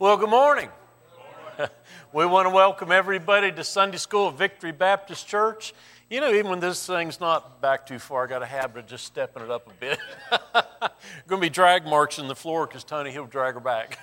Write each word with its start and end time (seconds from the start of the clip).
Well, 0.00 0.16
good 0.16 0.30
morning. 0.30 0.70
we 2.14 2.24
want 2.24 2.46
to 2.46 2.50
welcome 2.54 2.90
everybody 2.90 3.52
to 3.52 3.62
Sunday 3.62 3.98
School 3.98 4.28
at 4.28 4.38
Victory 4.38 4.72
Baptist 4.72 5.28
Church. 5.28 5.74
You 6.08 6.22
know, 6.22 6.32
even 6.32 6.50
when 6.50 6.58
this 6.58 6.86
thing's 6.86 7.20
not 7.20 7.60
back 7.60 7.84
too 7.84 7.98
far, 7.98 8.24
I 8.24 8.26
got 8.26 8.42
a 8.42 8.46
habit 8.46 8.84
of 8.84 8.86
just 8.86 9.04
stepping 9.04 9.42
it 9.42 9.50
up 9.50 9.66
a 9.66 9.74
bit. 9.74 9.98
going 11.28 11.42
to 11.42 11.46
be 11.46 11.50
drag 11.50 11.84
marks 11.84 12.18
in 12.18 12.28
the 12.28 12.34
floor 12.34 12.66
because 12.66 12.82
Tony, 12.82 13.10
he'll 13.10 13.26
drag 13.26 13.52
her 13.52 13.60
back. 13.60 13.98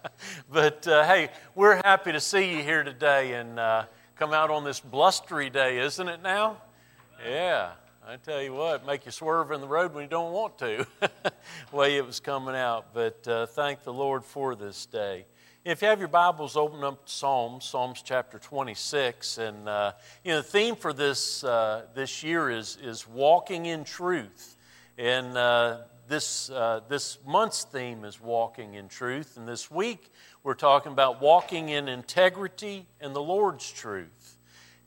but 0.50 0.88
uh, 0.88 1.04
hey, 1.04 1.28
we're 1.54 1.76
happy 1.84 2.10
to 2.10 2.20
see 2.20 2.56
you 2.56 2.64
here 2.64 2.82
today 2.82 3.34
and 3.34 3.60
uh, 3.60 3.84
come 4.16 4.32
out 4.32 4.50
on 4.50 4.64
this 4.64 4.80
blustery 4.80 5.50
day, 5.50 5.78
isn't 5.78 6.08
it 6.08 6.20
now? 6.20 6.56
Yeah. 7.24 7.74
I 8.04 8.16
tell 8.16 8.42
you 8.42 8.52
what, 8.52 8.84
make 8.84 9.06
you 9.06 9.12
swerve 9.12 9.52
in 9.52 9.60
the 9.60 9.68
road 9.68 9.94
when 9.94 10.02
you 10.02 10.10
don't 10.10 10.32
want 10.32 10.58
to, 10.58 10.84
way 11.72 11.96
it 11.96 12.04
was 12.04 12.18
coming 12.18 12.56
out. 12.56 12.86
But 12.92 13.28
uh, 13.28 13.46
thank 13.46 13.84
the 13.84 13.92
Lord 13.92 14.24
for 14.24 14.56
this 14.56 14.86
day. 14.86 15.24
If 15.64 15.82
you 15.82 15.88
have 15.88 16.00
your 16.00 16.08
Bibles, 16.08 16.56
open 16.56 16.82
up 16.82 17.08
Psalms, 17.08 17.64
Psalms 17.64 18.02
chapter 18.02 18.40
26, 18.40 19.38
and 19.38 19.68
uh, 19.68 19.92
you 20.24 20.32
know 20.32 20.38
the 20.38 20.42
theme 20.42 20.74
for 20.74 20.92
this 20.92 21.44
uh, 21.44 21.86
this 21.94 22.24
year 22.24 22.50
is 22.50 22.76
is 22.82 23.06
walking 23.06 23.66
in 23.66 23.84
truth, 23.84 24.56
and 24.98 25.36
uh, 25.36 25.82
this 26.08 26.50
uh, 26.50 26.80
this 26.88 27.18
month's 27.24 27.62
theme 27.62 28.04
is 28.04 28.20
walking 28.20 28.74
in 28.74 28.88
truth, 28.88 29.36
and 29.36 29.46
this 29.46 29.70
week 29.70 30.10
we're 30.42 30.54
talking 30.54 30.90
about 30.90 31.22
walking 31.22 31.68
in 31.68 31.86
integrity 31.86 32.88
and 33.00 33.14
the 33.14 33.22
Lord's 33.22 33.70
truth. 33.70 34.21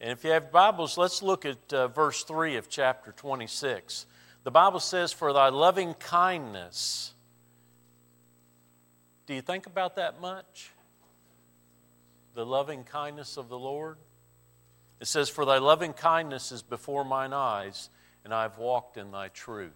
And 0.02 0.12
if 0.12 0.24
you 0.26 0.32
have 0.32 0.52
Bibles, 0.52 0.98
let's 0.98 1.22
look 1.22 1.46
at 1.46 1.74
uh, 1.74 1.88
verse 1.88 2.24
3 2.24 2.58
of 2.58 2.70
chapter 2.70 3.14
26. 3.14 4.06
The 4.44 4.52
Bible 4.52 4.82
says, 4.82 5.14
For 5.14 5.32
thy 5.32 5.50
loving 5.50 5.94
kindness. 5.94 7.14
Do 9.26 9.34
you 9.34 9.42
think 9.42 9.66
about 9.66 9.96
that 9.96 10.20
much? 10.20 10.72
The 12.36 12.46
loving 12.46 12.84
kindness 12.84 13.38
of 13.38 13.48
the 13.48 13.58
Lord? 13.58 13.98
It 15.00 15.08
says, 15.08 15.30
For 15.30 15.46
thy 15.46 15.60
loving 15.60 15.94
kindness 15.94 16.52
is 16.52 16.62
before 16.62 17.06
mine 17.06 17.32
eyes, 17.32 17.90
and 18.26 18.34
I 18.34 18.44
have 18.44 18.58
walked 18.58 18.98
in 18.98 19.12
thy 19.12 19.30
truth. 19.30 19.72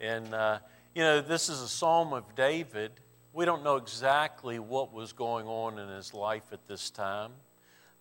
And, 0.00 0.34
uh, 0.34 0.58
you 0.96 1.02
know, 1.02 1.20
this 1.20 1.48
is 1.48 1.62
a 1.62 1.68
psalm 1.68 2.12
of 2.12 2.34
David. 2.34 2.90
We 3.32 3.44
don't 3.44 3.62
know 3.62 3.76
exactly 3.76 4.58
what 4.58 4.92
was 4.92 5.12
going 5.12 5.46
on 5.46 5.78
in 5.78 5.88
his 5.88 6.12
life 6.12 6.52
at 6.52 6.66
this 6.66 6.90
time. 6.90 7.30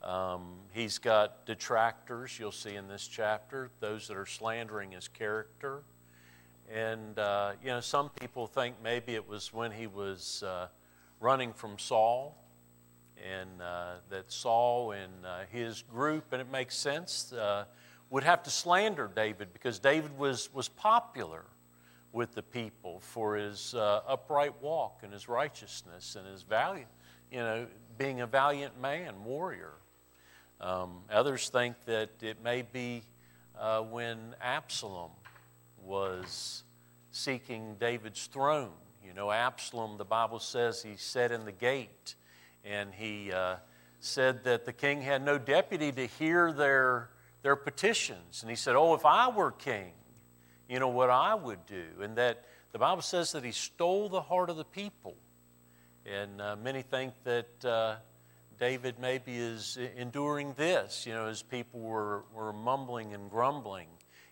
Um, 0.04 0.56
he's 0.72 0.98
got 0.98 1.46
detractors, 1.46 2.40
you'll 2.40 2.52
see 2.52 2.76
in 2.76 2.88
this 2.88 3.08
chapter, 3.08 3.70
those 3.80 4.08
that 4.08 4.18
are 4.18 4.26
slandering 4.26 4.92
his 4.92 5.08
character. 5.08 5.84
And, 6.74 7.20
uh, 7.20 7.52
you 7.62 7.70
know, 7.70 7.82
some 7.82 8.10
people 8.10 8.48
think 8.48 8.76
maybe 8.84 9.14
it 9.14 9.28
was 9.28 9.54
when 9.54 9.72
he 9.72 9.88
was 9.88 10.44
uh, 10.44 10.68
running 11.20 11.54
from 11.54 11.78
Saul, 11.78 12.36
and 13.24 13.62
uh, 13.62 13.96
that 14.10 14.32
Saul 14.32 14.94
and 14.94 15.26
uh, 15.26 15.42
his 15.52 15.84
group, 15.84 16.32
and 16.32 16.42
it 16.42 16.52
makes 16.52 16.76
sense, 16.76 17.32
uh, 17.34 17.66
would 18.10 18.24
have 18.24 18.42
to 18.44 18.50
slander 18.50 19.10
David 19.14 19.54
because 19.54 19.80
David 19.80 20.18
was, 20.18 20.52
was 20.54 20.68
popular 20.68 21.46
with 22.12 22.34
the 22.34 22.42
people 22.42 23.00
for 23.02 23.36
his 23.36 23.76
uh, 23.76 24.02
upright 24.08 24.62
walk 24.62 25.02
and 25.04 25.14
his 25.14 25.30
righteousness 25.30 26.16
and 26.16 26.28
his 26.28 26.42
value, 26.42 26.86
you 27.32 27.38
know, 27.38 27.68
being 27.98 28.22
a 28.22 28.28
valiant 28.28 28.80
man, 28.82 29.24
warrior. 29.24 29.74
Um, 30.62 31.00
others 31.12 31.50
think 31.50 31.76
that 31.86 32.12
it 32.22 32.44
may 32.44 32.62
be 32.62 33.02
uh, 33.60 33.82
when 33.82 34.36
Absalom 34.40 35.10
was 35.84 36.64
seeking 37.10 37.78
David's 37.80 38.28
throne. 38.28 38.70
You 39.04 39.16
know, 39.16 39.32
Absalom, 39.32 39.98
the 39.98 40.06
Bible 40.06 40.40
says 40.40 40.84
he 40.84 40.98
sat 40.98 41.32
in 41.32 41.46
the 41.46 41.52
gate 41.52 42.14
and 42.64 42.94
he 42.94 43.32
uh, 43.32 43.56
said 44.00 44.44
that 44.44 44.66
the 44.66 44.72
king 44.72 45.02
had 45.02 45.26
no 45.26 45.40
deputy 45.40 45.92
to 45.94 46.06
hear 46.06 46.52
their, 46.54 47.10
their 47.42 47.56
petitions. 47.56 48.44
And 48.44 48.50
he 48.50 48.56
said, 48.56 48.76
Oh, 48.76 48.94
if 48.94 49.04
I 49.04 49.30
were 49.30 49.52
king, 49.52 49.94
you 50.70 50.80
know 50.80 50.90
what 50.90 51.10
I 51.10 51.34
would 51.34 51.66
do. 51.66 51.86
And 52.02 52.16
that 52.18 52.46
the 52.72 52.78
Bible 52.78 53.02
says 53.02 53.32
that 53.32 53.44
he 53.44 53.52
stole 53.52 54.10
the 54.10 54.22
heart 54.22 54.52
of 54.52 54.58
the 54.58 54.64
people. 54.64 55.16
And 56.06 56.40
uh, 56.40 56.56
many 56.56 56.84
think 56.84 57.16
that 57.24 57.66
uh, 57.66 57.96
David 58.62 59.00
maybe 59.00 59.36
is 59.38 59.80
enduring 59.98 60.54
this, 60.54 61.08
you 61.08 61.14
know, 61.14 61.26
as 61.26 61.42
people 61.42 61.80
were, 61.80 62.26
were 62.32 62.54
mumbling 62.54 63.16
and 63.16 63.28
grumbling. 63.28 63.88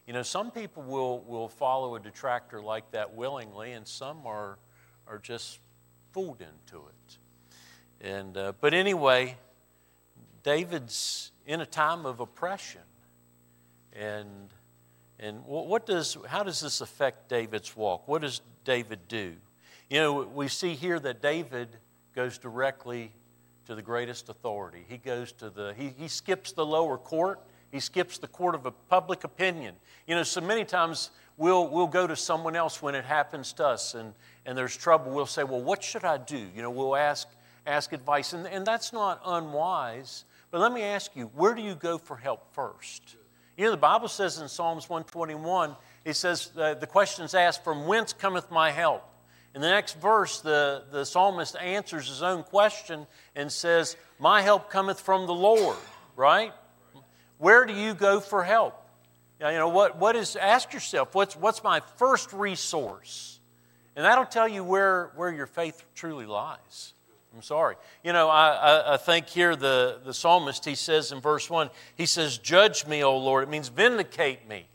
You 0.06 0.14
know, 0.14 0.22
some 0.22 0.52
people 0.52 0.84
will, 0.84 1.22
will 1.22 1.50
follow 1.50 1.96
a 1.96 2.00
detractor 2.00 2.62
like 2.62 2.92
that 2.92 3.16
willingly, 3.16 3.72
and 3.72 3.88
some 3.88 4.28
are, 4.28 4.60
are 5.08 5.18
just 5.18 5.58
fooled 6.12 6.42
into 6.42 6.78
it. 6.78 7.18
And, 8.08 8.38
uh, 8.38 8.54
but 8.62 8.76
anyway, 8.76 9.36
David's 10.44 11.31
in 11.48 11.62
a 11.62 11.66
time 11.66 12.06
of 12.06 12.20
oppression. 12.20 12.81
And, 13.94 14.54
and 15.20 15.44
what 15.44 15.88
does, 15.88 16.16
how 16.28 16.44
does 16.44 16.60
this 16.60 16.81
affect 16.81 17.30
David's 17.30 17.76
walk? 17.76 18.08
What 18.08 18.22
does 18.22 18.42
David 18.64 19.00
do? 19.08 19.34
You 19.90 19.98
know, 19.98 20.22
we 20.22 20.50
see 20.50 20.76
here 20.76 21.00
that 21.00 21.20
David 21.20 21.78
goes 22.14 22.38
directly 22.38 23.12
to 23.69 23.75
the 23.75 23.81
greatest 23.83 24.30
authority. 24.30 24.83
He 24.89 24.98
goes 24.98 25.31
to 25.33 25.51
the, 25.51 25.75
he, 25.77 25.94
he 25.95 26.07
skips 26.07 26.54
the 26.54 26.66
lower 26.66 26.98
court, 26.98 27.39
he 27.71 27.80
skips 27.80 28.18
the 28.18 28.27
court 28.27 28.56
of 28.56 28.68
public 28.89 29.24
opinion. 29.24 29.75
You 30.07 30.16
know, 30.16 30.24
so 30.24 30.42
many 30.42 30.66
times 30.66 31.12
we'll, 31.38 31.68
we'll 31.68 31.86
go 31.86 32.07
to 32.07 32.16
someone 32.16 32.56
else 32.56 32.81
when 32.81 32.95
it 32.95 33.06
happens 33.06 33.54
to 33.54 33.68
us 33.68 33.94
and, 33.94 34.16
and 34.48 34.57
there's 34.57 34.75
trouble. 34.75 35.12
We'll 35.12 35.27
say, 35.27 35.44
well, 35.44 35.62
what 35.62 35.83
should 35.83 36.04
I 36.04 36.18
do? 36.18 36.48
You 36.56 36.63
know, 36.63 36.71
we'll 36.71 36.95
ask, 36.95 37.27
ask 37.68 37.94
advice. 37.94 38.33
And, 38.33 38.48
and 38.48 38.66
that's 38.66 38.92
not 38.92 39.21
unwise. 39.24 40.25
But 40.50 40.62
let 40.62 40.74
me 40.74 40.81
ask 40.81 41.16
you, 41.16 41.25
where 41.36 41.54
do 41.54 41.62
you 41.62 41.75
go 41.75 42.00
for 42.00 42.18
help 42.18 42.51
first? 42.56 43.18
You 43.56 43.66
know, 43.66 43.71
the 43.71 43.77
Bible 43.77 44.07
says 44.07 44.39
in 44.39 44.48
Psalms 44.48 44.89
121, 44.89 45.75
it 46.06 46.16
says, 46.16 46.50
uh, 46.57 46.74
the 46.74 46.88
question 46.88 47.24
is 47.24 47.36
asked, 47.36 47.63
From 47.63 47.86
whence 47.86 48.13
cometh 48.13 48.50
my 48.50 48.71
help? 48.71 49.04
In 49.56 49.62
the 49.62 49.69
next 49.69 50.00
verse, 50.00 50.42
the, 50.42 50.84
the 50.92 51.06
psalmist 51.06 51.56
answers 51.57 52.07
his 52.07 52.22
own 52.22 52.44
question 52.44 53.07
and 53.36 53.51
says, 53.51 53.98
My 54.19 54.42
help 54.42 54.69
cometh 54.69 55.00
from 55.00 55.25
the 55.25 55.34
Lord, 55.34 55.78
right? 56.16 56.54
Where 57.38 57.66
do 57.66 57.74
you 57.74 57.94
go 57.94 58.19
for 58.19 58.44
help? 58.44 58.75
You 59.40 59.48
know, 59.51 59.69
what, 59.69 59.98
what 59.98 60.16
is, 60.16 60.36
ask 60.36 60.74
yourself, 60.74 61.16
what's, 61.16 61.36
what's 61.36 61.63
my 61.63 61.81
first 61.96 62.34
resource? 62.34 63.40
And 63.96 64.06
that'll 64.06 64.25
tell 64.25 64.48
you 64.48 64.63
where, 64.63 65.12
where 65.16 65.31
your 65.31 65.48
faith 65.48 65.84
truly 65.95 66.25
lies. 66.25 66.94
I'm 67.34 67.42
sorry. 67.42 67.75
You 68.04 68.12
know, 68.12 68.28
I, 68.28 68.50
I, 68.50 68.94
I, 68.94 68.98
think 68.98 69.28
here 69.28 69.56
the, 69.56 70.00
the 70.04 70.13
psalmist, 70.13 70.66
he 70.66 70.75
says 70.75 71.12
in 71.12 71.22
verse 71.22 71.50
1, 71.50 71.69
he 71.95 72.06
says, 72.06 72.38
Judge 72.38 72.86
me, 72.86 73.04
O 73.04 73.18
Lord. 73.18 73.44
It 73.44 73.50
means 73.50 73.69
vindicate 73.69 74.48
me. 74.48 74.68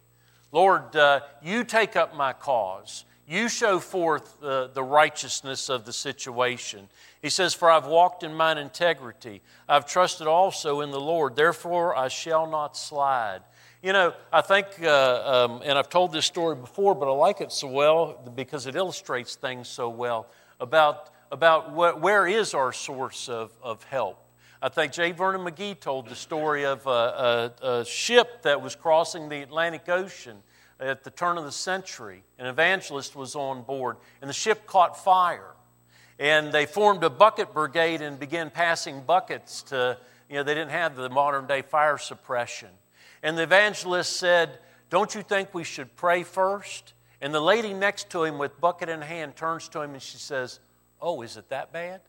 Lord, 0.53 0.95
uh, 0.95 1.21
you 1.43 1.65
take 1.65 1.97
up 1.97 2.15
my 2.15 2.33
cause. 2.33 3.05
You 3.27 3.49
show 3.49 3.79
forth 3.79 4.39
the, 4.41 4.71
the 4.73 4.83
righteousness 4.83 5.71
of 5.71 5.87
the 5.87 5.93
situation. 5.93 6.89
He 7.23 7.31
says, 7.31 7.55
For 7.55 7.71
I've 7.71 7.87
walked 7.87 8.23
in 8.23 8.35
mine 8.35 8.59
integrity. 8.59 9.41
I've 9.67 9.87
trusted 9.87 10.27
also 10.27 10.83
in 10.83 10.91
the 10.91 11.01
Lord. 11.01 11.35
Therefore, 11.35 11.97
I 11.97 12.09
shall 12.09 12.51
not 12.51 12.77
slide. 12.77 13.41
You 13.83 13.93
know, 13.93 14.15
I 14.33 14.43
think, 14.43 14.67
uh, 14.83 15.49
um, 15.51 15.63
and 15.65 15.79
I've 15.79 15.89
told 15.89 16.13
this 16.13 16.27
story 16.27 16.57
before, 16.57 16.95
but 16.95 17.07
I 17.07 17.15
like 17.15 17.41
it 17.41 17.51
so 17.53 17.69
well 17.69 18.33
because 18.35 18.67
it 18.67 18.77
illustrates 18.77 19.37
things 19.37 19.69
so 19.69 19.89
well 19.89 20.27
about, 20.61 21.11
about 21.33 21.73
where 21.73 22.27
is 22.27 22.53
our 22.53 22.73
source 22.73 23.29
of, 23.29 23.53
of 23.63 23.83
help. 23.85 24.19
I 24.61 24.71
think 24.71 24.93
J. 24.93 25.13
Vernon 25.13 25.43
McGee 25.43 25.79
told 25.79 26.09
the 26.09 26.15
story 26.15 26.65
of 26.65 26.87
a, 26.87 27.53
a, 27.63 27.67
a 27.81 27.85
ship 27.85 28.43
that 28.43 28.63
was 28.63 28.75
crossing 28.75 29.29
the 29.29 29.43
Atlantic 29.43 29.89
Ocean 29.89 30.43
at 30.81 31.05
the 31.05 31.11
turn 31.11 31.39
of 31.39 31.45
the 31.45 31.53
century. 31.53 32.25
An 32.39 32.47
evangelist 32.47 33.15
was 33.15 33.35
on 33.35 33.63
board, 33.63 33.97
and 34.21 34.29
the 34.29 34.35
ship 34.35 34.67
caught 34.67 35.03
fire. 35.03 35.55
And 36.19 36.53
they 36.53 36.67
formed 36.67 37.03
a 37.03 37.11
bucket 37.11 37.53
brigade 37.53 38.01
and 38.01 38.19
began 38.19 38.51
passing 38.51 39.03
buckets 39.03 39.63
to, 39.65 39.99
you 40.29 40.37
know, 40.37 40.43
they 40.43 40.55
didn't 40.55 40.71
have 40.71 40.97
the 40.97 41.09
modern 41.09 41.47
day 41.47 41.63
fire 41.63 41.99
suppression. 41.99 42.69
And 43.23 43.37
the 43.37 43.43
evangelist 43.43 44.17
said, 44.17 44.59
Don't 44.91 45.15
you 45.15 45.23
think 45.23 45.55
we 45.55 45.65
should 45.65 45.97
pray 45.97 46.23
first? 46.23 46.95
And 47.21 47.35
the 47.35 47.41
lady 47.41 47.73
next 47.73 48.11
to 48.11 48.25
him 48.25 48.39
with 48.39 48.61
bucket 48.61 48.89
in 48.89 49.01
hand 49.01 49.35
turns 49.35 49.69
to 49.71 49.81
him 49.81 49.95
and 49.95 50.03
she 50.03 50.19
says, 50.19 50.61
Oh, 51.01 51.23
is 51.23 51.37
it 51.37 51.49
that 51.49 51.73
bad? 51.73 52.01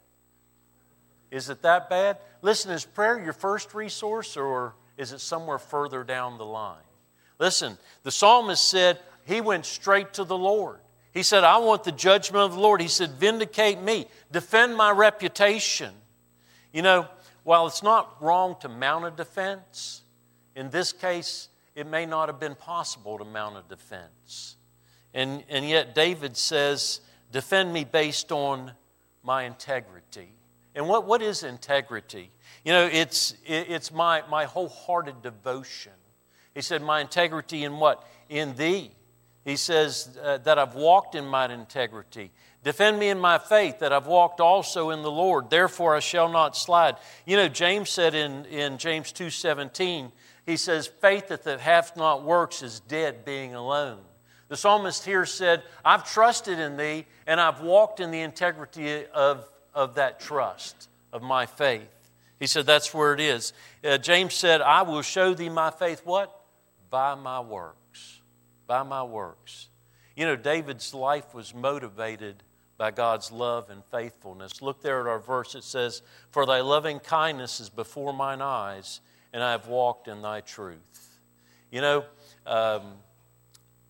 Is 1.31 1.49
it 1.49 1.61
that 1.63 1.89
bad? 1.89 2.17
Listen, 2.41 2.71
is 2.71 2.85
prayer 2.85 3.17
your 3.23 3.33
first 3.33 3.73
resource 3.73 4.37
or 4.37 4.75
is 4.97 5.11
it 5.11 5.19
somewhere 5.19 5.57
further 5.57 6.03
down 6.03 6.37
the 6.37 6.45
line? 6.45 6.77
Listen, 7.39 7.77
the 8.03 8.11
psalmist 8.11 8.67
said 8.67 8.99
he 9.25 9.41
went 9.41 9.65
straight 9.65 10.13
to 10.13 10.23
the 10.23 10.37
Lord. 10.37 10.79
He 11.11 11.23
said, 11.23 11.43
I 11.43 11.57
want 11.57 11.83
the 11.83 11.91
judgment 11.91 12.43
of 12.43 12.53
the 12.53 12.59
Lord. 12.59 12.81
He 12.81 12.87
said, 12.87 13.11
Vindicate 13.11 13.81
me, 13.81 14.07
defend 14.31 14.75
my 14.75 14.91
reputation. 14.91 15.93
You 16.73 16.81
know, 16.81 17.07
while 17.43 17.67
it's 17.67 17.83
not 17.83 18.21
wrong 18.21 18.57
to 18.61 18.69
mount 18.69 19.05
a 19.05 19.11
defense, 19.11 20.01
in 20.55 20.69
this 20.69 20.91
case, 20.91 21.47
it 21.73 21.87
may 21.87 22.05
not 22.05 22.27
have 22.27 22.39
been 22.39 22.55
possible 22.55 23.17
to 23.17 23.25
mount 23.25 23.57
a 23.57 23.63
defense. 23.69 24.57
And, 25.13 25.43
and 25.49 25.67
yet, 25.67 25.95
David 25.95 26.35
says, 26.35 26.99
Defend 27.31 27.71
me 27.71 27.83
based 27.83 28.31
on 28.31 28.71
my 29.23 29.43
integrity. 29.43 30.29
And 30.75 30.87
what, 30.87 31.05
what 31.05 31.21
is 31.21 31.43
integrity? 31.43 32.29
You 32.63 32.73
know, 32.73 32.89
it's, 32.91 33.35
it's 33.45 33.91
my, 33.91 34.23
my 34.29 34.45
wholehearted 34.45 35.21
devotion. 35.21 35.93
He 36.55 36.61
said, 36.61 36.81
My 36.81 37.01
integrity 37.01 37.63
in 37.63 37.77
what? 37.77 38.03
In 38.29 38.55
thee. 38.55 38.89
He 39.43 39.57
says 39.57 40.17
uh, 40.23 40.39
that 40.39 40.57
I've 40.57 40.73
walked 40.73 41.13
in 41.13 41.27
my 41.27 41.51
integrity. 41.53 42.31
Defend 42.63 42.97
me 42.97 43.09
in 43.09 43.19
my 43.19 43.37
faith, 43.37 43.77
that 43.79 43.93
I've 43.93 44.07
walked 44.07 44.41
also 44.41 44.89
in 44.89 45.03
the 45.03 45.11
Lord. 45.11 45.51
Therefore 45.51 45.95
I 45.95 45.99
shall 45.99 46.29
not 46.29 46.57
slide. 46.57 46.95
You 47.23 47.37
know, 47.37 47.47
James 47.47 47.91
said 47.91 48.15
in, 48.15 48.45
in 48.45 48.79
James 48.79 49.13
2.17, 49.13 50.11
he 50.47 50.57
says, 50.57 50.87
Faith 50.87 51.27
that 51.27 51.59
hath 51.59 51.95
not 51.95 52.23
works 52.23 52.63
is 52.63 52.79
dead 52.79 53.23
being 53.23 53.53
alone. 53.53 53.99
The 54.47 54.57
psalmist 54.57 55.05
here 55.05 55.27
said, 55.27 55.61
I've 55.83 56.11
trusted 56.11 56.57
in 56.57 56.75
thee, 56.75 57.05
and 57.27 57.39
I've 57.39 57.61
walked 57.61 57.99
in 57.99 58.09
the 58.09 58.21
integrity 58.21 59.05
of, 59.07 59.47
of 59.75 59.95
that 59.95 60.19
trust, 60.19 60.89
of 61.13 61.21
my 61.21 61.45
faith. 61.45 61.89
He 62.39 62.47
said, 62.47 62.65
That's 62.65 62.93
where 62.93 63.13
it 63.13 63.19
is. 63.19 63.53
Uh, 63.83 63.99
James 63.99 64.33
said, 64.33 64.61
I 64.61 64.81
will 64.81 65.03
show 65.03 65.35
thee 65.35 65.49
my 65.49 65.69
faith, 65.69 66.01
what? 66.03 66.34
By 66.95 67.13
my 67.13 67.41
works. 67.41 68.21
By 68.67 68.83
my 68.83 69.03
works. 69.03 69.67
You 70.15 70.25
know, 70.27 70.37
David's 70.37 70.93
life 70.93 71.33
was 71.33 71.53
motivated 71.53 72.41
by 72.77 72.91
God's 72.91 73.33
love 73.33 73.69
and 73.69 73.83
faithfulness. 73.83 74.61
Look 74.61 74.81
there 74.81 75.01
at 75.01 75.05
our 75.05 75.19
verse. 75.19 75.55
It 75.55 75.65
says, 75.65 76.01
For 76.31 76.45
thy 76.45 76.61
loving 76.61 77.01
kindness 77.01 77.59
is 77.59 77.69
before 77.69 78.13
mine 78.13 78.41
eyes, 78.41 79.01
and 79.33 79.43
I 79.43 79.51
have 79.51 79.67
walked 79.67 80.07
in 80.07 80.21
thy 80.21 80.39
truth. 80.39 81.19
You 81.69 81.81
know, 81.81 82.05
um, 82.47 82.93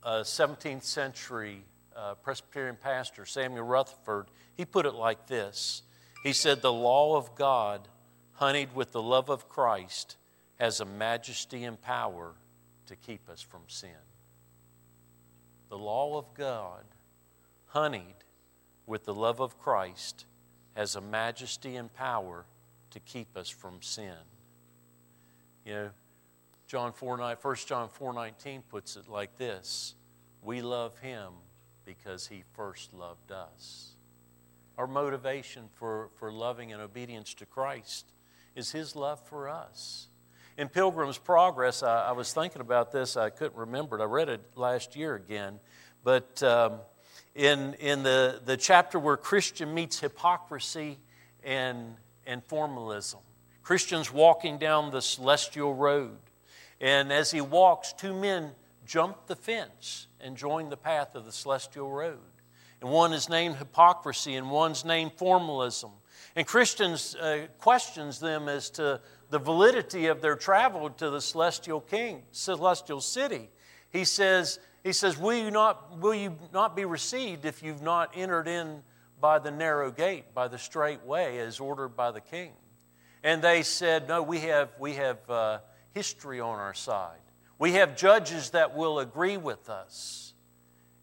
a 0.01 0.21
17th 0.21 0.83
century 0.83 1.61
uh, 1.95 2.15
Presbyterian 2.15 2.75
pastor, 2.75 3.27
Samuel 3.27 3.65
Rutherford, 3.65 4.31
he 4.57 4.65
put 4.65 4.87
it 4.87 4.95
like 4.95 5.27
this 5.27 5.83
He 6.23 6.33
said, 6.33 6.63
The 6.63 6.73
law 6.73 7.17
of 7.17 7.35
God, 7.35 7.87
honeyed 8.31 8.73
with 8.73 8.93
the 8.93 9.01
love 9.03 9.29
of 9.29 9.47
Christ, 9.47 10.17
has 10.59 10.79
a 10.79 10.85
majesty 10.85 11.65
and 11.65 11.79
power 11.79 12.33
to 12.87 12.95
keep 12.95 13.29
us 13.29 13.41
from 13.41 13.61
sin. 13.67 13.89
The 15.69 15.77
law 15.77 16.17
of 16.17 16.33
God, 16.33 16.83
honeyed 17.67 18.23
with 18.85 19.05
the 19.05 19.13
love 19.13 19.39
of 19.39 19.59
Christ, 19.59 20.25
has 20.75 20.95
a 20.95 21.01
majesty 21.01 21.75
and 21.75 21.93
power 21.93 22.45
to 22.91 22.99
keep 22.99 23.35
us 23.35 23.49
from 23.49 23.81
sin. 23.81 24.15
You 25.65 25.73
know, 25.73 25.89
John 26.67 26.93
4, 26.93 27.17
9, 27.17 27.37
1 27.41 27.55
John 27.65 27.89
4.19 27.89 28.61
puts 28.69 28.95
it 28.95 29.07
like 29.07 29.37
this. 29.37 29.95
We 30.41 30.61
love 30.61 30.97
him 30.99 31.33
because 31.85 32.27
he 32.27 32.43
first 32.53 32.93
loved 32.93 33.31
us. 33.31 33.95
Our 34.77 34.87
motivation 34.87 35.69
for, 35.73 36.09
for 36.15 36.31
loving 36.31 36.73
and 36.73 36.81
obedience 36.81 37.33
to 37.35 37.45
Christ 37.45 38.11
is 38.55 38.71
his 38.71 38.95
love 38.95 39.19
for 39.27 39.47
us. 39.47 40.07
In 40.57 40.69
Pilgrim's 40.69 41.17
Progress, 41.17 41.83
I, 41.83 42.09
I 42.09 42.11
was 42.13 42.31
thinking 42.31 42.61
about 42.61 42.91
this. 42.93 43.17
I 43.17 43.29
couldn't 43.29 43.57
remember 43.57 43.99
it. 43.99 44.01
I 44.01 44.05
read 44.05 44.29
it 44.29 44.41
last 44.55 44.95
year 44.95 45.15
again. 45.15 45.59
But 46.01 46.41
um, 46.43 46.79
in, 47.33 47.73
in 47.75 48.03
the, 48.03 48.39
the 48.45 48.55
chapter 48.55 48.97
where 48.97 49.17
Christian 49.17 49.73
meets 49.73 49.99
hypocrisy 49.99 50.97
and, 51.43 51.95
and 52.25 52.41
formalism, 52.45 53.19
Christian's 53.63 54.13
walking 54.13 54.57
down 54.57 54.91
the 54.91 55.01
celestial 55.01 55.73
road. 55.73 56.19
And 56.79 57.11
as 57.11 57.31
he 57.31 57.41
walks, 57.41 57.91
two 57.91 58.13
men 58.13 58.51
jump 58.85 59.27
the 59.27 59.35
fence 59.35 60.07
and 60.21 60.37
join 60.37 60.69
the 60.69 60.77
path 60.77 61.15
of 61.15 61.25
the 61.25 61.33
celestial 61.33 61.91
road. 61.91 62.19
And 62.79 62.89
one 62.89 63.11
is 63.11 63.27
named 63.27 63.57
hypocrisy 63.57 64.35
and 64.35 64.49
one's 64.49 64.85
named 64.85 65.13
formalism. 65.17 65.91
And 66.35 66.45
Christians 66.45 67.15
uh, 67.15 67.47
questions 67.59 68.19
them 68.19 68.47
as 68.47 68.69
to 68.71 68.99
the 69.29 69.39
validity 69.39 70.07
of 70.07 70.21
their 70.21 70.35
travel 70.35 70.89
to 70.89 71.09
the 71.09 71.21
celestial 71.21 71.81
king, 71.81 72.23
celestial 72.31 73.01
city. 73.01 73.49
He 73.89 74.03
says, 74.03 74.59
he 74.83 74.93
says 74.93 75.17
will, 75.17 75.37
you 75.37 75.51
not, 75.51 75.97
will 75.99 76.13
you 76.13 76.37
not 76.53 76.75
be 76.75 76.85
received 76.85 77.45
if 77.45 77.63
you've 77.63 77.81
not 77.81 78.11
entered 78.15 78.47
in 78.47 78.83
by 79.19 79.39
the 79.39 79.51
narrow 79.51 79.91
gate, 79.91 80.33
by 80.33 80.47
the 80.47 80.57
straight 80.57 81.03
way, 81.03 81.39
as 81.39 81.59
ordered 81.59 81.95
by 81.95 82.11
the 82.11 82.21
king? 82.21 82.51
And 83.23 83.41
they 83.41 83.63
said, 83.63 84.07
No, 84.07 84.21
we 84.21 84.39
have, 84.41 84.69
we 84.79 84.93
have 84.93 85.29
uh, 85.29 85.59
history 85.93 86.39
on 86.39 86.59
our 86.59 86.75
side. 86.75 87.17
We 87.57 87.73
have 87.73 87.95
judges 87.95 88.51
that 88.51 88.75
will 88.75 88.99
agree 88.99 89.37
with 89.37 89.69
us. 89.69 90.33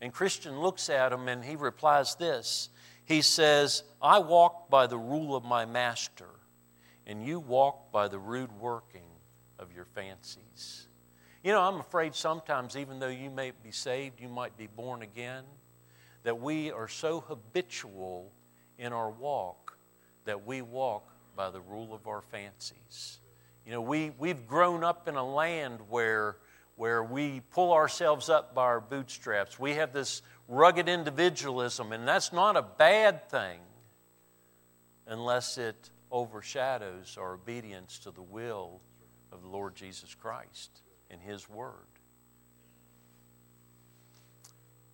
And 0.01 0.13
Christian 0.13 0.61
looks 0.61 0.91
at 0.91 1.13
him 1.13 1.29
and 1.29 1.45
he 1.45 1.57
replies 1.57 2.15
this 2.17 2.69
He 3.05 3.23
says, 3.23 3.83
I 4.01 4.19
walk 4.19 4.71
by 4.71 4.87
the 4.87 4.99
rule 4.99 5.35
of 5.35 5.45
my 5.45 5.65
master, 5.65 6.29
and 7.07 7.27
you 7.27 7.41
walk 7.41 7.93
by 7.93 8.09
the 8.09 8.19
rude 8.19 8.53
working 8.61 9.03
of 9.59 9.73
your 9.73 9.85
fancies. 9.85 10.89
You 11.43 11.53
know, 11.53 11.61
I'm 11.61 11.81
afraid 11.81 12.15
sometimes, 12.15 12.77
even 12.77 13.01
though 13.01 13.09
you 13.09 13.31
may 13.31 13.53
be 13.63 13.73
saved, 13.73 14.21
you 14.21 14.29
might 14.29 14.57
be 14.57 14.69
born 14.69 15.03
again, 15.03 15.45
that 16.23 16.41
we 16.41 16.71
are 16.71 16.89
so 16.89 17.21
habitual 17.21 18.31
in 18.79 18.93
our 18.93 19.11
walk 19.11 19.77
that 20.25 20.47
we 20.47 20.63
walk 20.63 21.09
by 21.37 21.51
the 21.51 21.61
rule 21.61 21.95
of 21.95 22.07
our 22.07 22.23
fancies. 22.23 23.19
You 23.67 23.73
know, 23.73 23.81
we, 23.81 24.11
we've 24.19 24.47
grown 24.47 24.85
up 24.85 25.09
in 25.09 25.17
a 25.17 25.25
land 25.25 25.81
where, 25.89 26.37
where 26.77 27.03
we 27.03 27.41
pull 27.51 27.73
ourselves 27.73 28.29
up 28.29 28.55
by 28.55 28.63
our 28.63 28.81
bootstraps. 28.81 29.59
We 29.59 29.75
have 29.75 29.93
this 29.93 30.23
rugged 30.53 30.89
individualism, 30.89 31.93
and 31.93 32.07
that's 32.07 32.33
not 32.33 32.57
a 32.57 32.63
bad 32.63 33.29
thing 33.31 33.59
unless 35.07 35.57
it 35.57 35.91
overshadows 36.11 37.17
our 37.19 37.35
obedience 37.35 37.99
to 38.01 38.11
the 38.11 38.23
will 38.23 38.81
of 39.33 39.43
the 39.43 39.49
Lord 39.49 39.75
Jesus 39.75 40.15
Christ 40.15 40.83
and 41.11 41.21
His 41.21 41.49
Word. 41.49 41.73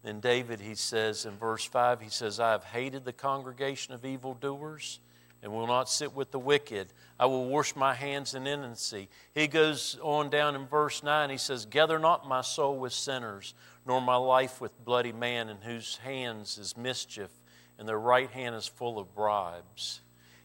Then 0.04 0.20
David, 0.20 0.60
he 0.60 0.76
says 0.76 1.26
in 1.26 1.36
verse 1.36 1.64
5, 1.64 2.00
he 2.00 2.08
says, 2.08 2.38
I 2.38 2.52
have 2.52 2.64
hated 2.64 3.04
the 3.04 3.12
congregation 3.12 3.94
of 3.94 4.04
evildoers 4.04 5.00
and 5.42 5.52
will 5.52 5.66
not 5.66 5.88
sit 5.88 6.14
with 6.14 6.30
the 6.30 6.38
wicked. 6.38 6.88
I 7.18 7.26
will 7.26 7.46
wash 7.46 7.76
my 7.76 7.94
hands 7.94 8.34
in 8.34 8.46
innocency. 8.46 9.08
He 9.34 9.46
goes 9.46 9.98
on 10.02 10.30
down 10.30 10.54
in 10.54 10.66
verse 10.66 11.02
9. 11.02 11.30
He 11.30 11.36
says, 11.36 11.66
Gather 11.66 11.98
not 11.98 12.28
my 12.28 12.42
soul 12.42 12.78
with 12.78 12.92
sinners, 12.92 13.54
nor 13.88 14.02
my 14.02 14.16
life 14.16 14.60
with 14.60 14.84
bloody 14.84 15.12
man, 15.12 15.48
in 15.48 15.56
whose 15.56 15.96
hands 15.96 16.58
is 16.58 16.76
mischief, 16.76 17.30
and 17.78 17.88
their 17.88 17.98
right 17.98 18.30
hand 18.30 18.54
is 18.54 18.66
full 18.66 18.98
of 18.98 19.14
bribes. 19.14 20.02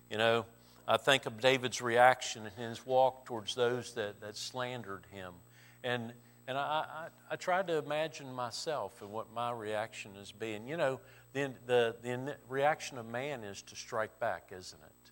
You 0.10 0.18
know, 0.18 0.46
I 0.88 0.96
think 0.96 1.26
of 1.26 1.42
David's 1.42 1.82
reaction 1.82 2.44
and 2.46 2.70
his 2.70 2.86
walk 2.86 3.26
towards 3.26 3.54
those 3.54 3.94
that, 3.96 4.22
that 4.22 4.38
slandered 4.38 5.06
him. 5.12 5.34
And, 5.84 6.14
and 6.48 6.58
I, 6.58 6.62
I, 6.62 7.08
I 7.32 7.36
tried 7.36 7.68
to 7.68 7.78
imagine 7.78 8.34
myself 8.34 9.02
and 9.02 9.12
what 9.12 9.34
my 9.34 9.52
reaction 9.52 10.12
is 10.22 10.32
being. 10.32 10.66
You 10.66 10.78
know, 10.78 11.02
the, 11.34 11.52
the, 11.68 11.96
the 12.02 12.38
reaction 12.48 12.98
of 12.98 13.06
man 13.06 13.44
is 13.44 13.62
to 13.64 13.76
strike 13.76 14.20
back, 14.22 14.54
isn't 14.58 14.82
it? 14.82 15.12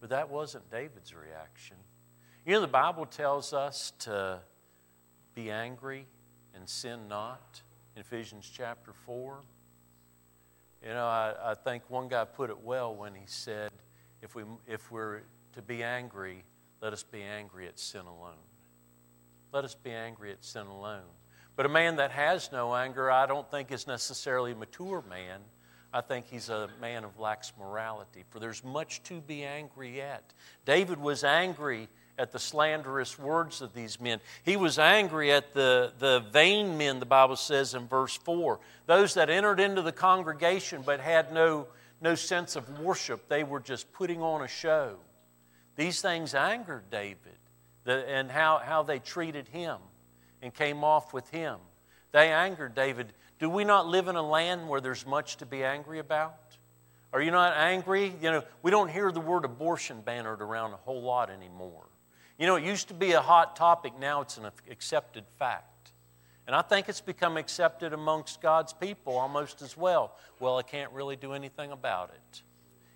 But 0.00 0.10
that 0.10 0.30
wasn't 0.30 0.70
David's 0.70 1.12
reaction. 1.12 1.76
You 2.46 2.52
know, 2.52 2.60
the 2.60 2.68
Bible 2.68 3.06
tells 3.06 3.52
us 3.52 3.92
to 4.00 4.40
be 5.34 5.50
angry 5.50 6.06
and 6.54 6.68
sin 6.68 7.08
not 7.08 7.62
in 7.94 8.00
Ephesians 8.00 8.50
chapter 8.52 8.92
4. 8.92 9.40
You 10.82 10.90
know, 10.90 11.06
I, 11.06 11.34
I 11.42 11.54
think 11.54 11.88
one 11.88 12.08
guy 12.08 12.24
put 12.24 12.50
it 12.50 12.60
well 12.60 12.94
when 12.94 13.14
he 13.14 13.26
said, 13.26 13.70
if, 14.22 14.34
we, 14.34 14.42
if 14.66 14.90
we're 14.90 15.22
to 15.54 15.62
be 15.62 15.82
angry, 15.82 16.44
let 16.80 16.92
us 16.92 17.02
be 17.02 17.22
angry 17.22 17.66
at 17.66 17.78
sin 17.78 18.06
alone. 18.06 18.34
Let 19.52 19.64
us 19.64 19.74
be 19.74 19.90
angry 19.90 20.32
at 20.32 20.44
sin 20.44 20.66
alone. 20.66 21.04
But 21.56 21.66
a 21.66 21.68
man 21.68 21.96
that 21.96 22.10
has 22.10 22.50
no 22.50 22.74
anger, 22.74 23.10
I 23.10 23.26
don't 23.26 23.48
think 23.50 23.70
is 23.70 23.86
necessarily 23.86 24.52
a 24.52 24.56
mature 24.56 25.02
man. 25.08 25.40
I 25.92 26.00
think 26.00 26.26
he's 26.26 26.48
a 26.48 26.68
man 26.80 27.04
of 27.04 27.20
lax 27.20 27.52
morality, 27.56 28.24
for 28.28 28.40
there's 28.40 28.64
much 28.64 29.02
to 29.04 29.20
be 29.20 29.44
angry 29.44 30.02
at. 30.02 30.32
David 30.64 30.98
was 30.98 31.22
angry 31.22 31.88
at 32.18 32.32
the 32.32 32.38
slanderous 32.38 33.18
words 33.18 33.60
of 33.60 33.74
these 33.74 34.00
men. 34.00 34.20
He 34.44 34.56
was 34.56 34.78
angry 34.78 35.32
at 35.32 35.52
the, 35.52 35.92
the 35.98 36.24
vain 36.32 36.78
men, 36.78 37.00
the 37.00 37.06
Bible 37.06 37.36
says 37.36 37.74
in 37.74 37.88
verse 37.88 38.16
4. 38.16 38.60
Those 38.86 39.14
that 39.14 39.30
entered 39.30 39.60
into 39.60 39.82
the 39.82 39.92
congregation 39.92 40.82
but 40.84 41.00
had 41.00 41.32
no, 41.32 41.66
no 42.00 42.14
sense 42.14 42.56
of 42.56 42.80
worship, 42.80 43.28
they 43.28 43.42
were 43.42 43.60
just 43.60 43.92
putting 43.92 44.22
on 44.22 44.42
a 44.42 44.48
show. 44.48 44.96
These 45.76 46.00
things 46.00 46.34
angered 46.34 46.88
David 46.90 47.38
the, 47.84 48.08
and 48.08 48.30
how, 48.30 48.60
how 48.64 48.82
they 48.82 48.98
treated 48.98 49.48
him 49.48 49.78
and 50.42 50.54
came 50.54 50.84
off 50.84 51.12
with 51.12 51.28
him. 51.30 51.58
They 52.12 52.30
angered 52.30 52.74
David. 52.74 53.12
Do 53.38 53.50
we 53.50 53.64
not 53.64 53.88
live 53.88 54.08
in 54.08 54.16
a 54.16 54.22
land 54.22 54.68
where 54.68 54.80
there's 54.80 55.06
much 55.06 55.36
to 55.38 55.46
be 55.46 55.64
angry 55.64 55.98
about? 55.98 56.36
Are 57.12 57.20
you 57.20 57.30
not 57.30 57.56
angry? 57.56 58.14
You 58.20 58.30
know, 58.30 58.44
we 58.62 58.70
don't 58.70 58.90
hear 58.90 59.10
the 59.12 59.20
word 59.20 59.44
abortion 59.44 60.00
bannered 60.00 60.42
around 60.42 60.72
a 60.72 60.76
whole 60.76 61.02
lot 61.02 61.30
anymore. 61.30 61.86
You 62.38 62.46
know, 62.46 62.56
it 62.56 62.64
used 62.64 62.88
to 62.88 62.94
be 62.94 63.12
a 63.12 63.20
hot 63.20 63.56
topic, 63.56 63.92
now 63.98 64.20
it's 64.20 64.38
an 64.38 64.50
accepted 64.70 65.24
fact. 65.38 65.92
And 66.46 66.54
I 66.54 66.62
think 66.62 66.88
it's 66.88 67.00
become 67.00 67.36
accepted 67.36 67.92
amongst 67.92 68.42
God's 68.42 68.72
people 68.72 69.16
almost 69.16 69.62
as 69.62 69.76
well. 69.76 70.16
Well, 70.40 70.58
I 70.58 70.62
can't 70.62 70.92
really 70.92 71.16
do 71.16 71.32
anything 71.32 71.70
about 71.72 72.10
it. 72.10 72.42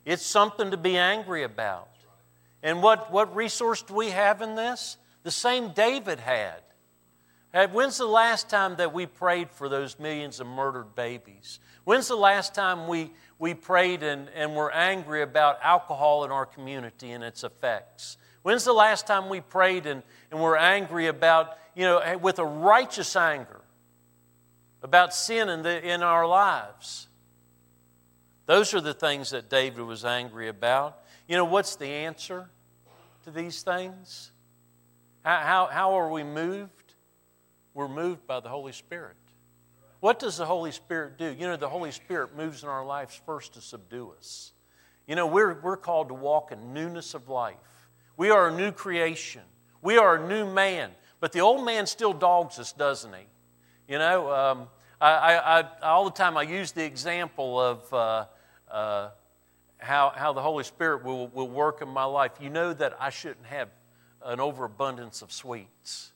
It's 0.04 0.24
something 0.24 0.70
to 0.70 0.76
be 0.76 0.98
angry 0.98 1.44
about. 1.44 1.88
And 2.62 2.82
what, 2.82 3.10
what 3.12 3.34
resource 3.34 3.82
do 3.82 3.94
we 3.94 4.10
have 4.10 4.42
in 4.42 4.54
this? 4.54 4.96
The 5.22 5.30
same 5.30 5.72
David 5.72 6.20
had. 6.20 6.62
When's 7.72 7.96
the 7.96 8.06
last 8.06 8.50
time 8.50 8.76
that 8.76 8.92
we 8.92 9.06
prayed 9.06 9.50
for 9.50 9.68
those 9.68 9.98
millions 9.98 10.40
of 10.40 10.46
murdered 10.46 10.94
babies? 10.94 11.60
When's 11.84 12.08
the 12.08 12.16
last 12.16 12.54
time 12.54 12.86
we, 12.86 13.10
we 13.38 13.54
prayed 13.54 14.02
and, 14.02 14.28
and 14.34 14.54
were 14.54 14.70
angry 14.70 15.22
about 15.22 15.58
alcohol 15.62 16.24
in 16.24 16.30
our 16.30 16.44
community 16.44 17.12
and 17.12 17.24
its 17.24 17.44
effects? 17.44 18.18
When's 18.48 18.64
the 18.64 18.72
last 18.72 19.06
time 19.06 19.28
we 19.28 19.42
prayed 19.42 19.84
and, 19.84 20.02
and 20.30 20.40
were 20.40 20.56
angry 20.56 21.08
about, 21.08 21.58
you 21.74 21.82
know, 21.82 21.98
eh, 21.98 22.14
with 22.14 22.38
a 22.38 22.46
righteous 22.46 23.14
anger 23.14 23.60
about 24.82 25.12
sin 25.12 25.50
in, 25.50 25.60
the, 25.60 25.86
in 25.86 26.02
our 26.02 26.26
lives? 26.26 27.08
Those 28.46 28.72
are 28.72 28.80
the 28.80 28.94
things 28.94 29.28
that 29.32 29.50
David 29.50 29.82
was 29.82 30.02
angry 30.02 30.48
about. 30.48 30.98
You 31.26 31.36
know, 31.36 31.44
what's 31.44 31.76
the 31.76 31.88
answer 31.88 32.48
to 33.24 33.30
these 33.30 33.60
things? 33.60 34.32
How, 35.26 35.40
how, 35.40 35.66
how 35.66 35.98
are 35.98 36.10
we 36.10 36.22
moved? 36.22 36.94
We're 37.74 37.86
moved 37.86 38.26
by 38.26 38.40
the 38.40 38.48
Holy 38.48 38.72
Spirit. 38.72 39.16
What 40.00 40.18
does 40.18 40.38
the 40.38 40.46
Holy 40.46 40.72
Spirit 40.72 41.18
do? 41.18 41.36
You 41.38 41.48
know, 41.48 41.56
the 41.58 41.68
Holy 41.68 41.90
Spirit 41.90 42.34
moves 42.34 42.62
in 42.62 42.70
our 42.70 42.86
lives 42.86 43.20
first 43.26 43.52
to 43.52 43.60
subdue 43.60 44.14
us. 44.16 44.54
You 45.06 45.16
know, 45.16 45.26
we're, 45.26 45.60
we're 45.60 45.76
called 45.76 46.08
to 46.08 46.14
walk 46.14 46.50
in 46.50 46.72
newness 46.72 47.12
of 47.12 47.28
life. 47.28 47.77
We 48.18 48.30
are 48.30 48.48
a 48.48 48.52
new 48.52 48.72
creation, 48.72 49.42
we 49.80 49.96
are 49.96 50.16
a 50.16 50.28
new 50.28 50.44
man. 50.44 50.90
But 51.20 51.32
the 51.32 51.40
old 51.40 51.64
man 51.64 51.86
still 51.86 52.12
dogs 52.12 52.58
us, 52.58 52.72
doesn't 52.72 53.12
he? 53.12 53.24
You 53.92 53.98
know, 53.98 54.30
um, 54.32 54.68
I, 55.00 55.10
I, 55.10 55.60
I, 55.60 55.64
all 55.82 56.04
the 56.04 56.12
time 56.12 56.36
I 56.36 56.42
use 56.42 56.72
the 56.72 56.84
example 56.84 57.60
of 57.60 57.92
uh, 57.92 58.24
uh, 58.70 59.10
how, 59.78 60.12
how 60.14 60.32
the 60.32 60.42
Holy 60.42 60.64
Spirit 60.64 61.04
will, 61.04 61.28
will 61.28 61.48
work 61.48 61.80
in 61.82 61.88
my 61.88 62.04
life. 62.04 62.32
You 62.40 62.50
know 62.50 62.72
that 62.74 62.96
I 63.00 63.10
shouldn't 63.10 63.46
have 63.46 63.68
an 64.24 64.38
overabundance 64.38 65.22
of 65.22 65.32
sweets. 65.32 66.12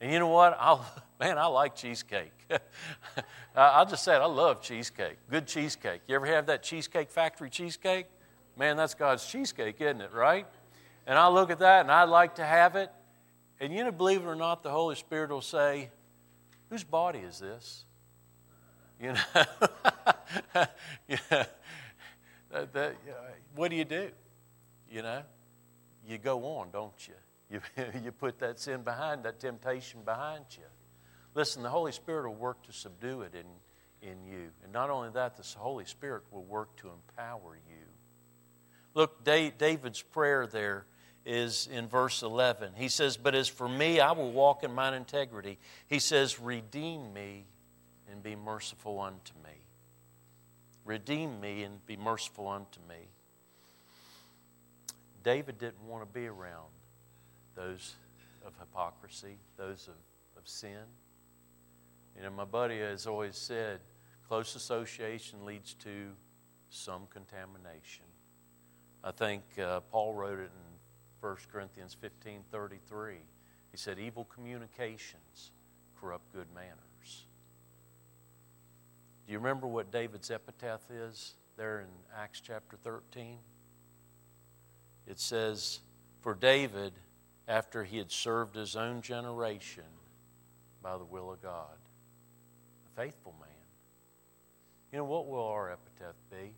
And 0.00 0.12
you 0.12 0.18
know 0.18 0.28
what? 0.28 0.56
I'll, 0.60 0.84
man, 1.20 1.38
I 1.38 1.46
like 1.46 1.76
cheesecake. 1.76 2.32
I'll 3.56 3.86
just 3.86 4.04
say 4.04 4.14
it. 4.14 4.20
I 4.20 4.26
love 4.26 4.62
cheesecake. 4.62 5.18
Good 5.30 5.46
cheesecake. 5.46 6.02
You 6.06 6.14
ever 6.16 6.26
have 6.26 6.46
that 6.46 6.62
Cheesecake 6.62 7.10
Factory 7.10 7.50
cheesecake? 7.50 8.06
Man, 8.56 8.76
that's 8.76 8.94
God's 8.94 9.26
cheesecake, 9.26 9.80
isn't 9.80 10.00
it, 10.00 10.12
right? 10.12 10.46
And 11.06 11.18
I 11.18 11.28
look 11.28 11.50
at 11.50 11.58
that 11.60 11.80
and 11.80 11.90
I'd 11.90 12.08
like 12.08 12.36
to 12.36 12.44
have 12.44 12.76
it. 12.76 12.90
And 13.60 13.72
you 13.72 13.84
know, 13.84 13.92
believe 13.92 14.22
it 14.22 14.26
or 14.26 14.34
not, 14.34 14.62
the 14.62 14.70
Holy 14.70 14.96
Spirit 14.96 15.30
will 15.30 15.40
say, 15.40 15.90
Whose 16.70 16.84
body 16.84 17.18
is 17.18 17.38
this? 17.38 17.84
You 19.00 19.12
know? 19.12 19.44
yeah. 21.08 21.44
That, 22.50 22.72
that, 22.72 22.96
what 23.54 23.70
do 23.70 23.76
you 23.76 23.84
do? 23.84 24.10
You 24.90 25.02
know? 25.02 25.22
You 26.06 26.18
go 26.18 26.44
on, 26.56 26.70
don't 26.70 26.94
you? 27.06 27.14
You, 27.50 27.84
you 28.04 28.12
put 28.12 28.38
that 28.38 28.58
sin 28.58 28.82
behind, 28.82 29.24
that 29.24 29.38
temptation 29.38 30.00
behind 30.04 30.44
you. 30.52 30.64
Listen, 31.34 31.62
the 31.62 31.68
Holy 31.68 31.92
Spirit 31.92 32.28
will 32.28 32.36
work 32.36 32.62
to 32.64 32.72
subdue 32.72 33.22
it 33.22 33.34
in, 33.34 34.08
in 34.08 34.24
you. 34.24 34.50
And 34.64 34.72
not 34.72 34.90
only 34.90 35.10
that, 35.10 35.36
the 35.36 35.58
Holy 35.58 35.84
Spirit 35.84 36.22
will 36.30 36.44
work 36.44 36.74
to 36.76 36.88
empower 36.88 37.58
you. 37.68 37.84
Look, 38.94 39.24
David's 39.24 40.02
prayer 40.02 40.46
there 40.46 40.86
is 41.24 41.68
in 41.72 41.88
verse 41.88 42.22
11. 42.22 42.72
He 42.76 42.88
says, 42.88 43.16
But 43.16 43.34
as 43.34 43.48
for 43.48 43.68
me, 43.68 44.00
I 44.00 44.12
will 44.12 44.32
walk 44.32 44.64
in 44.64 44.72
mine 44.74 44.94
integrity. 44.94 45.58
He 45.86 45.98
says, 45.98 46.40
Redeem 46.40 47.12
me 47.12 47.44
and 48.10 48.22
be 48.22 48.36
merciful 48.36 49.00
unto 49.00 49.32
me. 49.44 49.62
Redeem 50.84 51.40
me 51.40 51.62
and 51.62 51.84
be 51.86 51.96
merciful 51.96 52.48
unto 52.48 52.80
me. 52.88 53.08
David 55.22 55.58
didn't 55.58 55.86
want 55.86 56.02
to 56.02 56.12
be 56.12 56.26
around 56.26 56.70
those 57.54 57.94
of 58.44 58.52
hypocrisy, 58.58 59.38
those 59.56 59.88
of, 59.88 59.94
of 60.36 60.48
sin. 60.48 60.84
You 62.16 62.22
know, 62.22 62.30
my 62.30 62.44
buddy 62.44 62.80
has 62.80 63.06
always 63.06 63.36
said 63.36 63.80
close 64.28 64.56
association 64.56 65.44
leads 65.44 65.74
to 65.74 66.10
some 66.70 67.02
contamination. 67.10 68.04
I 69.04 69.10
think 69.10 69.42
uh, 69.58 69.80
Paul 69.80 70.14
wrote 70.14 70.38
it 70.38 70.50
in 70.50 70.71
1 71.22 71.36
Corinthians 71.52 71.96
15 71.98 72.40
33. 72.50 73.14
He 73.70 73.76
said, 73.76 73.98
Evil 73.98 74.24
communications 74.24 75.52
corrupt 75.98 76.32
good 76.34 76.48
manners. 76.52 77.26
Do 79.26 79.32
you 79.32 79.38
remember 79.38 79.68
what 79.68 79.92
David's 79.92 80.30
epitaph 80.30 80.90
is 80.90 81.34
there 81.56 81.80
in 81.80 81.86
Acts 82.20 82.40
chapter 82.44 82.76
13? 82.76 83.38
It 85.06 85.20
says, 85.20 85.78
For 86.22 86.34
David, 86.34 86.92
after 87.46 87.84
he 87.84 87.98
had 87.98 88.10
served 88.10 88.56
his 88.56 88.74
own 88.74 89.00
generation 89.00 89.84
by 90.82 90.98
the 90.98 91.04
will 91.04 91.32
of 91.32 91.40
God. 91.40 91.76
A 92.86 93.00
faithful 93.00 93.34
man. 93.40 93.48
You 94.90 94.98
know, 94.98 95.04
what 95.04 95.28
will 95.28 95.46
our 95.46 95.70
epitaph 95.70 96.16
be? 96.30 96.52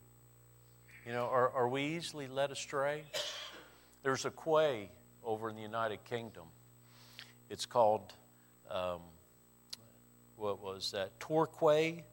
You 1.06 1.12
know, 1.12 1.26
are, 1.26 1.50
are 1.50 1.68
we 1.68 1.82
easily 1.82 2.28
led 2.28 2.50
astray? 2.50 3.04
There's 4.04 4.26
a 4.26 4.30
quay 4.30 4.90
over 5.24 5.48
in 5.48 5.56
the 5.56 5.62
United 5.62 6.04
Kingdom. 6.04 6.44
It's 7.48 7.64
called, 7.64 8.12
um, 8.70 9.00
what 10.36 10.62
was 10.62 10.90
that? 10.90 11.18
Torquay, 11.18 12.04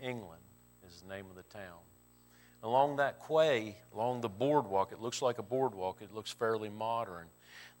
England 0.00 0.40
is 0.88 1.02
the 1.02 1.14
name 1.14 1.26
of 1.28 1.36
the 1.36 1.42
town. 1.42 1.80
Along 2.62 2.96
that 2.96 3.20
quay, 3.20 3.76
along 3.94 4.22
the 4.22 4.30
boardwalk, 4.30 4.90
it 4.90 5.00
looks 5.00 5.20
like 5.20 5.38
a 5.38 5.42
boardwalk, 5.42 6.00
it 6.00 6.14
looks 6.14 6.30
fairly 6.30 6.70
modern. 6.70 7.26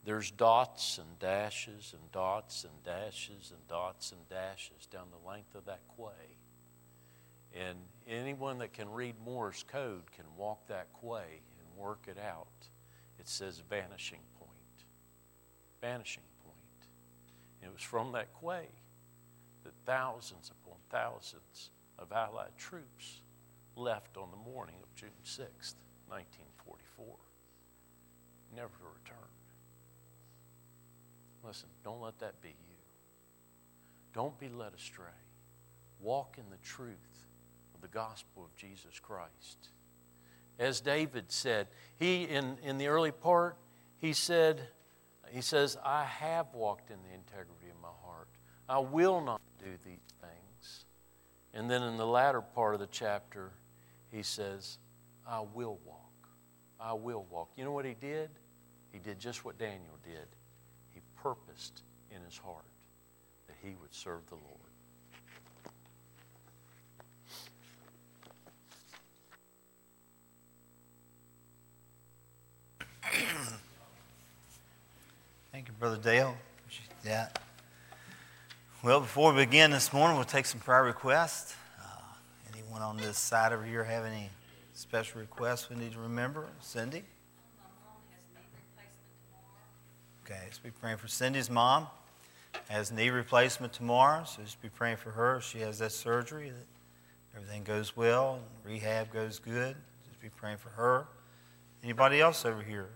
There's 0.04 0.30
dots 0.30 0.98
and 0.98 1.18
dashes 1.18 1.94
and 1.98 2.12
dots 2.12 2.64
and 2.64 2.84
dashes 2.84 3.50
and 3.50 3.66
dots 3.66 4.12
and 4.12 4.28
dashes 4.28 4.84
down 4.92 5.06
the 5.10 5.26
length 5.26 5.54
of 5.54 5.64
that 5.64 5.80
quay. 5.96 6.36
And 7.54 7.78
anyone 8.06 8.58
that 8.58 8.74
can 8.74 8.90
read 8.90 9.14
Morse 9.24 9.62
code 9.62 10.12
can 10.12 10.26
walk 10.36 10.66
that 10.68 10.88
quay 11.00 11.40
and 11.58 11.78
work 11.78 12.06
it 12.06 12.18
out. 12.18 12.46
It 13.20 13.28
says 13.28 13.62
vanishing 13.68 14.20
point. 14.38 14.50
Vanishing 15.82 16.22
point. 16.42 16.56
And 17.60 17.70
it 17.70 17.72
was 17.72 17.82
from 17.82 18.12
that 18.12 18.32
quay 18.32 18.66
that 19.62 19.74
thousands 19.84 20.50
upon 20.50 20.78
thousands 20.88 21.68
of 21.98 22.12
Allied 22.12 22.56
troops 22.56 23.20
left 23.76 24.16
on 24.16 24.30
the 24.30 24.50
morning 24.50 24.76
of 24.82 24.94
June 24.94 25.10
6th, 25.22 25.76
1944, 26.08 27.06
never 28.56 28.68
to 28.68 28.84
return. 29.04 29.28
Listen, 31.44 31.68
don't 31.84 32.00
let 32.00 32.18
that 32.20 32.40
be 32.40 32.48
you. 32.48 32.76
Don't 34.14 34.38
be 34.40 34.48
led 34.48 34.72
astray. 34.74 35.04
Walk 36.00 36.36
in 36.38 36.48
the 36.50 36.56
truth 36.64 37.26
of 37.74 37.82
the 37.82 37.88
gospel 37.88 38.44
of 38.44 38.56
Jesus 38.56 38.98
Christ. 38.98 39.68
As 40.60 40.82
David 40.82 41.32
said, 41.32 41.68
he 41.98 42.24
in, 42.24 42.58
in 42.62 42.76
the 42.76 42.88
early 42.88 43.12
part, 43.12 43.56
he 43.96 44.12
said, 44.12 44.60
he 45.30 45.40
says, 45.40 45.78
I 45.82 46.04
have 46.04 46.52
walked 46.52 46.90
in 46.90 46.98
the 47.02 47.14
integrity 47.14 47.70
of 47.70 47.80
my 47.80 47.88
heart. 48.04 48.28
I 48.68 48.78
will 48.78 49.22
not 49.22 49.40
do 49.58 49.70
these 49.84 49.98
things. 50.20 50.84
And 51.54 51.70
then 51.70 51.82
in 51.82 51.96
the 51.96 52.06
latter 52.06 52.42
part 52.42 52.74
of 52.74 52.80
the 52.80 52.88
chapter, 52.88 53.52
he 54.12 54.22
says, 54.22 54.78
I 55.26 55.40
will 55.40 55.78
walk. 55.86 56.28
I 56.78 56.92
will 56.92 57.26
walk. 57.30 57.50
You 57.56 57.64
know 57.64 57.72
what 57.72 57.86
he 57.86 57.94
did? 57.94 58.30
He 58.92 58.98
did 58.98 59.18
just 59.18 59.44
what 59.44 59.56
Daniel 59.56 59.98
did 60.02 60.26
He 60.90 61.00
purposed 61.22 61.82
in 62.10 62.22
his 62.22 62.36
heart 62.36 62.64
that 63.46 63.56
he 63.62 63.76
would 63.80 63.94
serve 63.94 64.26
the 64.28 64.34
Lord. 64.34 64.59
Thank 75.52 75.68
you, 75.68 75.74
Brother 75.78 75.96
Dale. 75.96 76.36
Appreciate 76.58 76.88
that. 77.04 77.40
Well, 78.82 79.00
before 79.00 79.32
we 79.32 79.44
begin 79.44 79.70
this 79.70 79.92
morning, 79.92 80.16
we'll 80.16 80.24
take 80.24 80.46
some 80.46 80.60
prayer 80.60 80.84
requests. 80.84 81.54
Uh, 81.80 81.84
anyone 82.54 82.82
on 82.82 82.96
this 82.96 83.18
side 83.18 83.52
over 83.52 83.64
here 83.64 83.84
have 83.84 84.04
any 84.04 84.30
special 84.74 85.20
requests 85.20 85.68
we 85.68 85.76
need 85.76 85.92
to 85.92 85.98
remember? 85.98 86.46
Cindy? 86.60 87.02
Okay, 90.24 90.40
so 90.52 90.60
be 90.62 90.70
praying 90.70 90.98
for 90.98 91.08
Cindy's 91.08 91.50
mom. 91.50 91.88
Has 92.68 92.92
knee 92.92 93.10
replacement 93.10 93.72
tomorrow, 93.72 94.24
so 94.24 94.42
just 94.42 94.62
be 94.62 94.68
praying 94.68 94.96
for 94.96 95.10
her. 95.10 95.40
She 95.40 95.58
has 95.60 95.80
that 95.80 95.92
surgery, 95.92 96.50
that 96.50 97.36
everything 97.36 97.64
goes 97.64 97.96
well, 97.96 98.34
and 98.36 98.72
rehab 98.72 99.12
goes 99.12 99.40
good. 99.40 99.74
Just 100.06 100.20
be 100.20 100.28
praying 100.28 100.58
for 100.58 100.68
her. 100.70 101.06
Anybody 101.82 102.20
else 102.20 102.44
over 102.44 102.62
here? 102.62 102.88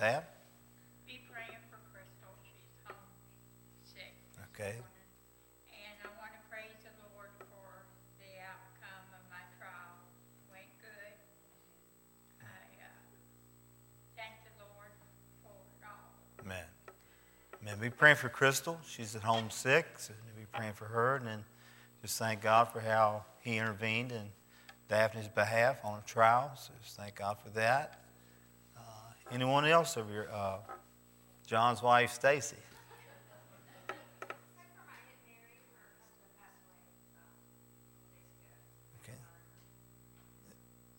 Be 0.00 1.20
praying 1.28 1.60
for 1.68 1.76
Crystal. 1.92 2.32
She's 2.40 2.72
home 2.88 2.96
sick. 3.84 4.16
Okay. 4.48 4.80
And 5.68 5.96
I 6.00 6.08
want 6.16 6.32
to 6.32 6.40
praise 6.48 6.72
the 6.80 6.96
Lord 7.12 7.28
for 7.36 7.84
the 8.16 8.32
outcome 8.40 9.04
of 9.12 9.20
my 9.28 9.44
trial. 9.60 10.00
Went 10.48 10.72
good. 10.80 11.12
I 12.40 12.80
uh, 12.80 12.88
thank 14.16 14.40
the 14.56 14.64
Lord 14.72 14.88
for 15.44 15.52
it 15.52 15.84
all. 15.84 16.16
Amen. 16.46 16.64
Amen. 17.60 17.78
Be 17.78 17.90
praying 17.90 18.16
for 18.16 18.30
Crystal. 18.30 18.80
She's 18.88 19.14
at 19.14 19.22
home 19.22 19.50
sick. 19.50 19.84
So 19.98 20.14
be 20.34 20.46
praying 20.50 20.72
for 20.80 20.86
her. 20.86 21.16
And 21.16 21.26
then 21.26 21.44
just 22.00 22.18
thank 22.18 22.40
God 22.40 22.72
for 22.72 22.80
how 22.80 23.26
He 23.42 23.58
intervened 23.58 24.12
in 24.12 24.32
Daphne's 24.88 25.28
behalf 25.28 25.84
on 25.84 25.98
a 25.98 26.08
trial. 26.08 26.52
So 26.56 26.72
just 26.82 26.96
thank 26.96 27.16
God 27.16 27.36
for 27.44 27.50
that. 27.50 28.00
Anyone 29.32 29.64
else 29.64 29.96
over 29.96 30.10
here? 30.10 30.28
Uh, 30.32 30.56
John's 31.46 31.82
wife, 31.82 32.12
Stacy. 32.12 32.56
Okay. 39.02 39.18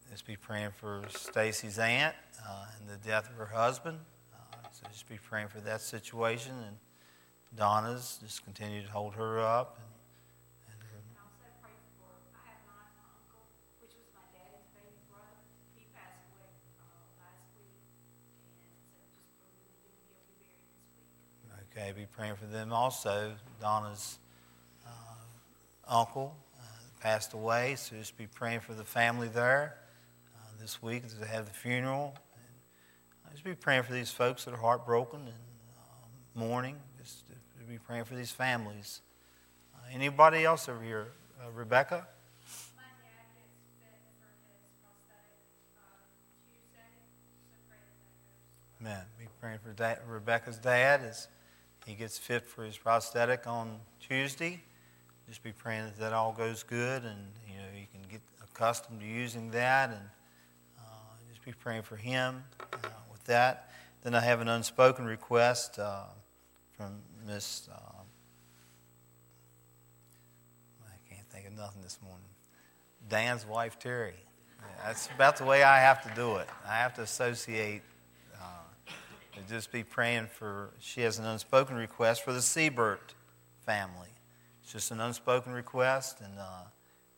Let's 0.10 0.22
be 0.22 0.38
praying 0.38 0.72
for 0.80 1.04
Stacy's 1.10 1.78
aunt 1.78 2.16
uh, 2.48 2.66
and 2.80 2.90
the 2.90 2.98
death 3.06 3.30
of 3.30 3.36
her 3.36 3.48
husband. 3.54 4.00
Uh, 4.34 4.38
so 4.72 4.88
just 4.92 5.10
be 5.10 5.18
praying 5.18 5.50
for 5.50 5.60
that 5.60 5.82
situation. 5.82 6.54
And 6.68 6.78
Donna's, 7.56 8.18
just 8.24 8.46
continue 8.46 8.82
to 8.82 8.92
hold 8.92 9.16
her 9.16 9.40
up. 9.40 9.80
And 10.72 10.80
her, 10.82 10.98
And 10.98 11.18
also 11.20 11.48
pray 11.62 11.76
for, 12.00 12.08
I 12.36 12.48
have 12.48 12.64
my 12.68 12.88
uncle, 13.04 13.44
which 13.84 13.92
was 13.92 14.08
my 14.16 14.24
daddy's 14.32 14.68
baby 14.72 15.00
brother. 15.12 15.36
He 15.76 15.84
passed 15.92 16.24
away, 16.32 16.48
uh, 16.80 17.24
last 17.24 17.52
week. 17.60 17.76
And 17.76 17.92
so 18.08 18.32
just 18.32 18.48
believe 18.56 18.80
that 18.96 19.04
he'll 19.48 19.60
be 19.60 19.68
buried 19.76 20.08
this 20.12 20.28
week. 20.40 20.60
Okay, 21.72 21.94
be 21.96 22.06
praying 22.06 22.36
for 22.36 22.48
them 22.48 22.74
also. 22.74 23.32
Donna's 23.62 24.20
uh, 24.86 24.90
uncle 25.88 26.36
uh, 26.60 26.64
passed 27.00 27.34
away, 27.34 27.76
so 27.76 27.96
just 27.96 28.18
be 28.18 28.28
praying 28.28 28.60
for 28.60 28.74
the 28.74 28.84
family 28.84 29.30
there 29.30 29.78
uh, 30.36 30.40
this 30.60 30.82
week 30.82 31.04
they 31.08 31.28
have 31.28 31.46
the 31.46 31.54
funeral. 31.54 32.14
And 33.24 33.34
just 33.34 33.46
be 33.46 33.56
praying 33.56 33.84
for 33.84 33.94
these 33.94 34.12
folks 34.12 34.44
that 34.44 34.54
are 34.54 34.58
heartbroken 34.58 35.22
and 35.22 35.30
um, 35.30 36.10
mourning. 36.36 36.76
Just 37.00 37.24
to 37.30 37.66
be 37.66 37.78
praying 37.78 38.04
for 38.04 38.16
these 38.16 38.32
families. 38.32 39.00
Uh, 39.74 39.80
anybody 39.94 40.44
else 40.44 40.68
over 40.68 40.84
here? 40.84 41.08
Uh, 41.42 41.52
Rebecca? 41.52 42.06
Uh. 42.06 42.90
Man, 48.82 49.06
be 49.18 49.28
praying 49.40 49.60
for 49.64 49.72
da- 49.72 50.02
Rebecca's 50.06 50.58
dad 50.58 51.02
as 51.02 51.30
he 51.86 51.96
gets 51.96 52.18
fit 52.18 52.46
for 52.46 52.64
his 52.64 52.78
prosthetic 52.78 53.48
on 53.48 53.80
Tuesday. 54.00 54.62
Just 55.28 55.44
be 55.44 55.52
praying 55.52 55.86
that 55.86 55.98
that 55.98 56.14
all 56.14 56.34
goes 56.34 56.64
good 56.64 57.04
and 57.04 57.20
you 57.48 57.56
know 57.56 57.64
you 57.74 57.86
can 57.92 58.02
get 58.10 58.22
accustomed 58.44 59.00
to 59.00 59.06
using 59.06 59.50
that 59.52 59.90
and 59.90 60.02
uh, 60.78 60.84
just 61.30 61.44
be 61.44 61.54
praying 61.54 61.84
for 61.84 61.96
him 61.96 62.44
uh, 62.60 62.88
with 63.12 63.24
that. 63.26 63.70
Then 64.04 64.14
I 64.16 64.20
have 64.20 64.42
an 64.42 64.48
unspoken 64.48 65.06
request 65.06 65.80
uh, 65.80 66.04
from 66.76 67.00
Miss. 67.26 67.70
Uh, 67.72 67.78
I 70.86 71.14
can't 71.14 71.28
think 71.30 71.48
of 71.48 71.54
nothing 71.54 71.82
this 71.82 71.98
morning. 72.04 72.28
Dan's 73.10 73.46
wife 73.46 73.80
Terry. 73.80 74.16
Yeah, 74.60 74.88
that's 74.88 75.10
about 75.16 75.38
the 75.38 75.46
way 75.46 75.64
I 75.64 75.80
have 75.80 76.04
to 76.04 76.16
do 76.16 76.36
it. 76.38 76.48
I 76.68 76.76
have 76.76 76.94
to 76.96 77.02
associate 77.02 77.82
just 79.50 79.72
be 79.72 79.84
praying 79.84 80.28
for, 80.28 80.72
she 80.80 81.02
has 81.02 81.20
an 81.20 81.26
unspoken 81.26 81.76
request 81.76 82.24
for 82.24 82.34
the 82.34 82.42
Siebert 82.42 83.14
family. 83.66 84.10
It's 84.64 84.72
just 84.72 84.92
an 84.92 85.00
unspoken 85.00 85.54
request, 85.54 86.22
and 86.22 86.38
uh, 86.38 86.64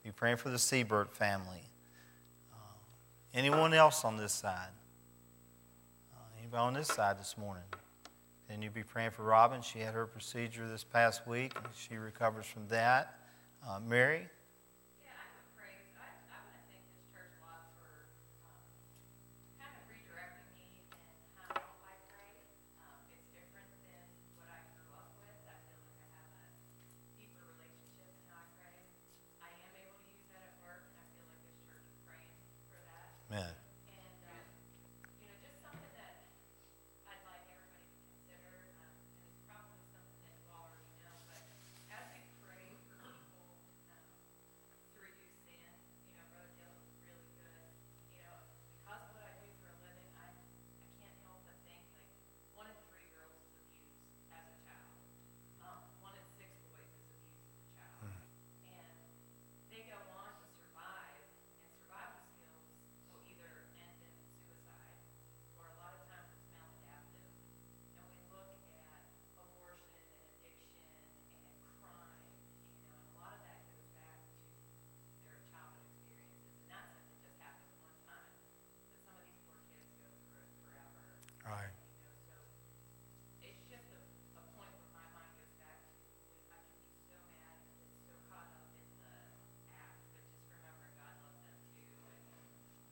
be 0.04 0.12
praying 0.12 0.38
for 0.38 0.50
the 0.50 0.60
Siebert 0.60 1.16
family. 1.16 1.70
Uh, 2.54 2.58
anyone 3.34 3.74
else 3.74 4.06
on 4.06 4.18
this 4.18 4.34
side? 4.34 4.70
Uh, 6.14 6.20
anybody 6.40 6.62
on 6.62 6.74
this 6.74 6.88
side 6.88 7.20
this 7.20 7.38
morning? 7.38 7.64
Then 8.48 8.62
you 8.62 8.70
be 8.70 8.84
praying 8.84 9.12
for 9.12 9.24
Robin. 9.24 9.62
She 9.62 9.80
had 9.80 9.94
her 9.94 10.06
procedure 10.06 10.68
this 10.68 10.84
past 10.84 11.28
week, 11.28 11.54
and 11.56 11.68
she 11.74 11.98
recovers 11.98 12.46
from 12.46 12.68
that. 12.68 13.20
Uh, 13.68 13.80
Mary? 13.80 14.28
Yeah, 15.00 15.16
I 15.16 15.26
would 15.36 15.48
pray, 15.56 15.74
I, 15.96 16.12
I 16.28 16.38
want 16.44 16.60
to 16.60 16.64
thank 16.68 16.84
this 16.92 17.08
church 17.16 17.32
a 17.40 17.44
lot 17.48 17.72
for, 17.80 17.88
um, 18.44 18.60
kind 19.56 19.72
of 19.72 19.84
redirecting 19.88 20.52
me 20.60 20.84
in 20.84 20.92
how 21.40 21.56
I 21.88 21.96
pray. 22.12 22.36
Um, 22.84 23.00
it's 23.16 23.32
different 23.32 23.72
than 23.88 24.04
what 24.36 24.52
I 24.52 24.60
grew 24.76 24.92
up 24.92 25.16
with. 25.24 25.40
I 25.48 25.56
feel 25.64 25.80
like 25.88 26.04
I 26.04 26.08
have 26.20 26.36
a 26.36 26.52
deeper 27.16 27.48
relationship 27.56 28.12
in 28.12 28.20
how 28.28 28.44
I 28.44 28.48
pray. 28.60 28.84
I 29.40 29.50
am 29.56 29.72
able 29.80 29.96
to 30.04 30.08
use 30.12 30.28
that 30.36 30.44
at 30.44 30.56
work, 30.68 30.84
and 30.92 31.00
I 31.00 31.08
feel 31.16 31.24
like 31.32 31.40
this 31.48 31.56
church 31.64 31.88
is 31.88 31.96
praying 32.04 32.36
for 32.68 32.84
that. 32.84 33.08
Man. 33.32 33.56
And, 33.88 34.20
um, 34.28 34.44
you 35.24 35.32
know, 35.32 35.40
just 35.40 35.64
something 35.64 35.96
that 35.96 36.28
I'd 37.08 37.24
like 37.24 37.48
everybody 37.48 37.88
to 37.88 37.96
consider, 38.12 38.76
um, 38.84 38.92
and 38.92 39.32
it's 39.32 39.40
probably 39.48 39.80
something 39.96 40.20
that 40.28 40.36
you 40.44 40.52
all 40.52 40.68
already 40.68 40.92
know, 41.00 41.16
but 41.32 41.40
as 41.90 42.06
we 42.12 42.22
pray 42.44 42.68
for 42.92 43.00
people, 43.02 43.48
um, 43.90 44.06
to 44.94 44.98
reduce 45.02 45.34
sin, 45.46 45.70
you 46.10 46.14
know, 46.18 46.26
Brother 46.34 46.52
Dale 46.58 46.74
was 46.78 46.94
really 47.06 47.26
good, 47.42 47.66
you 48.14 48.22
know, 48.22 48.38
because 48.82 49.02
of 49.02 49.14
what 49.18 49.26
I 49.26 49.34
do 49.42 49.50
for 49.62 49.70
a 49.74 49.78
living, 49.82 50.10
I, 50.18 50.30
I 50.30 50.90
can't 51.02 51.18
help 51.26 51.42
but 51.46 51.58
think, 51.66 51.82
like, 51.98 52.14
one 52.54 52.70
in 52.70 52.78
three 52.90 53.08
girls 53.14 53.34
is 53.42 53.54
abused 53.58 54.06
as 54.30 54.46
a 54.46 54.56
child. 54.66 54.94
Um, 55.66 55.82
one 56.06 56.14
in 56.18 56.26
six 56.38 56.54
boys 56.70 56.86
is 56.86 57.02
abused 57.10 57.46
as 57.50 57.58
a 57.58 57.70
child. 57.78 58.14
And 58.70 58.94
they 59.74 59.86
go 59.90 59.98
on 60.18 60.34
to 60.38 60.48
survive, 60.58 61.22
and 61.62 61.70
survival 61.82 62.22
skills 62.34 62.70
will 63.14 63.26
either 63.30 63.70
end 63.78 63.98
in 64.02 64.14
suicide, 64.34 64.98
or 65.58 65.70
a 65.70 65.76
lot 65.78 65.94
of 65.98 66.02
times 66.10 66.30
it's 66.34 66.50
maladaptive. 66.54 67.30
And 67.98 68.06
we 68.10 68.18
look 68.34 68.58
at 68.74 69.02
abortion 69.38 70.02
and 70.02 70.22
addiction 70.42 70.90
and 71.38 71.54
crime, 71.82 72.26
you 72.74 72.90
know, 72.90 72.98
and 72.98 73.06
a 73.06 73.16
lot 73.18 73.34
of 73.38 73.42
that 73.46 73.60
goes 73.70 73.88
back 73.98 74.20
to 74.42 74.46
their 75.26 75.40
childhood 75.54 75.86
experiences. 75.94 76.54
And 76.58 76.68
not 76.74 76.86
something 76.90 77.20
just 77.22 77.38
happens 77.42 77.74
one 77.82 77.98
time, 78.10 78.34
but 78.90 79.00
some 79.04 79.16
of 79.18 79.24
these 79.26 79.40
poor 79.46 79.60
kids 79.70 79.90
go 80.02 80.10
through 80.26 80.42
it 80.42 80.52
forever. 80.66 81.04
Right. 81.46 81.72
You 81.74 82.02
know, 82.04 82.16
so 82.26 82.36
it's 83.46 83.64
just 83.70 83.88
a, 83.94 84.00
a 84.40 84.44
point 84.58 84.74
where 84.74 84.92
my 84.96 85.06
mind 85.14 85.34
goes 85.38 85.54
back 85.62 85.80
to, 85.86 86.34
I 86.50 86.60
can 86.66 86.82
be 86.82 86.98
so 87.08 87.18
mad 87.38 87.56
and 87.62 87.70
get 87.78 87.92
so 88.10 88.14
caught 88.32 88.50
up 88.58 88.68
in 88.74 88.90
the 88.98 89.14
act, 89.78 90.02
but 90.10 90.24
just 90.26 90.44
remembering 90.50 90.96
God 90.98 91.16
loves 91.22 91.44
them 91.46 91.62
too, 91.78 91.94
and 91.94 92.26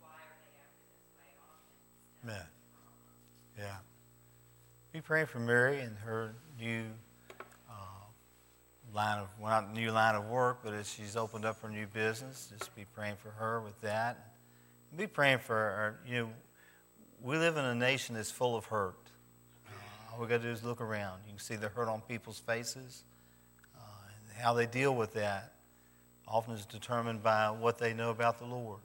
why 0.04 0.20
are 0.30 0.38
they 0.46 0.54
acting 0.62 0.88
this 0.94 1.10
way 1.18 1.32
often 1.42 1.74
stems 1.82 2.22
Man. 2.22 2.48
from 2.72 3.02
Yeah. 3.58 3.82
Be 4.94 5.01
praying 5.12 5.26
for 5.26 5.40
Mary 5.40 5.82
and 5.82 5.98
her 5.98 6.34
new 6.58 6.86
uh, 7.70 7.74
line 8.96 9.20
of, 9.20 9.28
well, 9.42 9.50
not 9.50 9.74
new 9.74 9.92
line 9.92 10.16
of 10.16 10.26
work, 10.28 10.60
but 10.64 10.74
as 10.74 10.90
she's 10.90 11.18
opened 11.18 11.44
up 11.44 11.62
her 11.62 11.68
new 11.68 11.86
business, 11.86 12.50
just 12.58 12.74
be 12.78 12.86
praying 12.96 13.18
for 13.22 13.30
her 13.32 13.60
with 13.60 13.78
that. 13.82 14.30
Be 14.96 15.08
praying 15.08 15.40
for 15.40 15.54
her. 15.54 16.00
You 16.08 16.18
know, 16.18 16.30
we 17.22 17.36
live 17.36 17.58
in 17.58 17.66
a 17.66 17.76
nation 17.76 18.16
that's 18.16 18.32
full 18.32 18.56
of 18.56 18.64
hurt. 18.68 18.96
Uh, 19.68 19.72
all 20.14 20.22
we 20.22 20.30
got 20.30 20.38
to 20.38 20.44
do 20.44 20.50
is 20.50 20.64
look 20.64 20.80
around. 20.80 21.20
You 21.26 21.34
can 21.34 21.40
see 21.40 21.58
the 21.58 21.68
hurt 21.68 21.90
on 21.90 22.00
people's 22.08 22.40
faces. 22.40 23.04
Uh, 23.76 23.82
and 24.08 24.42
how 24.42 24.54
they 24.54 24.66
deal 24.66 24.96
with 24.96 25.12
that 25.16 25.56
often 26.26 26.54
is 26.54 26.66
determined 26.66 27.22
by 27.22 27.50
what 27.50 27.80
they 27.80 27.94
know 27.94 28.12
about 28.12 28.40
the 28.40 28.46
Lord. 28.46 28.80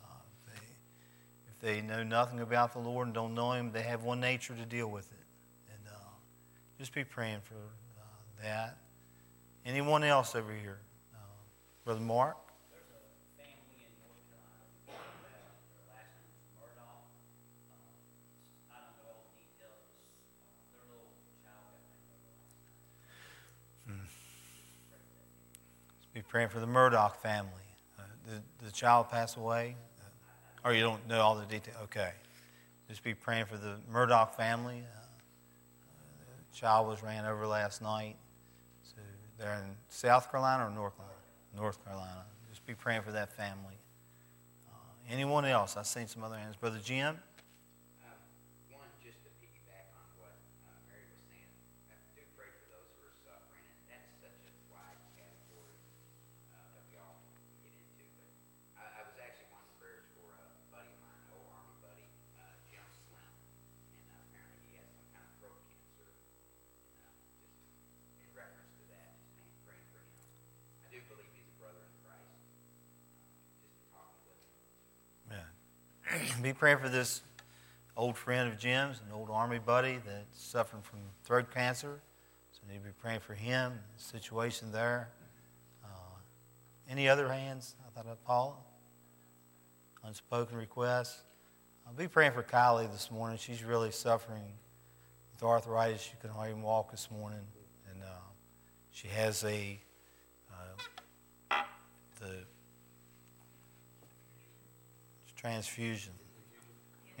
Uh, 0.00 0.52
if 0.54 1.60
they 1.60 1.80
know 1.80 2.04
nothing 2.04 2.38
about 2.38 2.72
the 2.72 2.78
Lord 2.78 3.08
and 3.08 3.14
don't 3.14 3.34
know 3.34 3.50
Him, 3.50 3.72
they 3.72 3.82
have 3.82 4.04
one 4.04 4.20
nature 4.20 4.54
to 4.54 4.64
deal 4.64 4.86
with 4.86 5.10
it. 5.10 5.21
Just 6.82 6.94
be 6.94 7.04
praying 7.04 7.38
for 7.44 7.54
uh, 7.54 8.42
that. 8.42 8.76
Anyone 9.64 10.02
else 10.02 10.34
over 10.34 10.52
here? 10.52 10.80
Uh, 11.14 11.18
Brother 11.84 12.00
Mark? 12.00 12.36
There's 12.72 12.82
a 12.90 12.98
family 13.38 13.86
in 13.86 13.94
North 14.02 14.18
Carolina 14.26 14.66
who 14.66 14.82
came 14.90 14.98
back, 15.14 15.46
their 15.70 15.86
last 15.94 16.10
name 16.10 16.26
was 16.26 16.42
Murdoch. 16.58 17.06
I 18.74 18.82
don't 18.82 18.98
know 18.98 19.14
all 19.14 19.22
the 19.22 19.38
details, 19.38 19.78
but 19.94 20.10
their 20.74 20.82
little 20.90 21.06
child 21.38 21.70
got 21.70 22.18
ran 22.18 22.42
over 22.42 22.50
last 23.86 24.10
night. 24.90 26.18
Be 26.18 26.22
praying 26.26 26.50
for 26.50 26.58
the 26.58 26.66
Murdoch 26.66 27.22
family. 27.22 27.70
Uh, 27.94 28.10
did 28.26 28.42
the 28.58 28.72
child 28.74 29.08
pass 29.08 29.36
away? 29.36 29.76
Uh, 30.02 30.66
or 30.68 30.74
you 30.74 30.82
don't 30.82 31.06
know 31.06 31.20
all 31.20 31.36
the 31.36 31.46
details? 31.46 31.76
Okay. 31.84 32.10
Just 32.88 33.04
be 33.04 33.14
praying 33.14 33.46
for 33.46 33.56
the 33.56 33.78
Murdoch 33.86 34.34
family. 34.36 34.82
Uh, 34.82 35.01
child 36.52 36.88
was 36.88 37.02
ran 37.02 37.24
over 37.24 37.46
last 37.46 37.82
night. 37.82 38.16
So 38.82 38.96
they're 39.38 39.54
in 39.54 39.76
South 39.88 40.30
Carolina 40.30 40.66
or 40.66 40.70
North 40.70 40.96
Carolina? 40.96 41.18
North 41.56 41.84
Carolina. 41.84 42.24
Just 42.50 42.64
be 42.66 42.74
praying 42.74 43.02
for 43.02 43.12
that 43.12 43.32
family. 43.32 43.76
Uh, 44.68 44.76
anyone 45.10 45.44
else? 45.44 45.76
I've 45.76 45.86
seen 45.86 46.06
some 46.06 46.22
other 46.22 46.36
hands. 46.36 46.56
Brother 46.56 46.80
Jim? 46.82 47.16
Um, 48.04 48.12
One, 48.70 48.88
just 49.02 49.20
to 49.24 49.30
piggyback 49.40 49.88
on 49.96 50.06
what 50.20 50.36
uh, 50.64 50.72
Mary 50.88 51.04
was 51.08 51.20
saying, 51.28 51.48
I 51.88 51.96
do 52.16 52.20
pray 52.36 52.48
for 52.60 52.68
those 52.72 52.88
who 52.96 53.04
are 53.08 53.16
suffering, 53.24 53.64
and 53.68 53.84
that's 53.88 54.12
such 54.20 54.36
a 54.44 54.52
wide 54.72 55.00
category 55.16 55.76
uh, 56.52 56.72
that 56.76 56.84
we 56.88 56.96
all 57.00 57.20
get 57.64 57.72
into. 57.72 58.04
But 58.16 58.32
I, 58.80 58.84
I 59.00 59.02
was 59.08 59.16
actually 59.20 59.48
wanting 59.52 59.72
prayers 59.80 60.04
for 60.16 60.28
a 60.28 60.44
buddy 60.72 60.92
of 60.92 61.00
mine, 61.00 61.20
an 61.24 61.36
old 61.36 61.48
Army 61.52 61.76
buddy, 61.84 62.04
uh, 62.36 62.52
Jim 62.68 62.84
Slim, 62.92 63.32
and 63.96 64.08
uh, 64.08 64.24
apparently 64.28 64.60
he 64.72 64.80
has 64.80 64.88
some 64.92 65.08
kind 65.12 65.24
of 65.24 65.32
throat 65.40 65.60
cancer. 65.68 66.08
And, 75.32 75.40
uh, 75.40 76.21
be 76.40 76.52
praying 76.52 76.78
for 76.78 76.88
this 76.88 77.22
old 77.96 78.16
friend 78.16 78.50
of 78.50 78.58
Jim's, 78.58 79.00
an 79.06 79.12
old 79.12 79.28
Army 79.30 79.58
buddy 79.58 79.98
that's 80.06 80.42
suffering 80.42 80.82
from 80.82 81.00
throat 81.24 81.52
cancer. 81.52 82.00
So 82.52 82.60
need 82.68 82.78
to 82.78 82.84
be 82.84 82.90
praying 83.00 83.20
for 83.20 83.34
him, 83.34 83.72
the 83.96 84.02
situation 84.02 84.70
there. 84.72 85.08
Uh, 85.84 85.88
any 86.88 87.08
other 87.08 87.28
hands? 87.28 87.74
I 87.86 87.90
thought 87.90 88.10
of 88.10 88.24
Paula. 88.24 88.54
Unspoken 90.04 90.56
requests. 90.56 91.22
I'll 91.86 91.92
be 91.92 92.08
praying 92.08 92.32
for 92.32 92.42
Kylie 92.42 92.90
this 92.90 93.10
morning. 93.10 93.38
She's 93.38 93.64
really 93.64 93.90
suffering 93.90 94.42
with 95.32 95.42
arthritis. 95.42 96.00
She 96.02 96.14
couldn't 96.20 96.36
even 96.48 96.62
walk 96.62 96.90
this 96.90 97.10
morning, 97.10 97.40
and 97.90 98.02
uh, 98.02 98.06
she 98.90 99.08
has 99.08 99.44
a 99.44 99.80
uh, 100.50 101.56
the 102.20 102.44
transfusion, 105.36 106.12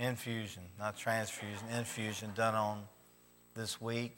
infusion, 0.02 0.62
not 0.78 0.96
transfusion, 0.96 1.66
infusion 1.76 2.32
done 2.34 2.54
on 2.54 2.82
this 3.54 3.80
week. 3.80 4.16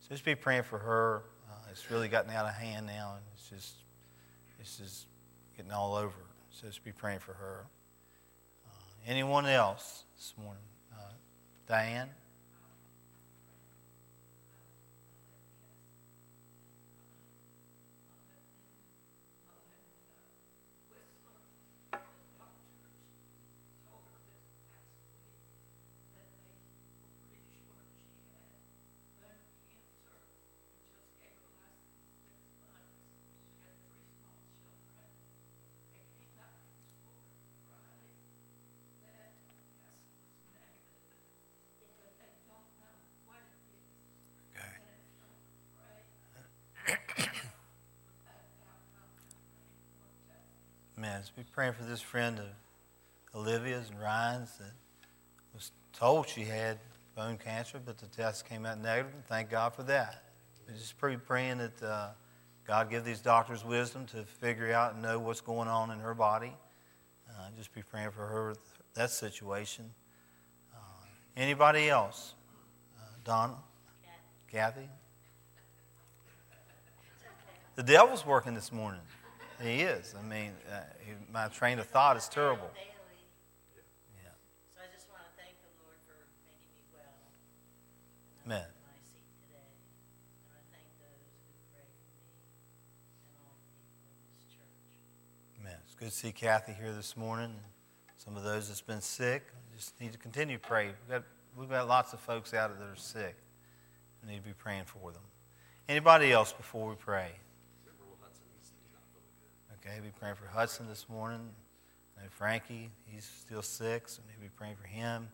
So 0.00 0.08
just 0.10 0.24
be 0.24 0.34
praying 0.34 0.64
for 0.64 0.78
her. 0.78 1.22
Uh, 1.50 1.70
it's 1.70 1.90
really 1.90 2.08
gotten 2.08 2.30
out 2.30 2.46
of 2.46 2.54
hand 2.54 2.86
now, 2.86 3.14
and 3.16 3.24
it's 3.34 3.48
just 3.48 3.74
it's 4.60 4.78
just 4.78 5.06
getting 5.56 5.72
all 5.72 5.94
over. 5.94 6.14
So 6.50 6.66
just 6.66 6.84
be 6.84 6.92
praying 6.92 7.20
for 7.20 7.32
her. 7.32 7.66
Uh, 8.66 8.70
anyone 9.06 9.46
else 9.46 10.04
this 10.16 10.34
morning? 10.38 10.62
Uh, 10.92 11.12
Diane. 11.66 12.08
Let's 51.12 51.30
be 51.30 51.42
praying 51.42 51.74
for 51.74 51.84
this 51.84 52.00
friend 52.00 52.38
of 52.38 52.46
Olivia's 53.34 53.90
and 53.90 54.00
Ryan's 54.00 54.56
that 54.56 54.72
was 55.52 55.70
told 55.92 56.28
she 56.28 56.44
had 56.44 56.78
bone 57.14 57.36
cancer, 57.36 57.78
but 57.84 57.98
the 57.98 58.06
test 58.06 58.48
came 58.48 58.64
out 58.64 58.80
negative, 58.80 59.12
and 59.12 59.24
thank 59.26 59.50
God 59.50 59.74
for 59.74 59.82
that. 59.84 60.24
We're 60.66 60.74
just 60.74 60.96
praying 60.98 61.58
that 61.58 61.82
uh, 61.82 62.08
God 62.66 62.88
give 62.88 63.04
these 63.04 63.20
doctors 63.20 63.64
wisdom 63.64 64.06
to 64.06 64.24
figure 64.24 64.72
out 64.72 64.94
and 64.94 65.02
know 65.02 65.18
what's 65.18 65.42
going 65.42 65.68
on 65.68 65.90
in 65.90 65.98
her 65.98 66.14
body. 66.14 66.54
Uh, 67.28 67.48
just 67.56 67.74
be 67.74 67.82
praying 67.82 68.10
for 68.10 68.26
her 68.26 68.54
that 68.94 69.10
situation. 69.10 69.90
Uh, 70.74 70.78
anybody 71.36 71.90
else? 71.90 72.34
Uh, 72.98 73.04
Donna? 73.24 73.56
Kathy? 74.50 74.88
The 77.74 77.82
devil's 77.82 78.24
working 78.24 78.54
this 78.54 78.72
morning. 78.72 79.00
He 79.62 79.82
is. 79.82 80.14
I 80.18 80.22
mean, 80.22 80.52
uh, 80.70 80.80
he, 81.00 81.12
my 81.32 81.48
train 81.48 81.78
of 81.78 81.86
thought 81.86 82.16
is 82.16 82.28
terrible. 82.28 82.70
Yeah. 82.74 84.30
So 84.74 84.80
I 84.82 84.90
just 84.92 85.08
want 85.08 85.22
to 85.24 85.32
thank 85.40 85.54
the 85.62 85.70
Lord 85.82 85.96
for 86.04 86.18
making 86.44 86.74
me 86.74 86.82
well. 86.92 87.16
Amen. 88.44 88.66
I'm 88.66 88.74
in 88.74 88.84
my 88.84 88.98
seat 89.00 89.24
today. 89.46 89.70
And 90.50 90.58
I 90.58 90.62
thank 90.74 90.84
those 90.98 91.22
who 91.46 91.54
pray 91.72 91.86
for 91.86 92.10
me 92.18 92.34
and 93.30 93.38
all 93.40 93.54
the 93.54 93.70
people 93.72 94.10
in 94.10 94.26
this 94.34 94.44
church. 94.50 94.74
Man, 95.62 95.78
it's 95.86 95.94
good 95.94 96.10
to 96.10 96.16
see 96.16 96.32
Kathy 96.32 96.74
here 96.74 96.92
this 96.92 97.16
morning. 97.16 97.54
Some 98.16 98.36
of 98.36 98.42
those 98.42 98.68
that's 98.68 98.80
been 98.80 99.00
sick, 99.00 99.48
just 99.76 99.98
need 100.00 100.12
to 100.12 100.18
continue 100.18 100.56
to 100.56 100.62
pray. 100.66 100.86
We've 100.86 101.08
got, 101.08 101.24
we've 101.56 101.70
got 101.70 101.86
lots 101.88 102.12
of 102.12 102.20
folks 102.20 102.54
out 102.54 102.76
that 102.78 102.84
are 102.84 102.96
sick. 102.96 103.36
We 104.22 104.32
need 104.32 104.38
to 104.38 104.48
be 104.48 104.54
praying 104.54 104.84
for 104.86 105.12
them. 105.12 105.22
Anybody 105.88 106.32
else 106.32 106.52
before 106.52 106.88
we 106.88 106.96
pray? 106.96 107.32
Okay, 109.84 110.00
be 110.00 110.08
praying 110.16 110.40
for 110.40 110.48
Hudson 110.48 110.88
this 110.88 111.12
morning. 111.12 111.44
And 112.16 112.32
Frankie, 112.32 112.88
he's 113.04 113.28
still 113.28 113.60
sick, 113.60 114.08
so 114.08 114.24
maybe 114.24 114.48
praying 114.56 114.80
for 114.80 114.88
him. 114.88 115.28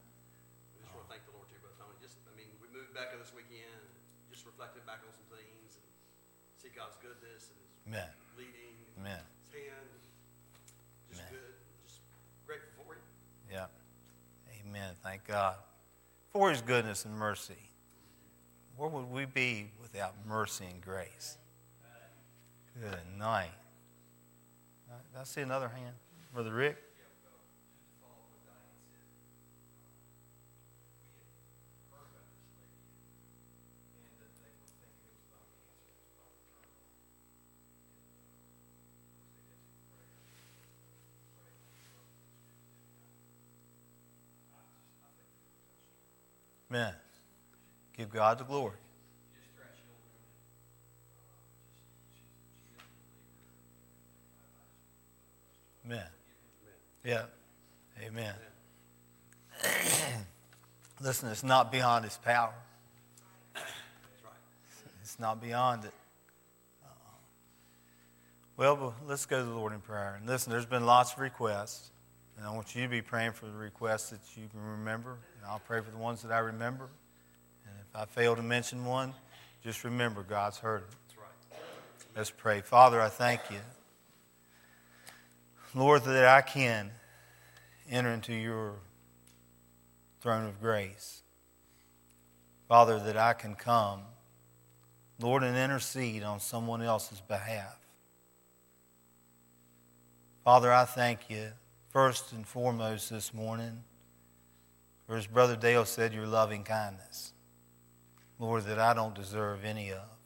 We 0.74 0.82
just 0.82 0.90
want 0.90 1.06
to 1.06 1.12
thank 1.14 1.22
the 1.22 1.30
Lord 1.38 1.46
too, 1.46 1.62
Brother 1.62 1.78
Tony. 1.78 1.94
Just, 2.02 2.18
I 2.26 2.34
mean, 2.34 2.50
we 2.58 2.66
moved 2.74 2.90
back 2.90 3.14
this 3.14 3.30
weekend, 3.30 3.78
just 4.26 4.42
reflected 4.42 4.82
back 4.90 5.06
on 5.06 5.14
some 5.14 5.22
things 5.30 5.78
and 5.78 5.86
see 6.58 6.66
God's 6.74 6.98
goodness 6.98 7.54
and 7.54 7.62
His 7.62 7.94
Amen. 7.94 8.10
leading, 8.34 8.74
Amen. 8.98 9.22
His 9.22 9.70
hand. 9.70 9.90
Just 11.14 11.22
Amen. 11.22 11.30
good. 11.30 11.54
Just 11.86 12.02
grateful 12.42 12.74
for 12.82 12.98
Him. 12.98 13.06
Yeah. 13.46 13.70
Amen. 14.66 14.98
Thank 14.98 15.30
God. 15.30 15.62
For 16.34 16.50
his 16.50 16.58
goodness 16.58 17.06
and 17.06 17.14
mercy. 17.14 17.70
Where 18.74 18.90
would 18.90 19.14
we 19.14 19.30
be 19.30 19.70
without 19.78 20.26
mercy 20.26 20.66
and 20.66 20.82
grace? 20.82 21.38
Good 22.74 22.98
night. 23.14 23.54
I 25.18 25.24
see 25.24 25.42
another 25.42 25.68
hand? 25.68 25.94
Brother 26.32 26.52
Rick? 26.52 26.76
Amen. 46.70 46.94
Give 47.96 48.10
God 48.10 48.38
the 48.38 48.44
glory. 48.44 48.76
Amen. 55.90 56.06
Yeah. 57.04 57.24
Amen. 58.06 58.34
Listen, 61.00 61.30
it's 61.30 61.42
not 61.42 61.72
beyond 61.72 62.04
his 62.04 62.16
power. 62.18 62.54
It's 65.02 65.18
not 65.18 65.42
beyond 65.42 65.86
it. 65.86 65.92
Uh, 66.84 66.88
Well, 68.56 68.94
let's 69.08 69.26
go 69.26 69.40
to 69.40 69.44
the 69.44 69.50
Lord 69.50 69.72
in 69.72 69.80
prayer. 69.80 70.14
And 70.16 70.28
listen, 70.28 70.52
there's 70.52 70.64
been 70.64 70.86
lots 70.86 71.14
of 71.14 71.18
requests. 71.18 71.90
And 72.36 72.46
I 72.46 72.54
want 72.54 72.76
you 72.76 72.84
to 72.84 72.88
be 72.88 73.02
praying 73.02 73.32
for 73.32 73.46
the 73.46 73.58
requests 73.58 74.10
that 74.10 74.20
you 74.36 74.46
can 74.48 74.60
remember. 74.60 75.10
And 75.10 75.50
I'll 75.50 75.58
pray 75.58 75.80
for 75.80 75.90
the 75.90 75.98
ones 75.98 76.22
that 76.22 76.30
I 76.30 76.38
remember. 76.38 76.88
And 77.66 77.74
if 77.80 77.96
I 77.96 78.04
fail 78.04 78.36
to 78.36 78.42
mention 78.42 78.84
one, 78.84 79.12
just 79.64 79.82
remember 79.82 80.22
God's 80.22 80.58
heard 80.58 80.82
it. 80.82 80.88
That's 81.08 81.18
right. 81.18 81.60
Let's 82.16 82.30
pray. 82.30 82.60
Father, 82.60 83.00
I 83.00 83.08
thank 83.08 83.40
you. 83.50 83.58
Lord, 85.74 86.02
that 86.04 86.24
I 86.24 86.40
can 86.40 86.90
enter 87.88 88.10
into 88.10 88.34
your 88.34 88.74
throne 90.20 90.46
of 90.46 90.60
grace. 90.60 91.22
Father, 92.68 92.98
that 92.98 93.16
I 93.16 93.32
can 93.32 93.54
come, 93.54 94.02
Lord, 95.20 95.42
and 95.42 95.56
intercede 95.56 96.22
on 96.22 96.40
someone 96.40 96.82
else's 96.82 97.20
behalf. 97.20 97.78
Father, 100.44 100.72
I 100.72 100.84
thank 100.84 101.28
you 101.28 101.48
first 101.90 102.32
and 102.32 102.46
foremost 102.46 103.10
this 103.10 103.34
morning 103.34 103.84
for, 105.06 105.16
as 105.16 105.26
Brother 105.26 105.56
Dale 105.56 105.84
said, 105.84 106.12
your 106.12 106.26
loving 106.26 106.64
kindness. 106.64 107.32
Lord, 108.38 108.64
that 108.64 108.78
I 108.78 108.94
don't 108.94 109.14
deserve 109.14 109.64
any 109.64 109.92
of. 109.92 110.19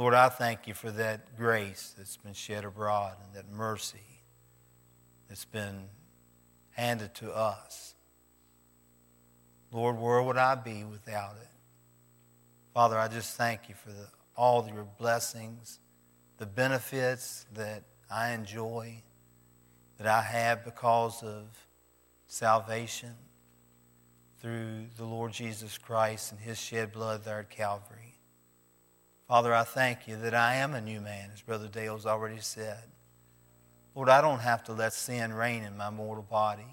Lord, 0.00 0.14
I 0.14 0.30
thank 0.30 0.66
you 0.66 0.72
for 0.72 0.90
that 0.92 1.36
grace 1.36 1.92
that's 1.94 2.16
been 2.16 2.32
shed 2.32 2.64
abroad 2.64 3.16
and 3.22 3.34
that 3.34 3.52
mercy 3.52 4.22
that's 5.28 5.44
been 5.44 5.90
handed 6.70 7.14
to 7.16 7.30
us. 7.30 7.94
Lord, 9.70 9.98
where 9.98 10.22
would 10.22 10.38
I 10.38 10.54
be 10.54 10.84
without 10.84 11.34
it? 11.42 11.50
Father, 12.72 12.98
I 12.98 13.08
just 13.08 13.36
thank 13.36 13.68
you 13.68 13.74
for 13.74 13.90
the, 13.90 14.06
all 14.38 14.66
your 14.72 14.86
blessings, 14.98 15.80
the 16.38 16.46
benefits 16.46 17.44
that 17.54 17.82
I 18.10 18.30
enjoy, 18.30 19.02
that 19.98 20.06
I 20.06 20.22
have 20.22 20.64
because 20.64 21.22
of 21.22 21.44
salvation 22.26 23.16
through 24.40 24.86
the 24.96 25.04
Lord 25.04 25.34
Jesus 25.34 25.76
Christ 25.76 26.32
and 26.32 26.40
his 26.40 26.58
shed 26.58 26.90
blood 26.90 27.22
there 27.22 27.40
at 27.40 27.50
Calvary. 27.50 27.99
Father, 29.30 29.54
I 29.54 29.62
thank 29.62 30.08
you 30.08 30.16
that 30.16 30.34
I 30.34 30.56
am 30.56 30.74
a 30.74 30.80
new 30.80 31.00
man, 31.00 31.30
as 31.32 31.40
Brother 31.40 31.68
Dale's 31.68 32.04
already 32.04 32.40
said. 32.40 32.82
Lord, 33.94 34.08
I 34.08 34.20
don't 34.20 34.40
have 34.40 34.64
to 34.64 34.72
let 34.72 34.92
sin 34.92 35.32
reign 35.32 35.62
in 35.62 35.76
my 35.76 35.88
mortal 35.88 36.26
body. 36.28 36.66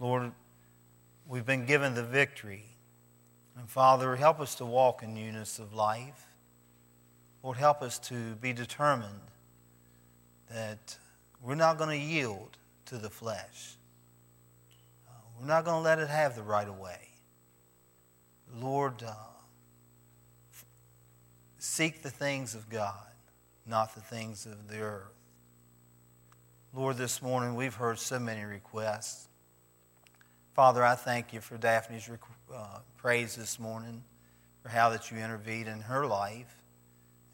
Lord, 0.00 0.32
we've 1.28 1.44
been 1.44 1.66
given 1.66 1.92
the 1.92 2.02
victory. 2.02 2.64
And 3.54 3.68
Father, 3.68 4.16
help 4.16 4.40
us 4.40 4.54
to 4.54 4.64
walk 4.64 5.02
in 5.02 5.12
newness 5.12 5.58
of 5.58 5.74
life. 5.74 6.26
Lord, 7.42 7.58
help 7.58 7.82
us 7.82 7.98
to 8.08 8.34
be 8.36 8.54
determined 8.54 9.20
that 10.50 10.96
we're 11.42 11.54
not 11.54 11.76
going 11.76 11.90
to 11.90 12.02
yield 12.02 12.56
to 12.86 12.96
the 12.96 13.10
flesh. 13.10 13.76
Uh, 15.06 15.12
we're 15.38 15.46
not 15.46 15.66
going 15.66 15.76
to 15.76 15.84
let 15.84 15.98
it 15.98 16.08
have 16.08 16.34
the 16.34 16.42
right 16.42 16.66
of 16.66 16.78
way. 16.78 17.10
Lord, 18.58 19.02
uh, 19.02 19.12
seek 21.76 22.02
the 22.02 22.08
things 22.08 22.54
of 22.54 22.70
God, 22.70 22.94
not 23.66 23.94
the 23.94 24.00
things 24.00 24.46
of 24.46 24.66
the 24.66 24.80
earth. 24.80 25.12
Lord, 26.72 26.96
this 26.96 27.20
morning 27.20 27.54
we've 27.54 27.74
heard 27.74 27.98
so 27.98 28.18
many 28.18 28.44
requests. 28.44 29.28
Father, 30.54 30.82
I 30.82 30.94
thank 30.94 31.34
you 31.34 31.42
for 31.42 31.58
Daphne's 31.58 32.08
uh, 32.08 32.78
praise 32.96 33.36
this 33.36 33.60
morning, 33.60 34.02
for 34.62 34.70
how 34.70 34.88
that 34.88 35.10
you 35.10 35.18
intervened 35.18 35.68
in 35.68 35.80
her 35.80 36.06
life 36.06 36.62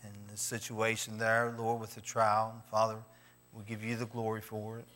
and 0.02 0.12
the 0.28 0.36
situation 0.36 1.18
there, 1.18 1.54
Lord, 1.56 1.80
with 1.80 1.94
the 1.94 2.00
trial. 2.00 2.64
Father, 2.68 2.96
we 3.52 3.62
give 3.62 3.84
you 3.84 3.94
the 3.94 4.06
glory 4.06 4.40
for 4.40 4.80
it. 4.80 4.86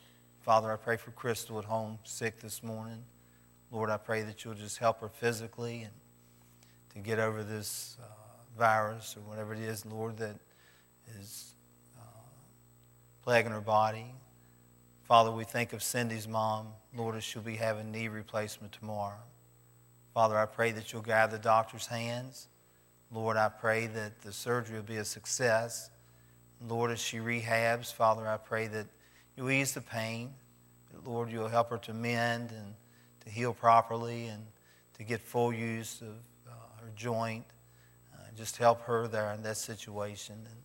Father, 0.40 0.72
I 0.72 0.76
pray 0.76 0.96
for 0.96 1.12
Crystal 1.12 1.56
at 1.60 1.66
home, 1.66 2.00
sick 2.02 2.40
this 2.40 2.64
morning. 2.64 3.04
Lord, 3.70 3.90
I 3.90 3.96
pray 3.96 4.22
that 4.22 4.44
you'll 4.44 4.54
just 4.54 4.78
help 4.78 5.00
her 5.02 5.08
physically 5.08 5.82
and 5.82 5.92
to 6.94 6.98
get 6.98 7.20
over 7.20 7.44
this 7.44 7.96
uh, 8.02 8.25
virus 8.56 9.16
or 9.16 9.20
whatever 9.28 9.54
it 9.54 9.60
is, 9.60 9.84
Lord, 9.86 10.16
that 10.18 10.36
is 11.20 11.54
uh, 11.98 12.02
plaguing 13.22 13.52
her 13.52 13.60
body. 13.60 14.14
Father, 15.04 15.30
we 15.30 15.44
think 15.44 15.72
of 15.72 15.82
Cindy's 15.82 16.26
mom, 16.26 16.68
Lord, 16.96 17.14
as 17.16 17.22
she'll 17.22 17.42
be 17.42 17.56
having 17.56 17.92
knee 17.92 18.08
replacement 18.08 18.72
tomorrow. 18.72 19.22
Father, 20.14 20.36
I 20.36 20.46
pray 20.46 20.72
that 20.72 20.92
you'll 20.92 21.02
guide 21.02 21.30
the 21.30 21.38
doctor's 21.38 21.86
hands. 21.86 22.48
Lord, 23.12 23.36
I 23.36 23.48
pray 23.48 23.86
that 23.86 24.22
the 24.22 24.32
surgery 24.32 24.76
will 24.76 24.82
be 24.82 24.96
a 24.96 25.04
success. 25.04 25.90
Lord, 26.66 26.90
as 26.90 27.00
she 27.00 27.18
rehabs, 27.18 27.92
Father, 27.92 28.26
I 28.26 28.36
pray 28.36 28.66
that 28.68 28.86
you 29.36 29.50
ease 29.50 29.72
the 29.74 29.80
pain. 29.80 30.34
Lord, 31.04 31.30
you'll 31.30 31.48
help 31.48 31.70
her 31.70 31.78
to 31.78 31.92
mend 31.94 32.50
and 32.50 32.74
to 33.24 33.30
heal 33.30 33.52
properly 33.52 34.26
and 34.26 34.44
to 34.94 35.04
get 35.04 35.20
full 35.20 35.52
use 35.52 36.00
of 36.00 36.16
uh, 36.48 36.52
her 36.80 36.90
joint. 36.96 37.44
Just 38.36 38.58
help 38.58 38.82
her 38.82 39.08
there 39.08 39.32
in 39.32 39.42
that 39.42 39.56
situation. 39.56 40.34
And 40.44 40.56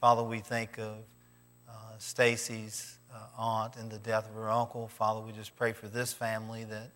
Father, 0.00 0.22
we 0.22 0.40
think 0.40 0.78
of 0.78 0.96
uh, 1.68 1.72
Stacy's 1.98 2.98
uh, 3.12 3.18
aunt 3.38 3.76
and 3.76 3.90
the 3.90 3.98
death 3.98 4.28
of 4.28 4.34
her 4.34 4.50
uncle. 4.50 4.88
Father, 4.88 5.20
we 5.20 5.32
just 5.32 5.56
pray 5.56 5.72
for 5.72 5.88
this 5.88 6.12
family 6.12 6.64
that, 6.64 6.90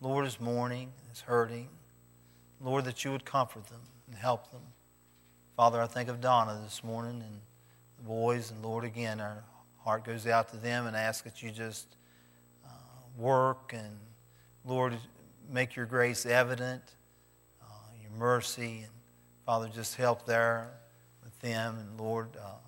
Lord, 0.00 0.26
is 0.26 0.40
mourning, 0.40 0.92
is 1.12 1.20
hurting. 1.20 1.68
Lord, 2.60 2.84
that 2.86 3.04
you 3.04 3.12
would 3.12 3.24
comfort 3.24 3.66
them 3.66 3.80
and 4.08 4.16
help 4.16 4.50
them. 4.50 4.62
Father, 5.56 5.80
I 5.80 5.86
think 5.86 6.08
of 6.08 6.20
Donna 6.20 6.60
this 6.64 6.82
morning 6.82 7.22
and 7.24 7.40
the 7.96 8.04
boys, 8.04 8.50
and 8.50 8.64
Lord, 8.64 8.84
again, 8.84 9.20
our 9.20 9.44
heart 9.84 10.04
goes 10.04 10.26
out 10.26 10.48
to 10.50 10.56
them 10.56 10.86
and 10.86 10.96
ask 10.96 11.24
that 11.24 11.42
you 11.42 11.50
just 11.50 11.96
uh, 12.64 12.68
work 13.16 13.72
and, 13.72 13.98
Lord, 14.64 14.94
make 15.50 15.76
your 15.76 15.86
grace 15.86 16.26
evident, 16.26 16.82
uh, 17.62 17.66
your 18.00 18.10
mercy, 18.18 18.84
and 18.84 18.92
Father, 19.48 19.70
just 19.74 19.96
help 19.96 20.26
there 20.26 20.68
with 21.24 21.40
them, 21.40 21.78
and 21.78 21.98
Lord, 21.98 22.28
uh, 22.36 22.58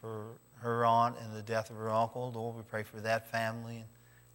for 0.00 0.24
her 0.62 0.84
aunt 0.84 1.14
and 1.22 1.32
the 1.32 1.42
death 1.42 1.70
of 1.70 1.76
her 1.76 1.90
uncle, 1.90 2.32
Lord, 2.34 2.56
we 2.56 2.62
pray 2.62 2.82
for 2.82 2.96
that 3.02 3.30
family, 3.30 3.76
and 3.76 3.84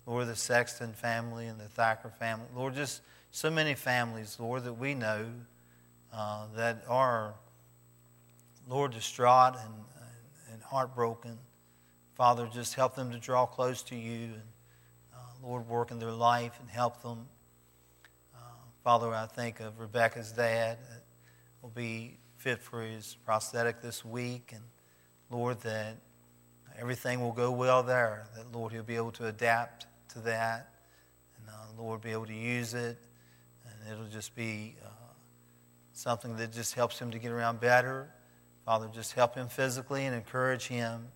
Lord, 0.06 0.30
the 0.30 0.36
Sexton 0.38 0.94
family 0.94 1.48
and 1.48 1.60
the 1.60 1.68
Thacker 1.68 2.10
family, 2.10 2.46
Lord, 2.56 2.74
just 2.74 3.02
so 3.32 3.52
many 3.52 3.76
families, 3.76 4.38
Lord, 4.40 4.64
that 4.64 4.76
we 4.76 4.94
know 4.94 5.26
uh, 6.14 6.46
that 6.56 6.86
are, 6.88 7.34
Lord, 8.70 8.94
distraught 8.94 9.56
and, 9.62 9.74
and 10.54 10.64
heartbroken. 10.64 11.38
Father, 12.16 12.48
just 12.54 12.76
help 12.76 12.96
them 12.96 13.12
to 13.12 13.18
draw 13.18 13.46
close 13.46 13.84
to 13.84 13.96
you 13.98 14.24
and, 14.24 14.44
uh, 15.14 15.18
Lord, 15.46 15.68
work 15.68 15.92
in 15.92 16.00
their 16.00 16.14
life 16.14 16.58
and 16.62 16.70
help 16.70 17.02
them. 17.02 17.28
Uh, 18.34 18.40
Father, 18.86 19.14
I 19.14 19.26
think 19.26 19.60
of 19.60 19.82
Rebecca's 19.82 20.32
dad 20.32 20.78
will 21.64 21.70
be 21.70 22.18
fit 22.36 22.62
for 22.62 22.82
his 22.82 23.18
prosthetic 23.26 23.82
this 23.82 24.04
week. 24.04 24.52
And 24.54 24.64
Lord, 25.32 25.62
that 25.62 25.96
everything 26.78 27.22
will 27.22 27.32
go 27.32 27.52
well 27.52 27.82
there. 27.82 28.28
That, 28.36 28.52
Lord, 28.52 28.74
he'll 28.74 28.84
be 28.84 28.98
able 28.98 29.14
to 29.14 29.28
adapt 29.28 29.88
to 30.10 30.20
that. 30.20 30.74
And, 31.38 31.48
uh, 31.50 31.82
Lord, 31.82 32.02
be 32.02 32.12
able 32.12 32.26
to 32.26 32.36
use 32.36 32.74
it. 32.74 32.98
And 33.64 33.92
it'll 33.94 34.12
just 34.12 34.36
be 34.36 34.76
uh, 34.84 34.90
something 35.94 36.36
that 36.36 36.52
just 36.52 36.76
helps 36.76 37.00
him 37.00 37.12
to 37.12 37.18
get 37.18 37.32
around 37.32 37.62
better. 37.62 38.10
Father, 38.66 38.90
just 38.94 39.14
help 39.14 39.36
him 39.36 39.48
physically 39.48 40.06
and 40.06 40.14
encourage 40.14 40.68
him. 40.68 41.08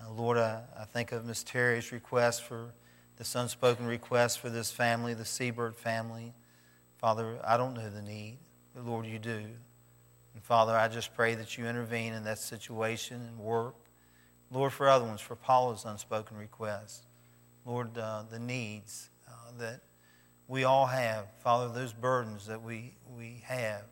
Uh, 0.00 0.10
Lord, 0.12 0.38
I, 0.38 0.62
I 0.76 0.84
think 0.86 1.12
of 1.12 1.24
Miss 1.24 1.44
Terry's 1.44 1.92
request 1.92 2.42
for 2.42 2.74
this 3.16 3.34
unspoken 3.34 3.86
request 3.86 4.40
for 4.40 4.50
this 4.50 4.70
family, 4.70 5.14
the 5.14 5.24
Seabird 5.24 5.76
family. 5.76 6.34
Father, 6.98 7.38
I 7.44 7.56
don't 7.56 7.74
know 7.74 7.88
the 7.90 8.02
need, 8.02 8.38
but 8.74 8.84
Lord, 8.84 9.06
you 9.06 9.18
do. 9.18 9.44
And 10.38 10.44
Father, 10.44 10.76
I 10.76 10.86
just 10.86 11.16
pray 11.16 11.34
that 11.34 11.58
you 11.58 11.66
intervene 11.66 12.12
in 12.12 12.22
that 12.22 12.38
situation 12.38 13.20
and 13.26 13.40
work. 13.40 13.74
Lord, 14.52 14.72
for 14.72 14.88
other 14.88 15.04
ones, 15.04 15.20
for 15.20 15.34
Paula's 15.34 15.84
unspoken 15.84 16.36
request. 16.36 17.06
Lord, 17.66 17.98
uh, 17.98 18.22
the 18.30 18.38
needs 18.38 19.10
uh, 19.26 19.32
that 19.58 19.80
we 20.46 20.62
all 20.62 20.86
have. 20.86 21.26
Father, 21.42 21.74
those 21.74 21.92
burdens 21.92 22.46
that 22.46 22.62
we, 22.62 22.94
we 23.16 23.42
have 23.46 23.82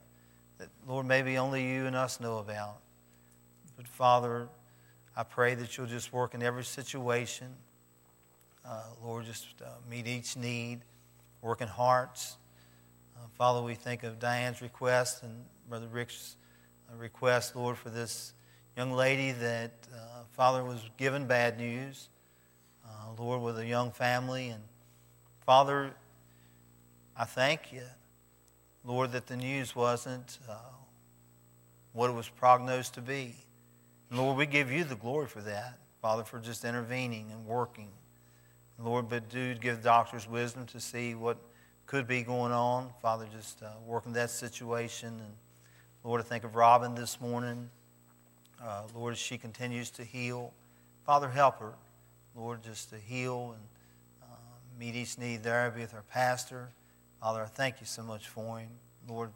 that, 0.58 0.68
Lord, 0.86 1.04
maybe 1.04 1.36
only 1.36 1.66
you 1.66 1.86
and 1.86 1.96
us 1.96 2.20
know 2.20 2.38
about. 2.38 2.78
But 3.76 3.88
Father, 3.88 4.46
I 5.16 5.24
pray 5.24 5.56
that 5.56 5.76
you'll 5.76 5.88
just 5.88 6.12
work 6.12 6.32
in 6.32 6.44
every 6.44 6.64
situation. 6.64 7.48
Uh, 8.64 8.84
Lord, 9.02 9.24
just 9.24 9.48
uh, 9.60 9.70
meet 9.90 10.06
each 10.06 10.36
need, 10.36 10.82
work 11.42 11.60
in 11.60 11.66
hearts. 11.66 12.36
Uh, 13.16 13.26
Father, 13.36 13.60
we 13.62 13.74
think 13.74 14.04
of 14.04 14.20
Diane's 14.20 14.62
request 14.62 15.24
and 15.24 15.44
Brother 15.68 15.88
Rick's 15.88 16.36
uh, 16.90 16.96
request, 16.96 17.56
Lord, 17.56 17.76
for 17.76 17.90
this 17.90 18.32
young 18.76 18.92
lady 18.92 19.32
that, 19.32 19.72
uh, 19.94 20.24
Father, 20.32 20.64
was 20.64 20.80
given 20.96 21.26
bad 21.26 21.58
news, 21.58 22.08
uh, 22.84 23.12
Lord, 23.18 23.42
with 23.42 23.58
a 23.58 23.66
young 23.66 23.90
family. 23.90 24.48
And 24.48 24.62
Father, 25.44 25.92
I 27.16 27.24
thank 27.24 27.72
you, 27.72 27.82
Lord, 28.84 29.12
that 29.12 29.26
the 29.26 29.36
news 29.36 29.74
wasn't 29.74 30.38
what 31.96 32.10
it 32.10 32.12
was 32.12 32.28
prognosed 32.28 32.92
to 32.94 33.00
be. 33.00 33.34
Lord, 34.12 34.36
we 34.36 34.44
give 34.44 34.70
you 34.70 34.84
the 34.84 34.94
glory 34.96 35.26
for 35.26 35.40
that, 35.40 35.78
Father, 36.02 36.24
for 36.24 36.38
just 36.38 36.64
intervening 36.64 37.32
and 37.32 37.46
working. 37.46 37.88
Lord, 38.78 39.08
but 39.08 39.30
do 39.30 39.54
give 39.54 39.82
doctors 39.82 40.28
wisdom 40.28 40.66
to 40.66 40.78
see 40.78 41.14
what 41.14 41.38
could 41.86 42.06
be 42.06 42.22
going 42.22 42.52
on. 42.52 42.90
Father, 43.00 43.26
just 43.34 43.62
uh, 43.62 43.70
working 43.86 44.12
that 44.12 44.28
situation. 44.28 45.08
And 45.08 45.32
Lord, 46.06 46.20
I 46.20 46.24
think 46.24 46.44
of 46.44 46.54
Robin 46.54 46.94
this 46.94 47.20
morning. 47.20 47.68
Uh, 48.62 48.82
Lord, 48.94 49.14
as 49.14 49.18
she 49.18 49.38
continues 49.38 49.90
to 49.90 50.04
heal, 50.04 50.52
Father, 51.04 51.28
help 51.28 51.58
her. 51.58 51.72
Lord, 52.36 52.62
just 52.62 52.90
to 52.90 52.96
heal 52.96 53.56
and 53.56 53.62
uh, 54.22 54.36
meet 54.78 54.94
each 54.94 55.18
need 55.18 55.42
there. 55.42 55.68
Be 55.72 55.80
with 55.80 55.94
our 55.94 56.04
pastor. 56.04 56.68
Father, 57.20 57.42
I 57.42 57.46
thank 57.46 57.80
you 57.80 57.86
so 57.86 58.04
much 58.04 58.28
for 58.28 58.60
him. 58.60 58.68
Lord, 59.08 59.30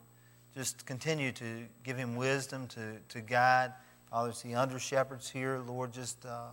just 0.54 0.86
continue 0.86 1.32
to 1.32 1.64
give 1.82 1.96
him 1.96 2.14
wisdom 2.14 2.68
to, 2.68 2.98
to 3.08 3.20
guide. 3.20 3.72
Father, 4.08 4.30
see 4.30 4.54
under 4.54 4.78
shepherds 4.78 5.28
here, 5.28 5.60
Lord, 5.66 5.92
just, 5.92 6.24
uh, 6.24 6.50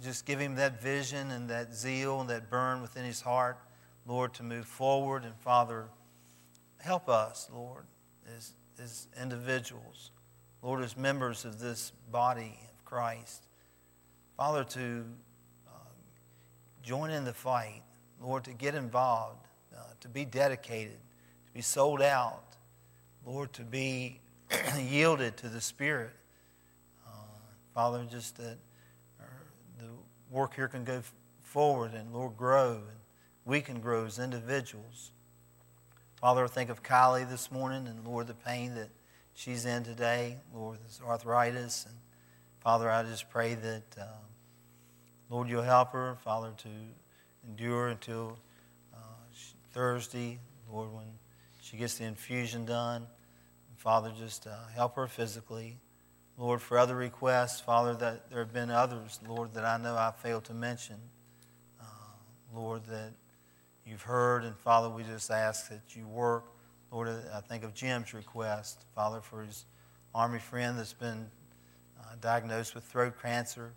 just 0.00 0.24
give 0.26 0.38
him 0.38 0.54
that 0.54 0.80
vision 0.80 1.32
and 1.32 1.50
that 1.50 1.74
zeal 1.74 2.20
and 2.20 2.30
that 2.30 2.48
burn 2.48 2.82
within 2.82 3.04
his 3.04 3.20
heart, 3.20 3.58
Lord, 4.06 4.32
to 4.34 4.44
move 4.44 4.66
forward. 4.66 5.24
And 5.24 5.34
Father, 5.34 5.88
help 6.78 7.08
us, 7.08 7.50
Lord, 7.52 7.86
as, 8.36 8.52
as 8.82 9.08
individuals, 9.20 10.10
Lord, 10.62 10.82
as 10.82 10.96
members 10.96 11.44
of 11.44 11.58
this 11.58 11.92
body 12.10 12.58
of 12.74 12.84
Christ. 12.84 13.46
Father, 14.36 14.64
to 14.64 15.04
uh, 15.68 15.72
join 16.82 17.10
in 17.10 17.24
the 17.24 17.32
fight, 17.32 17.82
Lord, 18.20 18.44
to 18.44 18.52
get 18.52 18.74
involved, 18.74 19.46
uh, 19.76 19.82
to 20.00 20.08
be 20.08 20.24
dedicated, 20.24 20.98
to 21.46 21.52
be 21.52 21.60
sold 21.60 22.00
out, 22.00 22.56
Lord, 23.26 23.52
to 23.54 23.62
be 23.62 24.20
yielded 24.78 25.36
to 25.38 25.48
the 25.48 25.60
Spirit. 25.60 26.12
Uh, 27.06 27.10
Father, 27.74 28.06
just 28.10 28.36
that 28.38 28.56
uh, 29.20 29.24
the 29.78 29.88
work 30.30 30.54
here 30.54 30.68
can 30.68 30.84
go 30.84 31.02
forward 31.42 31.92
and, 31.92 32.12
Lord, 32.12 32.36
grow, 32.36 32.72
and 32.72 32.98
we 33.44 33.60
can 33.60 33.80
grow 33.80 34.06
as 34.06 34.18
individuals. 34.18 35.12
Father, 36.20 36.44
I 36.44 36.48
think 36.48 36.68
of 36.68 36.82
Kylie 36.82 37.26
this 37.26 37.50
morning 37.50 37.86
and, 37.86 38.06
Lord, 38.06 38.26
the 38.26 38.34
pain 38.34 38.74
that 38.74 38.90
she's 39.32 39.64
in 39.64 39.84
today, 39.84 40.36
Lord, 40.54 40.76
this 40.84 41.00
arthritis. 41.02 41.86
And, 41.86 41.94
Father, 42.58 42.90
I 42.90 43.04
just 43.04 43.30
pray 43.30 43.54
that, 43.54 43.82
uh, 43.98 44.04
Lord, 45.30 45.48
you'll 45.48 45.62
help 45.62 45.92
her, 45.92 46.18
Father, 46.22 46.52
to 46.58 46.68
endure 47.48 47.88
until 47.88 48.36
uh, 48.92 48.98
Thursday, 49.72 50.40
Lord, 50.70 50.92
when 50.92 51.06
she 51.62 51.78
gets 51.78 51.96
the 51.96 52.04
infusion 52.04 52.66
done. 52.66 53.06
Father, 53.76 54.12
just 54.14 54.46
uh, 54.46 54.50
help 54.74 54.96
her 54.96 55.06
physically. 55.06 55.78
Lord, 56.36 56.60
for 56.60 56.76
other 56.76 56.96
requests, 56.96 57.60
Father, 57.60 57.94
that 57.94 58.28
there 58.28 58.40
have 58.40 58.52
been 58.52 58.70
others, 58.70 59.20
Lord, 59.26 59.54
that 59.54 59.64
I 59.64 59.78
know 59.78 59.94
I 59.94 60.12
failed 60.22 60.44
to 60.44 60.54
mention. 60.54 60.96
Uh, 61.80 61.84
Lord, 62.54 62.84
that 62.90 63.12
you've 63.90 64.02
heard, 64.02 64.44
and 64.44 64.56
Father, 64.56 64.88
we 64.88 65.02
just 65.02 65.30
ask 65.30 65.68
that 65.68 65.96
you 65.96 66.06
work. 66.06 66.44
Lord, 66.92 67.08
I 67.34 67.40
think 67.40 67.64
of 67.64 67.74
Jim's 67.74 68.14
request, 68.14 68.84
Father, 68.94 69.20
for 69.20 69.42
his 69.42 69.64
Army 70.14 70.38
friend 70.38 70.78
that's 70.78 70.92
been 70.92 71.28
uh, 72.00 72.14
diagnosed 72.20 72.74
with 72.74 72.84
throat 72.84 73.14
cancer. 73.20 73.72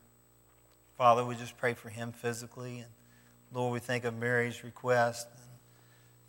Father, 0.98 1.26
we 1.26 1.36
just 1.36 1.58
pray 1.58 1.74
for 1.74 1.90
him 1.90 2.12
physically. 2.12 2.80
And 2.80 2.90
Lord, 3.52 3.74
we 3.74 3.80
think 3.80 4.06
of 4.06 4.14
Mary's 4.14 4.64
request. 4.64 5.28
And 5.36 5.50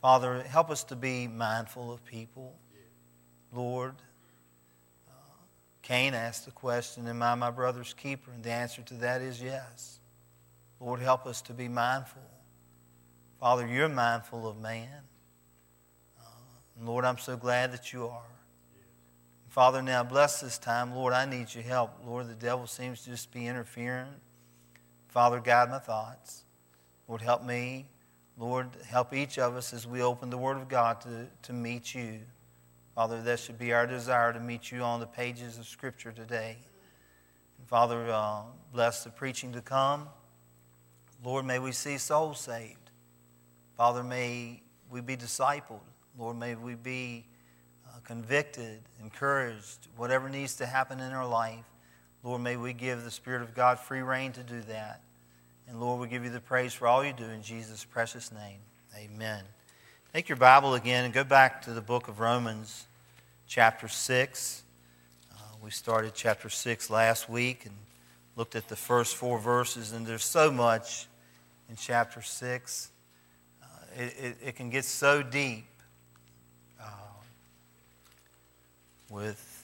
Father, 0.00 0.42
help 0.42 0.70
us 0.70 0.84
to 0.84 0.96
be 0.96 1.28
mindful 1.28 1.92
of 1.92 2.04
people. 2.04 2.54
Lord, 3.52 3.94
uh, 5.08 5.12
Cain 5.82 6.14
asked 6.14 6.46
the 6.46 6.52
question, 6.52 7.06
Am 7.06 7.22
I 7.22 7.34
my 7.34 7.50
brother's 7.50 7.92
keeper? 7.92 8.30
And 8.32 8.42
the 8.42 8.50
answer 8.50 8.82
to 8.82 8.94
that 8.94 9.20
is 9.20 9.42
yes. 9.42 10.00
Lord, 10.80 11.00
help 11.00 11.26
us 11.26 11.42
to 11.42 11.52
be 11.52 11.68
mindful. 11.68 12.22
Father, 13.44 13.66
you're 13.66 13.90
mindful 13.90 14.48
of 14.48 14.58
man. 14.58 14.88
Uh, 16.18 16.24
Lord, 16.82 17.04
I'm 17.04 17.18
so 17.18 17.36
glad 17.36 17.74
that 17.74 17.92
you 17.92 18.06
are. 18.06 18.22
Father, 19.50 19.82
now 19.82 20.02
bless 20.02 20.40
this 20.40 20.56
time. 20.56 20.94
Lord, 20.94 21.12
I 21.12 21.26
need 21.26 21.54
your 21.54 21.62
help. 21.62 21.90
Lord, 22.06 22.30
the 22.30 22.34
devil 22.34 22.66
seems 22.66 23.02
to 23.02 23.10
just 23.10 23.30
be 23.34 23.46
interfering. 23.46 24.08
Father, 25.08 25.40
guide 25.40 25.68
my 25.68 25.78
thoughts. 25.78 26.44
Lord, 27.06 27.20
help 27.20 27.44
me. 27.44 27.84
Lord, 28.38 28.70
help 28.88 29.12
each 29.12 29.38
of 29.38 29.56
us 29.56 29.74
as 29.74 29.86
we 29.86 30.00
open 30.00 30.30
the 30.30 30.38
Word 30.38 30.56
of 30.56 30.66
God 30.66 31.02
to, 31.02 31.26
to 31.42 31.52
meet 31.52 31.94
you. 31.94 32.20
Father, 32.94 33.20
that 33.20 33.40
should 33.40 33.58
be 33.58 33.74
our 33.74 33.86
desire 33.86 34.32
to 34.32 34.40
meet 34.40 34.72
you 34.72 34.80
on 34.80 35.00
the 35.00 35.06
pages 35.06 35.58
of 35.58 35.66
Scripture 35.66 36.12
today. 36.12 36.56
And 37.58 37.68
Father, 37.68 38.08
uh, 38.08 38.40
bless 38.72 39.04
the 39.04 39.10
preaching 39.10 39.52
to 39.52 39.60
come. 39.60 40.08
Lord, 41.22 41.44
may 41.44 41.58
we 41.58 41.72
see 41.72 41.98
souls 41.98 42.40
saved. 42.40 42.83
Father, 43.76 44.04
may 44.04 44.60
we 44.88 45.00
be 45.00 45.16
discipled. 45.16 45.80
Lord, 46.16 46.38
may 46.38 46.54
we 46.54 46.76
be 46.76 47.24
uh, 47.88 47.98
convicted, 48.04 48.80
encouraged, 49.02 49.88
whatever 49.96 50.28
needs 50.28 50.54
to 50.56 50.66
happen 50.66 51.00
in 51.00 51.12
our 51.12 51.26
life. 51.26 51.64
Lord, 52.22 52.40
may 52.40 52.56
we 52.56 52.72
give 52.72 53.02
the 53.02 53.10
Spirit 53.10 53.42
of 53.42 53.52
God 53.52 53.80
free 53.80 54.00
rein 54.00 54.30
to 54.32 54.44
do 54.44 54.60
that. 54.62 55.00
And 55.68 55.80
Lord, 55.80 56.00
we 56.00 56.06
give 56.06 56.22
you 56.22 56.30
the 56.30 56.40
praise 56.40 56.72
for 56.72 56.86
all 56.86 57.04
you 57.04 57.12
do 57.12 57.24
in 57.24 57.42
Jesus' 57.42 57.84
precious 57.84 58.30
name. 58.30 58.58
Amen. 58.96 59.42
Take 60.12 60.28
your 60.28 60.36
Bible 60.36 60.74
again 60.74 61.04
and 61.04 61.12
go 61.12 61.24
back 61.24 61.62
to 61.62 61.72
the 61.72 61.80
book 61.80 62.06
of 62.06 62.20
Romans, 62.20 62.86
chapter 63.48 63.88
6. 63.88 64.62
Uh, 65.32 65.34
we 65.60 65.70
started 65.70 66.12
chapter 66.14 66.48
6 66.48 66.90
last 66.90 67.28
week 67.28 67.66
and 67.66 67.74
looked 68.36 68.54
at 68.54 68.68
the 68.68 68.76
first 68.76 69.16
four 69.16 69.40
verses, 69.40 69.90
and 69.90 70.06
there's 70.06 70.22
so 70.24 70.52
much 70.52 71.08
in 71.68 71.74
chapter 71.74 72.22
6. 72.22 72.90
It, 73.96 74.14
it, 74.18 74.36
it, 74.48 74.56
can 74.56 74.70
get 74.70 74.84
so 74.84 75.22
deep 75.22 75.66
uh, 76.80 76.84
with 79.08 79.54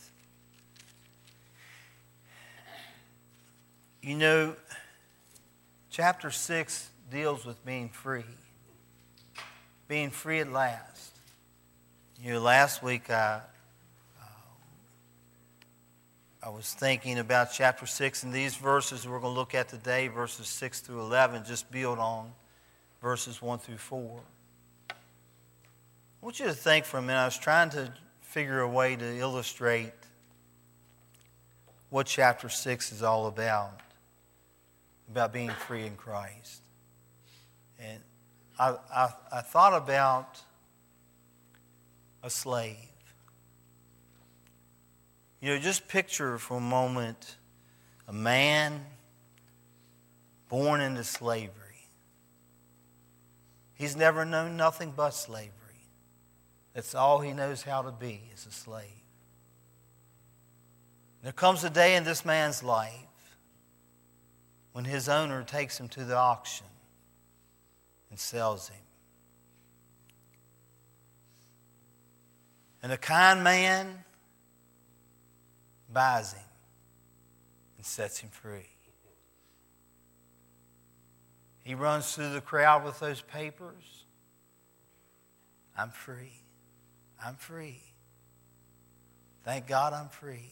You 4.02 4.16
know, 4.16 4.56
chapter 5.90 6.30
6 6.30 6.88
deals 7.10 7.44
with 7.44 7.62
being 7.66 7.90
free, 7.90 8.24
being 9.88 10.08
free 10.08 10.40
at 10.40 10.50
last. 10.50 11.12
You 12.18 12.32
know, 12.32 12.40
last 12.40 12.82
week 12.82 13.10
I, 13.10 13.42
uh, 14.22 14.26
I 16.42 16.48
was 16.48 16.72
thinking 16.72 17.18
about 17.18 17.52
chapter 17.52 17.84
6 17.84 18.22
and 18.22 18.32
these 18.32 18.56
verses 18.56 19.06
we're 19.06 19.20
going 19.20 19.34
to 19.34 19.38
look 19.38 19.54
at 19.54 19.68
today, 19.68 20.08
verses 20.08 20.48
6 20.48 20.80
through 20.80 21.00
11, 21.00 21.44
just 21.44 21.70
build 21.70 21.98
on 21.98 22.32
verses 23.00 23.40
1 23.40 23.58
through 23.58 23.78
4. 23.78 24.20
I 24.90 24.94
want 26.20 26.38
you 26.38 26.46
to 26.46 26.52
think 26.52 26.84
for 26.84 26.98
a 26.98 27.02
minute. 27.02 27.20
I 27.20 27.24
was 27.24 27.38
trying 27.38 27.70
to 27.70 27.92
figure 28.20 28.60
a 28.60 28.68
way 28.68 28.96
to 28.96 29.18
illustrate 29.18 29.92
what 31.88 32.06
chapter 32.06 32.48
6 32.48 32.92
is 32.92 33.02
all 33.02 33.26
about 33.26 33.80
about 35.10 35.32
being 35.32 35.50
free 35.50 35.84
in 35.84 35.96
Christ. 35.96 36.62
And 37.80 38.00
I, 38.58 38.76
I, 38.94 39.08
I 39.32 39.40
thought 39.40 39.74
about 39.74 40.40
a 42.22 42.30
slave. 42.30 42.76
You 45.40 45.50
know, 45.50 45.58
just 45.58 45.88
picture 45.88 46.38
for 46.38 46.58
a 46.58 46.60
moment 46.60 47.36
a 48.06 48.12
man 48.12 48.84
born 50.48 50.80
into 50.80 51.02
slavery. 51.04 51.59
He's 53.80 53.96
never 53.96 54.26
known 54.26 54.58
nothing 54.58 54.92
but 54.94 55.14
slavery. 55.14 55.54
That's 56.74 56.94
all 56.94 57.20
he 57.20 57.32
knows 57.32 57.62
how 57.62 57.80
to 57.80 57.90
be 57.90 58.20
is 58.34 58.44
a 58.44 58.50
slave. 58.50 58.84
There 61.22 61.32
comes 61.32 61.64
a 61.64 61.70
day 61.70 61.96
in 61.96 62.04
this 62.04 62.22
man's 62.22 62.62
life 62.62 62.92
when 64.72 64.84
his 64.84 65.08
owner 65.08 65.42
takes 65.42 65.80
him 65.80 65.88
to 65.88 66.04
the 66.04 66.14
auction 66.14 66.66
and 68.10 68.18
sells 68.18 68.68
him. 68.68 68.82
And 72.82 72.92
a 72.92 72.98
kind 72.98 73.42
man 73.42 74.04
buys 75.90 76.34
him 76.34 76.44
and 77.78 77.86
sets 77.86 78.18
him 78.18 78.28
free. 78.28 78.69
He 81.70 81.76
runs 81.76 82.12
through 82.12 82.32
the 82.32 82.40
crowd 82.40 82.84
with 82.84 82.98
those 82.98 83.20
papers. 83.20 84.04
I'm 85.78 85.90
free. 85.90 86.42
I'm 87.24 87.36
free. 87.36 87.80
Thank 89.44 89.68
God 89.68 89.92
I'm 89.92 90.08
free. 90.08 90.50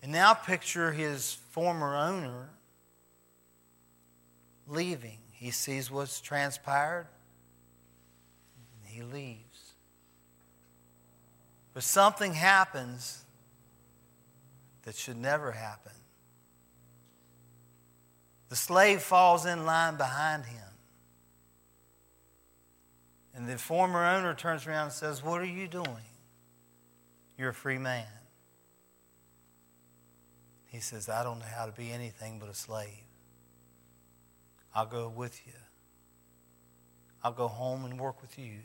And 0.00 0.12
now 0.12 0.32
picture 0.32 0.92
his 0.92 1.38
former 1.50 1.96
owner 1.96 2.50
leaving. 4.68 5.18
He 5.32 5.50
sees 5.50 5.90
what's 5.90 6.20
transpired, 6.20 7.08
and 8.76 8.94
he 8.94 9.02
leaves. 9.02 9.72
But 11.74 11.82
something 11.82 12.34
happens 12.34 13.24
that 14.82 14.94
should 14.94 15.16
never 15.16 15.50
happen. 15.50 15.97
The 18.48 18.56
slave 18.56 19.02
falls 19.02 19.44
in 19.44 19.66
line 19.66 19.96
behind 19.96 20.46
him. 20.46 20.62
And 23.34 23.48
the 23.48 23.58
former 23.58 24.04
owner 24.04 24.34
turns 24.34 24.66
around 24.66 24.84
and 24.84 24.92
says, 24.92 25.22
What 25.22 25.40
are 25.40 25.46
you 25.46 25.68
doing? 25.68 25.86
You're 27.36 27.50
a 27.50 27.54
free 27.54 27.78
man. 27.78 28.06
He 30.66 30.80
says, 30.80 31.08
I 31.08 31.22
don't 31.22 31.38
know 31.38 31.46
how 31.56 31.66
to 31.66 31.72
be 31.72 31.90
anything 31.90 32.38
but 32.38 32.48
a 32.48 32.54
slave. 32.54 33.04
I'll 34.74 34.86
go 34.86 35.08
with 35.08 35.46
you. 35.46 35.52
I'll 37.22 37.32
go 37.32 37.48
home 37.48 37.84
and 37.84 37.98
work 37.98 38.20
with 38.20 38.38
you. 38.38 38.60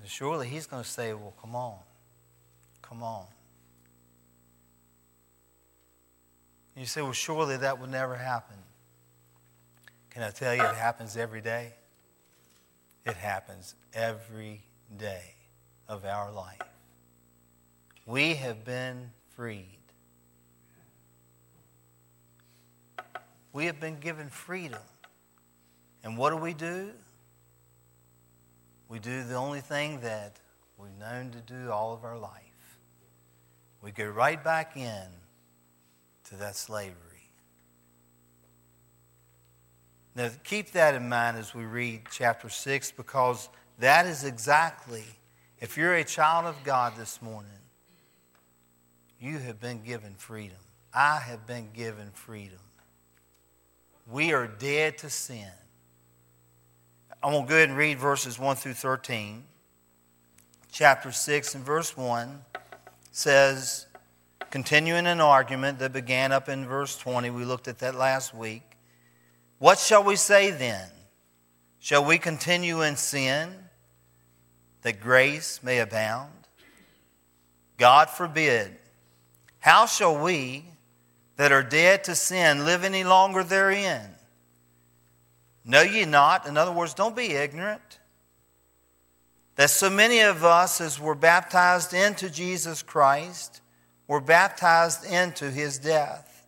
And 0.00 0.08
surely 0.08 0.48
he's 0.48 0.66
going 0.66 0.82
to 0.82 0.88
say, 0.88 1.12
Well, 1.12 1.34
come 1.40 1.54
on. 1.54 1.78
Come 2.82 3.02
on. 3.02 3.24
And 3.24 3.30
you 6.76 6.86
say, 6.86 7.02
Well, 7.02 7.12
surely 7.12 7.56
that 7.56 7.80
would 7.80 7.90
never 7.90 8.16
happen. 8.16 8.56
Can 10.10 10.22
I 10.22 10.30
tell 10.30 10.54
you, 10.54 10.62
it 10.62 10.76
happens 10.76 11.16
every 11.16 11.40
day? 11.40 11.72
It 13.04 13.16
happens 13.16 13.74
every 13.92 14.62
day 14.96 15.34
of 15.88 16.04
our 16.04 16.32
life. 16.32 16.60
We 18.06 18.34
have 18.34 18.64
been 18.64 19.10
freed. 19.36 19.66
We 23.52 23.66
have 23.66 23.80
been 23.80 23.98
given 23.98 24.28
freedom. 24.30 24.82
And 26.02 26.18
what 26.18 26.30
do 26.30 26.36
we 26.36 26.54
do? 26.54 26.90
We 28.88 28.98
do 28.98 29.22
the 29.24 29.36
only 29.36 29.60
thing 29.60 30.00
that 30.00 30.38
we've 30.78 30.96
known 30.98 31.30
to 31.30 31.38
do 31.40 31.70
all 31.70 31.94
of 31.94 32.04
our 32.04 32.18
life. 32.18 32.78
We 33.80 33.90
go 33.90 34.06
right 34.06 34.42
back 34.42 34.76
in 34.76 35.06
to 36.24 36.36
that 36.36 36.56
slavery. 36.56 36.94
Now, 40.16 40.30
keep 40.44 40.72
that 40.72 40.94
in 40.94 41.08
mind 41.08 41.36
as 41.36 41.54
we 41.54 41.64
read 41.64 42.02
chapter 42.10 42.48
6 42.48 42.92
because 42.92 43.48
that 43.78 44.06
is 44.06 44.24
exactly, 44.24 45.04
if 45.58 45.76
you're 45.76 45.94
a 45.94 46.04
child 46.04 46.46
of 46.46 46.62
God 46.62 46.94
this 46.96 47.20
morning, 47.20 47.50
you 49.20 49.38
have 49.38 49.60
been 49.60 49.82
given 49.82 50.14
freedom. 50.14 50.58
I 50.92 51.18
have 51.18 51.46
been 51.46 51.70
given 51.74 52.10
freedom. 52.12 52.58
We 54.08 54.32
are 54.32 54.46
dead 54.46 54.98
to 54.98 55.10
sin. 55.10 55.50
I'm 57.22 57.32
going 57.32 57.44
to 57.44 57.48
go 57.48 57.56
ahead 57.56 57.70
and 57.70 57.78
read 57.78 57.98
verses 57.98 58.38
1 58.38 58.56
through 58.56 58.74
13. 58.74 59.44
Chapter 60.70 61.10
6 61.10 61.54
and 61.54 61.64
verse 61.64 61.96
1 61.96 62.44
says, 63.10 63.86
continuing 64.54 65.08
an 65.08 65.20
argument 65.20 65.80
that 65.80 65.92
began 65.92 66.30
up 66.30 66.48
in 66.48 66.64
verse 66.64 66.96
20, 66.96 67.28
we 67.30 67.44
looked 67.44 67.66
at 67.66 67.80
that 67.80 67.96
last 67.96 68.32
week. 68.32 68.62
What 69.58 69.80
shall 69.80 70.04
we 70.04 70.14
say 70.14 70.52
then? 70.52 70.88
Shall 71.80 72.04
we 72.04 72.18
continue 72.18 72.80
in 72.80 72.94
sin 72.94 73.52
that 74.82 75.00
grace 75.00 75.58
may 75.60 75.80
abound? 75.80 76.30
God 77.78 78.08
forbid. 78.08 78.76
How 79.58 79.86
shall 79.86 80.16
we 80.22 80.64
that 81.34 81.50
are 81.50 81.64
dead 81.64 82.04
to 82.04 82.14
sin 82.14 82.64
live 82.64 82.84
any 82.84 83.02
longer 83.02 83.42
therein? 83.42 84.08
Know 85.64 85.82
ye 85.82 86.04
not, 86.04 86.46
in 86.46 86.56
other 86.56 86.70
words, 86.70 86.94
don't 86.94 87.16
be 87.16 87.32
ignorant, 87.32 87.98
that 89.56 89.70
so 89.70 89.90
many 89.90 90.20
of 90.20 90.44
us 90.44 90.80
as 90.80 91.00
were 91.00 91.16
baptized 91.16 91.92
into 91.92 92.30
Jesus 92.30 92.84
Christ 92.84 93.62
were 94.06 94.20
baptized 94.20 95.04
into 95.04 95.50
his 95.50 95.78
death. 95.78 96.46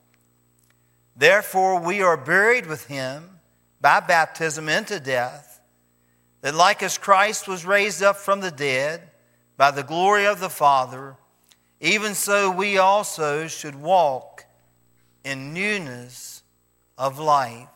Therefore, 1.16 1.80
we 1.80 2.02
are 2.02 2.16
buried 2.16 2.66
with 2.66 2.86
him 2.86 3.40
by 3.80 4.00
baptism 4.00 4.68
into 4.68 5.00
death, 5.00 5.60
that 6.42 6.54
like 6.54 6.82
as 6.82 6.98
Christ 6.98 7.48
was 7.48 7.64
raised 7.64 8.02
up 8.02 8.16
from 8.16 8.40
the 8.40 8.50
dead 8.50 9.10
by 9.56 9.70
the 9.70 9.82
glory 9.82 10.26
of 10.26 10.40
the 10.40 10.50
Father, 10.50 11.16
even 11.80 12.14
so 12.14 12.50
we 12.50 12.78
also 12.78 13.46
should 13.46 13.74
walk 13.74 14.44
in 15.24 15.54
newness 15.54 16.42
of 16.98 17.18
life. 17.18 17.68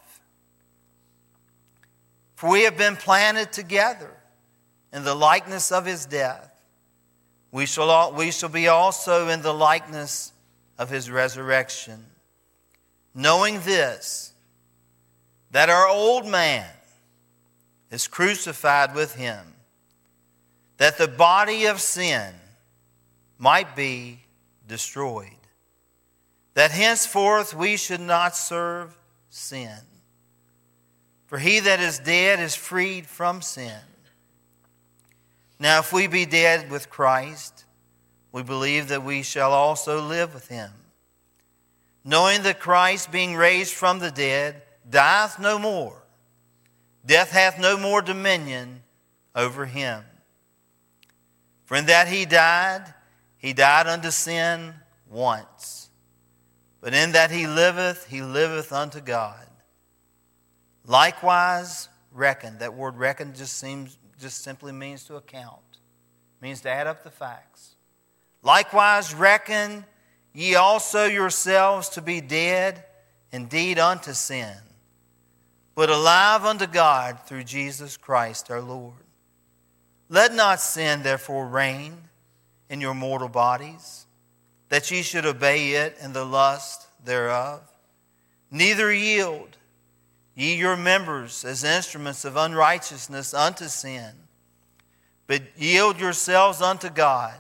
For 2.35 2.51
we 2.51 2.63
have 2.63 2.77
been 2.77 2.97
planted 2.97 3.53
together 3.53 4.17
in 4.93 5.05
the 5.05 5.15
likeness 5.15 5.73
of 5.73 5.85
his 5.85 6.07
death. 6.07 6.50
We 7.53 7.67
shall, 7.67 7.91
all, 7.91 8.13
we 8.13 8.31
shall 8.31 8.49
be 8.49 8.69
also 8.69 9.29
in 9.29 9.43
the 9.43 9.55
likeness 9.55 10.33
of 10.79 10.89
his 10.91 11.11
resurrection. 11.11 12.05
Knowing 13.15 13.61
this, 13.63 14.33
that 15.51 15.69
our 15.69 15.89
old 15.89 16.27
man 16.27 16.69
is 17.91 18.07
crucified 18.07 18.95
with 18.95 19.15
him, 19.17 19.55
that 20.77 20.97
the 20.97 21.09
body 21.09 21.67
of 21.67 21.81
sin 21.81 22.33
might 23.37 23.75
be 23.75 24.21
destroyed, 24.69 25.29
that 26.55 26.71
henceforth 26.71 27.53
we 27.53 27.77
should 27.77 28.01
not 28.01 28.37
serve 28.37 28.97
sin. 29.29 29.77
For 31.27 31.39
he 31.39 31.61
that 31.61 31.81
is 31.81 31.99
dead 31.99 32.41
is 32.41 32.55
freed 32.55 33.07
from 33.07 33.43
sin. 33.43 33.81
Now, 35.61 35.81
if 35.81 35.93
we 35.93 36.07
be 36.07 36.25
dead 36.25 36.71
with 36.71 36.89
Christ, 36.89 37.67
we 38.33 38.43
believe 38.43 38.89
that 38.89 39.05
we 39.05 39.23
shall 39.23 39.53
also 39.53 40.01
live 40.01 40.33
with 40.33 40.49
him. 40.49 40.71
Knowing 42.03 42.43
that 42.43 42.59
Christ, 42.59 43.13
being 43.13 43.37
raised 43.37 43.75
from 43.75 43.99
the 43.99 44.11
dead, 44.11 44.63
dieth 44.89 45.39
no 45.39 45.59
more, 45.59 46.03
death 47.05 47.31
hath 47.31 47.61
no 47.61 47.77
more 47.77 48.01
dominion 48.01 48.83
over 49.37 49.67
him. 49.67 50.03
For 51.67 51.77
in 51.77 51.87
that 51.87 52.09
he 52.09 52.25
died, 52.25 52.95
he 53.37 53.53
died 53.53 53.87
unto 53.87 54.11
sin 54.11 54.75
once. 55.11 55.91
But 56.81 56.95
in 56.95 57.13
that 57.13 57.31
he 57.31 57.47
liveth, 57.47 58.07
he 58.07 58.23
liveth 58.23 58.73
unto 58.73 59.03
God. 59.03 59.47
Likewise, 60.87 61.91
reckon. 62.13 62.59
That 62.59 62.75
word 62.75 62.97
reckon 62.97 63.35
just 63.35 63.59
seems 63.59 63.99
just 64.21 64.45
simply 64.45 64.73
means 64.73 65.05
to 65.05 65.17
account. 65.17 65.59
Means 66.41 66.61
to 66.63 66.71
add 66.71 66.87
up 66.87 67.03
the 67.03 67.11
facts. 67.11 67.75
Likewise, 68.43 69.15
reckon 69.15 69.85
ye 70.33 70.55
also 70.55 71.07
yourselves 71.07 71.89
to 71.91 72.03
be 72.03 72.21
dead 72.21 72.85
indeed 73.33 73.79
unto 73.79 74.13
sin, 74.13 74.57
but 75.75 75.91
alive 75.91 76.45
unto 76.45 76.67
God 76.67 77.21
through 77.27 77.45
Jesus 77.45 77.97
Christ 77.97 78.51
our 78.51 78.61
Lord. 78.61 78.95
Let 80.09 80.35
not 80.35 80.61
sin 80.61 81.03
therefore 81.03 81.47
reign 81.47 81.97
in 82.69 82.81
your 82.81 82.95
mortal 82.95 83.29
bodies, 83.29 84.07
that 84.69 84.91
ye 84.91 85.03
should 85.03 85.27
obey 85.27 85.73
it 85.73 85.97
in 86.03 86.13
the 86.13 86.25
lust 86.25 86.87
thereof. 87.05 87.63
Neither 88.51 88.93
yield 88.93 89.57
ye 90.41 90.55
your 90.55 90.77
members 90.77 91.45
as 91.45 91.65
instruments 91.65 92.25
of 92.25 92.35
unrighteousness 92.35 93.35
unto 93.35 93.67
sin, 93.67 94.11
but 95.27 95.43
yield 95.57 96.01
yourselves 96.01 96.63
unto 96.63 96.89
God 96.89 97.39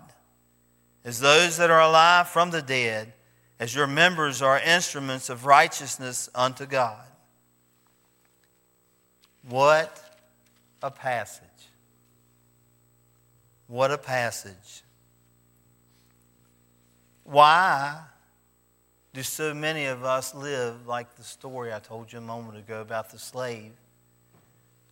as 1.03 1.19
those 1.19 1.57
that 1.57 1.71
are 1.71 1.81
alive 1.81 2.29
from 2.29 2.51
the 2.51 2.61
dead, 2.61 3.15
as 3.59 3.75
your 3.75 3.87
members 3.87 4.43
are 4.43 4.61
instruments 4.61 5.31
of 5.31 5.47
righteousness 5.47 6.29
unto 6.35 6.67
God. 6.67 7.07
What 9.49 9.99
a 10.83 10.91
passage! 10.91 11.47
What 13.67 13.91
a 13.91 13.99
passage. 13.99 14.83
Why 17.25 18.03
do 19.13 19.23
so 19.23 19.53
many 19.53 19.87
of 19.87 20.05
us 20.05 20.35
live 20.35 20.87
like 20.87 21.17
the 21.17 21.25
story 21.25 21.73
I 21.73 21.81
told 21.81 22.13
you 22.13 22.19
a 22.19 22.23
moment 22.23 22.59
ago 22.59 22.81
about 22.81 23.11
the 23.11 23.19
slave 23.19 23.73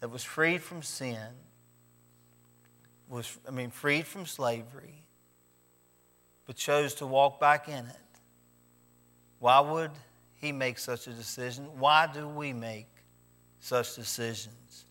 that 0.00 0.10
was 0.10 0.24
freed 0.24 0.62
from 0.62 0.82
sin, 0.82 1.28
was, 3.08 3.38
I 3.46 3.50
mean, 3.50 3.70
freed 3.70 4.06
from 4.06 4.26
slavery, 4.26 5.04
but 6.46 6.56
chose 6.56 6.94
to 6.94 7.06
walk 7.06 7.40
back 7.40 7.68
in 7.68 7.86
it? 7.86 7.96
Why 9.38 9.60
would 9.60 9.92
he 10.36 10.52
make 10.52 10.78
such 10.78 11.06
a 11.06 11.10
decision? 11.10 11.64
Why 11.78 12.08
do 12.12 12.28
we 12.28 12.52
make 12.52 12.88
such 13.60 13.94
decisions? 13.94 14.84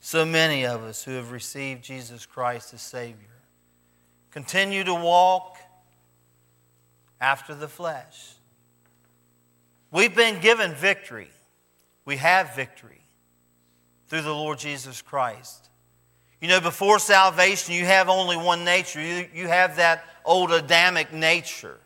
So 0.00 0.24
many 0.24 0.64
of 0.64 0.82
us 0.84 1.02
who 1.02 1.12
have 1.12 1.32
received 1.32 1.82
Jesus 1.82 2.26
Christ 2.26 2.74
as 2.74 2.82
Savior 2.82 3.16
continue 4.30 4.84
to 4.84 4.94
walk 4.94 5.55
after 7.20 7.54
the 7.54 7.68
flesh. 7.68 8.32
We've 9.90 10.14
been 10.14 10.40
given 10.40 10.74
victory. 10.74 11.30
We 12.04 12.16
have 12.16 12.54
victory 12.54 13.00
through 14.08 14.22
the 14.22 14.34
Lord 14.34 14.58
Jesus 14.58 15.02
Christ. 15.02 15.68
You 16.40 16.48
know, 16.48 16.60
before 16.60 16.98
salvation, 16.98 17.74
you 17.74 17.84
have 17.84 18.08
only 18.08 18.36
one 18.36 18.64
nature. 18.64 19.00
You, 19.00 19.26
you 19.34 19.48
have 19.48 19.76
that 19.76 20.04
old 20.24 20.52
Adamic 20.52 21.12
nature, 21.12 21.78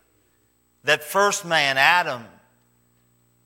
that 0.84 1.04
first 1.04 1.44
man, 1.44 1.78
Adam. 1.78 2.24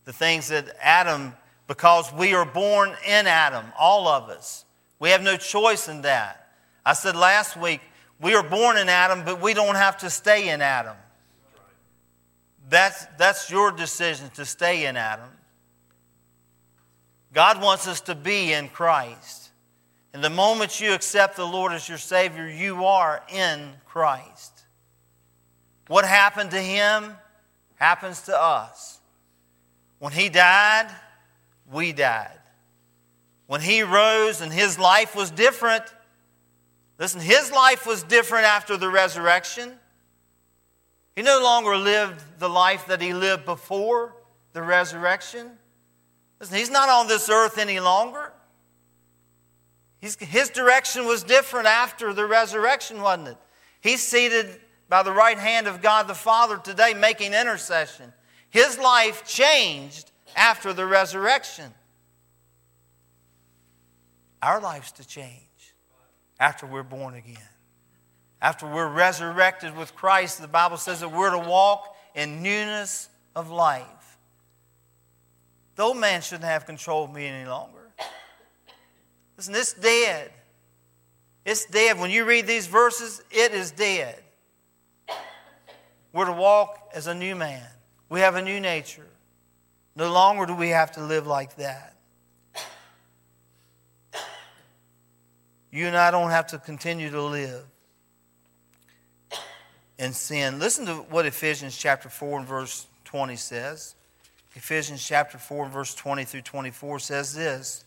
The 0.04 0.12
things 0.12 0.48
that 0.48 0.76
Adam, 0.80 1.34
because 1.66 2.12
we 2.12 2.34
are 2.34 2.44
born 2.44 2.90
in 3.06 3.26
Adam, 3.26 3.64
all 3.78 4.06
of 4.06 4.28
us. 4.28 4.64
We 4.98 5.10
have 5.10 5.22
no 5.22 5.36
choice 5.36 5.88
in 5.88 6.02
that. 6.02 6.48
I 6.84 6.92
said 6.92 7.16
last 7.16 7.56
week, 7.56 7.80
we 8.20 8.34
are 8.34 8.42
born 8.42 8.76
in 8.76 8.88
Adam, 8.88 9.24
but 9.24 9.40
we 9.40 9.54
don't 9.54 9.74
have 9.74 9.98
to 9.98 10.10
stay 10.10 10.50
in 10.50 10.60
Adam. 10.60 10.96
That's, 12.68 13.06
that's 13.18 13.50
your 13.50 13.70
decision 13.70 14.30
to 14.34 14.44
stay 14.44 14.86
in 14.86 14.96
Adam. 14.96 15.28
God 17.32 17.60
wants 17.60 17.86
us 17.88 18.00
to 18.02 18.14
be 18.14 18.52
in 18.52 18.68
Christ. 18.68 19.50
And 20.12 20.22
the 20.22 20.30
moment 20.30 20.80
you 20.80 20.94
accept 20.94 21.36
the 21.36 21.44
Lord 21.44 21.72
as 21.72 21.88
your 21.88 21.98
Savior, 21.98 22.48
you 22.48 22.84
are 22.84 23.22
in 23.32 23.72
Christ. 23.84 24.62
What 25.88 26.04
happened 26.04 26.52
to 26.52 26.60
him 26.60 27.16
happens 27.76 28.22
to 28.22 28.40
us. 28.40 29.00
When 29.98 30.12
he 30.12 30.28
died, 30.28 30.88
we 31.70 31.92
died. 31.92 32.38
When 33.46 33.60
he 33.60 33.82
rose 33.82 34.40
and 34.40 34.52
his 34.52 34.78
life 34.78 35.14
was 35.14 35.30
different, 35.30 35.84
listen, 36.98 37.20
his 37.20 37.50
life 37.50 37.86
was 37.86 38.02
different 38.02 38.44
after 38.44 38.76
the 38.76 38.88
resurrection. 38.88 39.72
He 41.16 41.22
no 41.22 41.40
longer 41.42 41.76
lived 41.76 42.22
the 42.38 42.48
life 42.48 42.86
that 42.86 43.00
he 43.00 43.14
lived 43.14 43.44
before 43.44 44.16
the 44.52 44.62
resurrection. 44.62 45.50
Listen, 46.40 46.56
he's 46.56 46.70
not 46.70 46.88
on 46.88 47.06
this 47.06 47.28
earth 47.28 47.58
any 47.58 47.80
longer. 47.80 48.32
He's, 50.00 50.16
his 50.16 50.50
direction 50.50 51.06
was 51.06 51.22
different 51.22 51.66
after 51.66 52.12
the 52.12 52.26
resurrection, 52.26 53.00
wasn't 53.00 53.28
it? 53.28 53.36
He's 53.80 54.02
seated 54.02 54.60
by 54.88 55.02
the 55.02 55.12
right 55.12 55.38
hand 55.38 55.66
of 55.66 55.80
God 55.80 56.08
the 56.08 56.14
Father 56.14 56.58
today 56.58 56.94
making 56.94 57.32
intercession. 57.32 58.12
His 58.50 58.78
life 58.78 59.24
changed 59.24 60.10
after 60.36 60.72
the 60.72 60.84
resurrection. 60.84 61.72
Our 64.42 64.60
life's 64.60 64.92
to 64.92 65.06
change 65.06 65.40
after 66.38 66.66
we're 66.66 66.82
born 66.82 67.14
again. 67.14 67.38
After 68.44 68.66
we're 68.66 68.90
resurrected 68.90 69.74
with 69.74 69.94
Christ, 69.94 70.38
the 70.38 70.46
Bible 70.46 70.76
says 70.76 71.00
that 71.00 71.08
we're 71.08 71.30
to 71.30 71.38
walk 71.38 71.96
in 72.14 72.42
newness 72.42 73.08
of 73.34 73.50
life. 73.50 74.18
The 75.76 75.82
old 75.84 75.96
man 75.96 76.20
shouldn't 76.20 76.44
have 76.44 76.66
control 76.66 77.04
of 77.04 77.12
me 77.14 77.24
any 77.24 77.48
longer. 77.48 77.88
Listen, 79.38 79.54
it's 79.54 79.72
dead. 79.72 80.30
It's 81.46 81.64
dead. 81.64 81.98
When 81.98 82.10
you 82.10 82.26
read 82.26 82.46
these 82.46 82.66
verses, 82.66 83.22
it 83.30 83.54
is 83.54 83.70
dead. 83.70 84.22
We're 86.12 86.26
to 86.26 86.32
walk 86.32 86.90
as 86.94 87.06
a 87.06 87.14
new 87.14 87.34
man. 87.34 87.66
We 88.10 88.20
have 88.20 88.34
a 88.34 88.42
new 88.42 88.60
nature. 88.60 89.08
No 89.96 90.12
longer 90.12 90.44
do 90.44 90.54
we 90.54 90.68
have 90.68 90.92
to 90.92 91.02
live 91.02 91.26
like 91.26 91.56
that. 91.56 91.96
You 95.72 95.86
and 95.86 95.96
I 95.96 96.10
don't 96.10 96.30
have 96.30 96.48
to 96.48 96.58
continue 96.58 97.10
to 97.10 97.22
live 97.22 97.64
in 99.98 100.12
sin. 100.12 100.58
Listen 100.58 100.86
to 100.86 100.94
what 100.94 101.26
Ephesians 101.26 101.76
chapter 101.76 102.08
4 102.08 102.40
and 102.40 102.48
verse 102.48 102.86
20 103.04 103.36
says. 103.36 103.94
Ephesians 104.54 105.04
chapter 105.04 105.38
4 105.38 105.64
and 105.64 105.72
verse 105.72 105.94
20 105.94 106.24
through 106.24 106.42
24 106.42 106.98
says 106.98 107.34
this. 107.34 107.84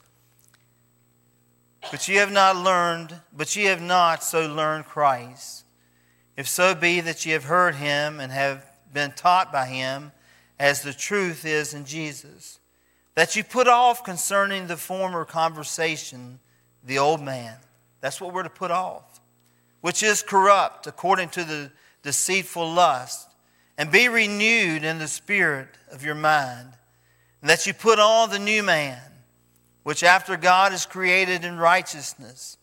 But 1.92 2.08
ye 2.08 2.16
have 2.16 2.32
not 2.32 2.56
learned, 2.56 3.22
but 3.36 3.56
ye 3.56 3.66
have 3.66 3.82
not 3.82 4.24
so 4.24 4.48
learned 4.48 4.86
Christ. 4.86 5.64
If 6.36 6.48
so 6.48 6.76
be 6.76 7.00
that 7.02 7.26
ye 7.26 7.32
have 7.32 7.46
heard 7.46 7.76
him 7.76 8.20
and 8.20 8.32
have 8.32 8.66
been 8.94 9.12
taught 9.12 9.52
by 9.52 9.68
him, 9.68 10.12
as 10.60 10.82
the 10.82 10.94
truth 10.94 11.46
is 11.46 11.74
in 11.74 11.86
Jesus, 11.86 12.60
that 13.16 13.36
you 13.36 13.44
put 13.44 13.68
off 13.68 14.04
concerning 14.04 14.68
the 14.68 14.78
former 14.78 15.24
conversation 15.26 16.40
the 16.84 16.98
old 16.98 17.22
man. 17.22 17.58
That's 18.02 18.22
what 18.22 18.34
we're 18.34 18.44
to 18.44 18.50
put 18.50 18.72
off, 18.72 19.20
which 19.82 20.04
is 20.04 20.22
corrupt 20.22 20.88
according 20.88 21.30
to 21.30 21.44
the 21.44 21.72
deceitful 22.08 22.72
lust, 22.72 23.28
and 23.78 23.92
be 23.92 24.08
renewed 24.08 24.86
in 24.86 24.98
the 24.98 25.10
spirit 25.10 25.68
of 25.92 26.06
your 26.06 26.16
mind, 26.16 26.70
and 27.42 27.50
that 27.50 27.68
you 27.68 27.74
put 27.74 28.00
on 28.00 28.30
the 28.30 28.40
new 28.40 28.64
man, 28.64 28.98
which 29.84 30.04
after 30.04 30.38
God 30.38 30.72
is 30.72 30.86
created 30.86 31.44
in 31.44 31.58
righteousness 31.58 32.58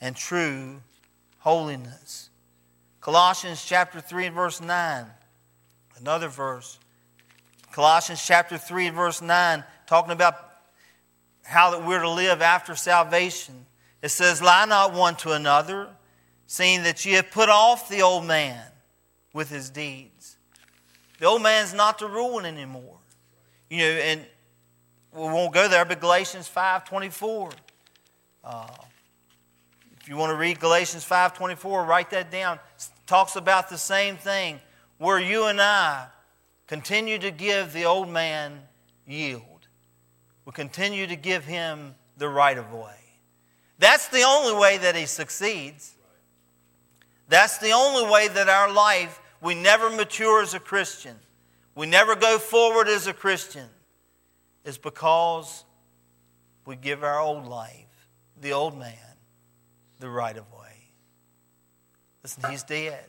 and 0.00 0.14
true 0.14 0.80
holiness. 1.38 2.30
Colossians 3.00 3.64
chapter 3.64 4.00
3 4.00 4.26
and 4.26 4.36
verse 4.36 4.60
9, 4.60 5.06
another 5.98 6.28
verse. 6.28 6.78
Colossians 7.72 8.24
chapter 8.24 8.56
3 8.56 8.86
and 8.86 8.96
verse 8.96 9.20
9, 9.20 9.64
talking 9.88 10.12
about 10.12 10.36
how 11.42 11.72
that 11.72 11.84
we're 11.84 12.00
to 12.00 12.10
live 12.10 12.42
after 12.42 12.76
salvation. 12.76 13.66
It 14.02 14.10
says, 14.10 14.40
Lie 14.40 14.66
not 14.66 14.94
one 14.94 15.16
to 15.16 15.32
another, 15.32 15.88
seeing 16.46 16.84
that 16.84 17.04
ye 17.04 17.14
have 17.14 17.32
put 17.32 17.48
off 17.48 17.88
the 17.88 18.02
old 18.02 18.24
man 18.24 18.64
with 19.34 19.50
his 19.50 19.68
deeds. 19.68 20.38
The 21.18 21.26
old 21.26 21.42
man's 21.42 21.74
not 21.74 21.98
to 21.98 22.06
rule 22.06 22.40
anymore. 22.40 22.96
You 23.68 23.78
know, 23.78 23.84
and 23.84 24.26
we 25.12 25.22
won't 25.24 25.52
go 25.52 25.68
there, 25.68 25.84
but 25.84 26.00
Galatians 26.00 26.50
5.24. 26.54 27.52
Uh, 28.42 28.66
if 30.00 30.08
you 30.08 30.16
want 30.16 30.30
to 30.30 30.36
read 30.36 30.60
Galatians 30.60 31.04
5.24, 31.04 31.86
write 31.86 32.10
that 32.10 32.30
down. 32.30 32.58
It 32.76 32.88
talks 33.06 33.36
about 33.36 33.68
the 33.68 33.78
same 33.78 34.16
thing, 34.16 34.60
where 34.98 35.18
you 35.18 35.46
and 35.46 35.60
I 35.60 36.06
continue 36.66 37.18
to 37.18 37.30
give 37.30 37.72
the 37.72 37.84
old 37.84 38.08
man 38.08 38.60
yield. 39.06 39.42
We 40.44 40.52
continue 40.52 41.06
to 41.06 41.16
give 41.16 41.44
him 41.44 41.94
the 42.16 42.28
right 42.28 42.56
of 42.56 42.72
way. 42.72 42.98
That's 43.78 44.08
the 44.08 44.22
only 44.22 44.58
way 44.60 44.78
that 44.78 44.94
he 44.94 45.06
succeeds. 45.06 45.94
That's 47.28 47.58
the 47.58 47.70
only 47.72 48.10
way 48.10 48.28
that 48.28 48.48
our 48.48 48.70
life 48.72 49.20
we 49.44 49.54
never 49.54 49.90
mature 49.90 50.40
as 50.40 50.54
a 50.54 50.58
Christian. 50.58 51.16
We 51.74 51.86
never 51.86 52.16
go 52.16 52.38
forward 52.38 52.88
as 52.88 53.06
a 53.06 53.12
Christian. 53.12 53.68
Is 54.64 54.78
because 54.78 55.66
we 56.64 56.76
give 56.76 57.04
our 57.04 57.20
old 57.20 57.46
life, 57.46 58.08
the 58.40 58.52
old 58.52 58.78
man, 58.78 58.96
the 60.00 60.08
right 60.08 60.34
of 60.34 60.50
way. 60.50 60.88
Listen, 62.22 62.50
he's 62.50 62.62
dead. 62.62 63.04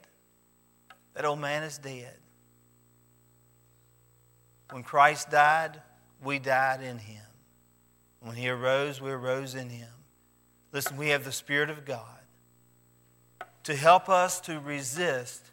That 1.13 1.23
old 1.23 1.39
man 1.39 1.63
is 1.63 1.77
dead. 1.77 2.17
When 4.71 4.83
Christ 4.83 5.31
died, 5.31 5.81
we 6.21 6.39
died 6.39 6.81
in 6.81 6.97
him. 6.97 7.23
When 8.19 8.35
he 8.35 8.49
arose, 8.49 8.99
we 8.99 9.11
arose 9.11 9.55
in 9.55 9.69
him. 9.69 9.87
Listen, 10.73 10.97
we 10.97 11.09
have 11.09 11.23
the 11.23 11.31
Spirit 11.31 11.69
of 11.69 11.85
God 11.85 12.19
to 13.63 13.73
help 13.73 14.09
us 14.09 14.41
to 14.41 14.59
resist 14.59 15.51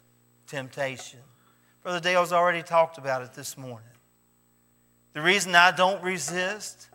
temptation. 0.53 1.19
Brother 1.81 1.99
Dale's 1.99 2.31
already 2.31 2.61
talked 2.61 2.99
about 2.99 3.23
it 3.23 3.33
this 3.33 3.57
morning. 3.57 3.89
The 5.13 5.21
reason 5.21 5.55
I 5.55 5.71
don't 5.71 6.01
resist 6.03 6.89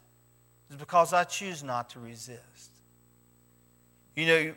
is 0.71 0.77
because 0.77 1.13
I 1.13 1.25
choose 1.25 1.65
not 1.65 1.91
to 1.91 1.99
resist. 1.99 2.71
You 4.15 4.27
know, 4.27 4.55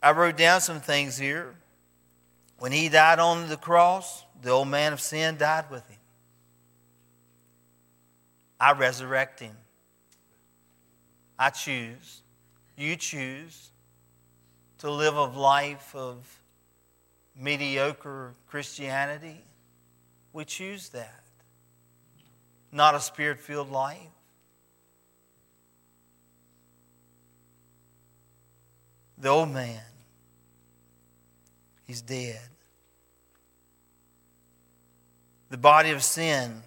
I 0.00 0.12
wrote 0.12 0.36
down 0.36 0.60
some 0.60 0.80
things 0.80 1.18
here. 1.18 1.56
When 2.60 2.70
he 2.70 2.88
died 2.88 3.18
on 3.18 3.48
the 3.48 3.56
cross, 3.56 4.24
the 4.42 4.50
old 4.50 4.68
man 4.68 4.92
of 4.92 5.00
sin 5.00 5.36
died 5.36 5.68
with 5.68 5.86
him. 5.88 5.98
I 8.60 8.72
resurrect 8.72 9.40
him. 9.40 9.56
I 11.36 11.50
choose, 11.50 12.22
you 12.76 12.94
choose 12.94 13.70
to 14.78 14.88
live 14.88 15.16
a 15.16 15.24
life 15.24 15.94
of 15.96 16.37
mediocre 17.38 18.34
Christianity, 18.48 19.44
we 20.32 20.44
choose 20.44 20.88
that. 20.90 21.22
Not 22.72 22.94
a 22.94 23.00
spirit 23.00 23.40
filled 23.40 23.70
life. 23.70 23.98
The 29.16 29.28
old 29.28 29.50
man, 29.50 29.80
he's 31.86 32.02
dead. 32.02 32.40
The 35.50 35.56
body 35.56 35.90
of 35.90 36.02
sin 36.02 36.62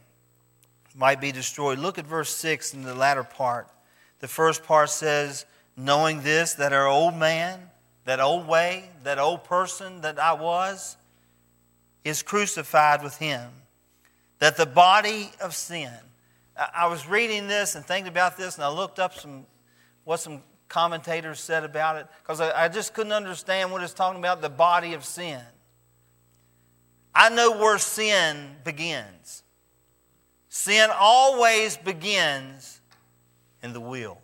might 0.95 1.22
be 1.22 1.32
destroyed. 1.32 1.80
Look 1.80 1.97
at 1.97 2.05
verse 2.05 2.30
6 2.36 2.74
in 2.74 2.84
the 2.84 2.95
latter 2.95 3.24
part. 3.24 3.69
The 4.19 4.28
first 4.28 4.63
part 4.63 4.89
says, 4.89 5.45
Knowing 5.78 6.22
this, 6.22 6.55
that 6.55 6.74
our 6.74 6.88
old 6.88 7.15
man, 7.15 7.69
that 8.03 8.19
old 8.19 8.47
way, 8.47 8.90
that 9.03 9.19
old 9.19 9.43
person 9.43 10.01
that 10.01 10.19
I 10.19 10.33
was, 10.33 10.97
is 12.03 12.23
crucified 12.23 13.03
with 13.03 13.17
him. 13.17 13.49
That 14.39 14.57
the 14.57 14.65
body 14.65 15.31
of 15.41 15.53
sin. 15.55 15.91
I 16.75 16.87
was 16.87 17.07
reading 17.07 17.47
this 17.47 17.75
and 17.75 17.85
thinking 17.85 18.09
about 18.09 18.37
this, 18.37 18.55
and 18.55 18.63
I 18.63 18.69
looked 18.69 18.99
up 18.99 19.13
some 19.13 19.45
what 20.03 20.19
some 20.19 20.41
commentators 20.67 21.39
said 21.39 21.63
about 21.63 21.97
it 21.97 22.07
because 22.23 22.39
I, 22.39 22.67
just 22.69 22.93
couldn't 22.93 23.11
understand 23.11 23.71
what 23.71 23.83
it's 23.83 23.93
talking 23.93 24.19
about 24.19 24.41
the 24.41 24.49
body 24.49 24.93
of 24.93 25.03
sin. 25.03 25.41
I 27.13 27.29
know 27.29 27.57
where 27.57 27.77
sin 27.77 28.55
begins. 28.63 29.43
Sin 30.47 30.89
always 30.93 31.77
begins 31.77 32.79
in 33.61 33.73
the 33.73 33.81
will. 33.81 34.17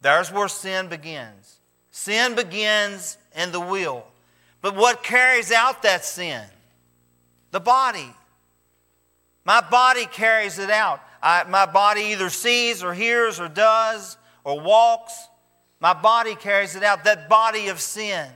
There's 0.00 0.32
where 0.32 0.48
sin 0.48 0.88
begins. 0.88 1.60
Sin 1.92 2.34
begins 2.34 3.18
in 3.36 3.52
the 3.52 3.60
will. 3.60 4.04
But 4.62 4.74
what 4.74 5.04
carries 5.04 5.52
out 5.52 5.82
that 5.82 6.04
sin? 6.04 6.42
The 7.50 7.60
body. 7.60 8.10
My 9.44 9.60
body 9.60 10.06
carries 10.06 10.58
it 10.58 10.70
out. 10.70 11.00
I, 11.22 11.44
my 11.44 11.66
body 11.66 12.00
either 12.12 12.30
sees 12.30 12.82
or 12.82 12.94
hears 12.94 13.38
or 13.38 13.48
does 13.48 14.16
or 14.42 14.58
walks. 14.60 15.12
My 15.80 15.92
body 15.92 16.34
carries 16.34 16.74
it 16.74 16.82
out. 16.82 17.04
That 17.04 17.28
body 17.28 17.68
of 17.68 17.80
sin. 17.80 18.28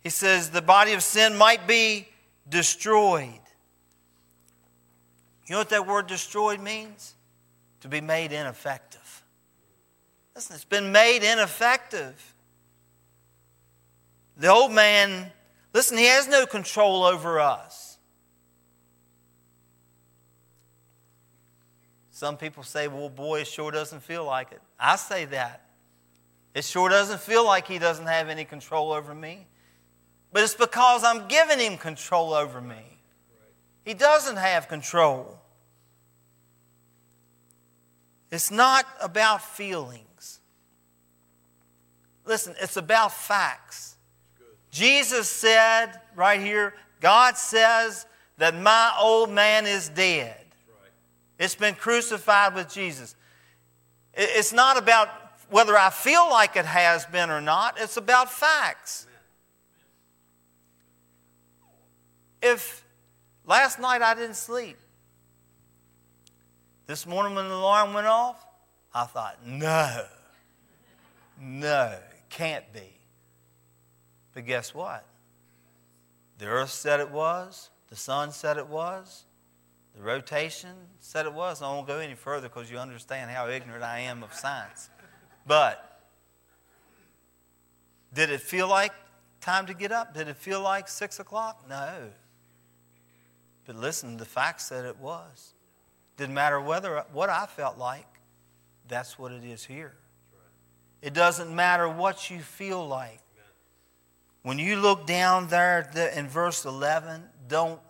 He 0.00 0.08
says 0.08 0.50
the 0.50 0.62
body 0.62 0.94
of 0.94 1.02
sin 1.02 1.36
might 1.36 1.66
be 1.66 2.08
destroyed. 2.48 3.28
You 5.46 5.52
know 5.52 5.58
what 5.58 5.68
that 5.68 5.86
word 5.86 6.06
destroyed 6.06 6.60
means? 6.60 7.14
To 7.80 7.88
be 7.88 8.00
made 8.00 8.32
ineffective. 8.32 9.01
Listen, 10.34 10.56
it's 10.56 10.64
been 10.64 10.92
made 10.92 11.22
ineffective. 11.22 12.34
The 14.36 14.48
old 14.48 14.72
man, 14.72 15.30
listen, 15.72 15.98
he 15.98 16.06
has 16.06 16.26
no 16.26 16.46
control 16.46 17.04
over 17.04 17.38
us. 17.38 17.98
Some 22.10 22.36
people 22.36 22.62
say, 22.62 22.88
well, 22.88 23.08
boy, 23.08 23.40
it 23.40 23.46
sure 23.46 23.70
doesn't 23.70 24.02
feel 24.02 24.24
like 24.24 24.52
it. 24.52 24.62
I 24.78 24.96
say 24.96 25.24
that. 25.26 25.66
It 26.54 26.64
sure 26.64 26.88
doesn't 26.88 27.20
feel 27.20 27.44
like 27.44 27.66
he 27.66 27.78
doesn't 27.78 28.06
have 28.06 28.28
any 28.28 28.44
control 28.44 28.92
over 28.92 29.14
me. 29.14 29.46
But 30.32 30.44
it's 30.44 30.54
because 30.54 31.04
I'm 31.04 31.28
giving 31.28 31.58
him 31.58 31.76
control 31.76 32.32
over 32.32 32.60
me. 32.60 32.98
He 33.84 33.94
doesn't 33.94 34.36
have 34.36 34.68
control. 34.68 35.38
It's 38.30 38.50
not 38.50 38.86
about 39.00 39.42
feeling. 39.42 40.04
Listen, 42.24 42.54
it's 42.60 42.76
about 42.76 43.12
facts. 43.12 43.96
Jesus 44.70 45.28
said 45.28 46.00
right 46.14 46.40
here 46.40 46.74
God 47.00 47.36
says 47.36 48.06
that 48.38 48.54
my 48.56 48.94
old 48.98 49.28
man 49.28 49.66
is 49.66 49.88
dead. 49.88 50.36
It's 51.38 51.56
been 51.56 51.74
crucified 51.74 52.54
with 52.54 52.72
Jesus. 52.72 53.16
It's 54.14 54.52
not 54.52 54.78
about 54.78 55.08
whether 55.50 55.76
I 55.76 55.90
feel 55.90 56.30
like 56.30 56.56
it 56.56 56.64
has 56.64 57.04
been 57.06 57.28
or 57.28 57.40
not, 57.40 57.78
it's 57.78 57.96
about 57.96 58.32
facts. 58.32 59.06
If 62.40 62.84
last 63.44 63.78
night 63.78 64.00
I 64.00 64.14
didn't 64.14 64.36
sleep, 64.36 64.76
this 66.86 67.06
morning 67.06 67.34
when 67.34 67.48
the 67.48 67.54
alarm 67.54 67.94
went 67.94 68.06
off, 68.06 68.46
I 68.94 69.04
thought, 69.04 69.38
no, 69.46 70.04
no, 71.40 71.98
can't 72.32 72.72
be. 72.72 72.98
But 74.32 74.46
guess 74.46 74.74
what? 74.74 75.04
The 76.38 76.46
earth 76.46 76.70
said 76.70 76.98
it 76.98 77.10
was, 77.10 77.70
the 77.88 77.96
sun 77.96 78.32
said 78.32 78.56
it 78.56 78.66
was, 78.66 79.24
the 79.94 80.02
rotation 80.02 80.74
said 81.00 81.26
it 81.26 81.34
was. 81.34 81.60
I 81.60 81.68
won't 81.68 81.86
go 81.86 81.98
any 81.98 82.14
further 82.14 82.48
because 82.48 82.70
you 82.70 82.78
understand 82.78 83.30
how 83.30 83.48
ignorant 83.48 83.84
I 83.84 84.00
am 84.00 84.22
of 84.22 84.32
science. 84.32 84.88
But 85.46 86.00
did 88.14 88.30
it 88.30 88.40
feel 88.40 88.66
like 88.66 88.92
time 89.40 89.66
to 89.66 89.74
get 89.74 89.92
up? 89.92 90.14
Did 90.14 90.28
it 90.28 90.36
feel 90.36 90.62
like 90.62 90.88
six 90.88 91.20
o'clock? 91.20 91.66
No. 91.68 92.10
But 93.66 93.76
listen, 93.76 94.16
the 94.16 94.24
facts 94.24 94.66
said 94.66 94.86
it 94.86 94.98
was. 94.98 95.52
Didn't 96.16 96.34
matter 96.34 96.60
whether 96.60 97.04
what 97.12 97.28
I 97.28 97.46
felt 97.46 97.76
like. 97.76 98.06
That's 98.88 99.18
what 99.18 99.30
it 99.32 99.44
is 99.44 99.64
here. 99.64 99.94
It 101.02 101.14
doesn't 101.14 101.54
matter 101.54 101.88
what 101.88 102.30
you 102.30 102.40
feel 102.40 102.86
like. 102.86 103.18
When 104.42 104.58
you 104.58 104.76
look 104.76 105.06
down 105.06 105.48
there 105.48 105.88
in 106.16 106.28
verse 106.28 106.64
11, 106.64 107.22
don't, 107.48 107.80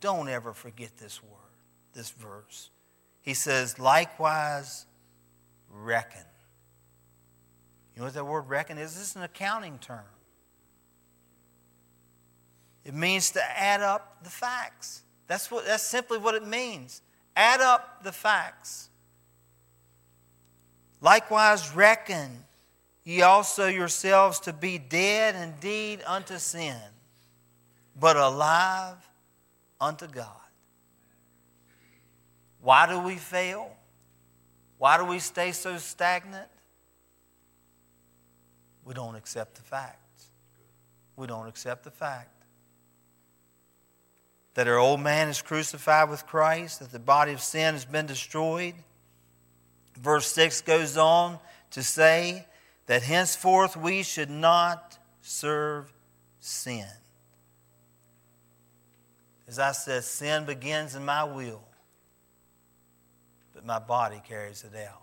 don't 0.00 0.28
ever 0.28 0.52
forget 0.52 0.96
this 0.96 1.22
word, 1.22 1.30
this 1.92 2.10
verse. 2.10 2.70
He 3.20 3.34
says, 3.34 3.78
likewise, 3.78 4.86
reckon. 5.70 6.24
You 7.94 8.00
know 8.00 8.06
what 8.06 8.14
that 8.14 8.26
word 8.26 8.48
reckon 8.48 8.78
is? 8.78 8.94
This 8.94 9.10
is 9.10 9.16
an 9.16 9.22
accounting 9.22 9.78
term. 9.78 10.04
It 12.84 12.94
means 12.94 13.30
to 13.32 13.60
add 13.60 13.80
up 13.80 14.24
the 14.24 14.30
facts. 14.30 15.02
That's, 15.28 15.50
what, 15.50 15.66
that's 15.66 15.84
simply 15.84 16.18
what 16.18 16.34
it 16.34 16.46
means. 16.46 17.00
Add 17.36 17.60
up 17.60 18.02
the 18.02 18.12
facts. 18.12 18.88
Likewise, 21.00 21.74
reckon 21.74 22.44
ye 23.04 23.22
also 23.22 23.66
yourselves 23.66 24.40
to 24.40 24.52
be 24.52 24.78
dead 24.78 25.34
indeed 25.34 26.02
unto 26.06 26.38
sin, 26.38 26.76
but 27.98 28.16
alive 28.16 28.96
unto 29.80 30.06
God. 30.06 30.28
Why 32.60 32.86
do 32.86 33.00
we 33.00 33.16
fail? 33.16 33.70
Why 34.78 34.98
do 34.98 35.04
we 35.04 35.18
stay 35.18 35.52
so 35.52 35.78
stagnant? 35.78 36.48
We 38.84 38.94
don't 38.94 39.16
accept 39.16 39.56
the 39.56 39.62
facts. 39.62 40.28
We 41.16 41.26
don't 41.26 41.48
accept 41.48 41.84
the 41.84 41.90
fact 41.90 42.30
that 44.54 44.68
our 44.68 44.78
old 44.78 45.00
man 45.00 45.28
is 45.28 45.40
crucified 45.40 46.10
with 46.10 46.26
Christ, 46.26 46.80
that 46.80 46.92
the 46.92 46.98
body 46.98 47.32
of 47.32 47.40
sin 47.40 47.74
has 47.74 47.84
been 47.84 48.06
destroyed. 48.06 48.74
Verse 49.98 50.30
6 50.32 50.60
goes 50.62 50.96
on 50.96 51.38
to 51.70 51.82
say 51.82 52.46
that 52.86 53.02
henceforth 53.02 53.76
we 53.76 54.02
should 54.02 54.30
not 54.30 54.98
serve 55.20 55.92
sin. 56.40 56.86
As 59.46 59.58
I 59.58 59.72
said, 59.72 60.04
sin 60.04 60.44
begins 60.44 60.94
in 60.94 61.04
my 61.04 61.24
will, 61.24 61.62
but 63.54 63.66
my 63.66 63.78
body 63.78 64.20
carries 64.26 64.64
it 64.64 64.76
out. 64.76 65.02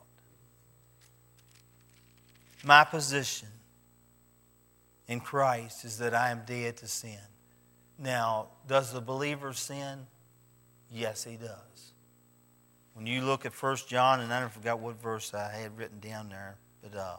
My 2.63 2.83
position 2.83 3.47
in 5.07 5.19
Christ 5.19 5.85
is 5.85 5.97
that 5.99 6.13
I 6.13 6.31
am 6.31 6.41
dead 6.45 6.77
to 6.77 6.87
sin. 6.87 7.19
Now, 7.97 8.47
does 8.67 8.91
the 8.91 9.01
believer 9.01 9.53
sin? 9.53 10.07
Yes, 10.91 11.23
he 11.23 11.35
does. 11.35 11.93
When 12.93 13.05
you 13.05 13.21
look 13.21 13.45
at 13.45 13.53
1 13.53 13.77
John, 13.87 14.19
and 14.19 14.33
I 14.33 14.47
forgot 14.47 14.79
what 14.79 15.01
verse 15.01 15.33
I 15.33 15.51
had 15.51 15.77
written 15.77 15.99
down 15.99 16.29
there, 16.29 16.55
but 16.81 16.97
uh, 16.97 17.15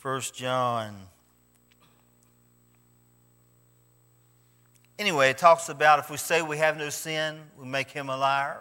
1 0.00 0.20
John. 0.34 0.94
Anyway, 4.98 5.30
it 5.30 5.38
talks 5.38 5.68
about 5.68 5.98
if 5.98 6.10
we 6.10 6.16
say 6.16 6.42
we 6.42 6.58
have 6.58 6.76
no 6.76 6.88
sin, 6.88 7.38
we 7.58 7.66
make 7.66 7.90
him 7.90 8.08
a 8.08 8.16
liar 8.16 8.60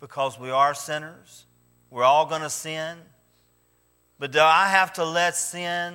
because 0.00 0.38
we 0.38 0.50
are 0.50 0.74
sinners. 0.74 1.46
We're 1.90 2.04
all 2.04 2.26
going 2.26 2.42
to 2.42 2.50
sin. 2.50 2.98
But 4.18 4.32
do 4.32 4.40
I 4.40 4.68
have 4.68 4.92
to 4.94 5.04
let 5.04 5.36
sin 5.36 5.94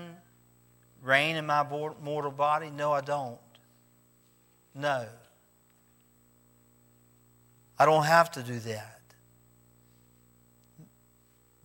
reign 1.02 1.36
in 1.36 1.46
my 1.46 1.66
mortal 2.02 2.32
body? 2.32 2.70
No, 2.70 2.92
I 2.92 3.02
don't. 3.02 3.38
No. 4.74 5.06
I 7.78 7.86
don't 7.86 8.04
have 8.04 8.32
to 8.32 8.44
do 8.44 8.60
that. 8.60 8.95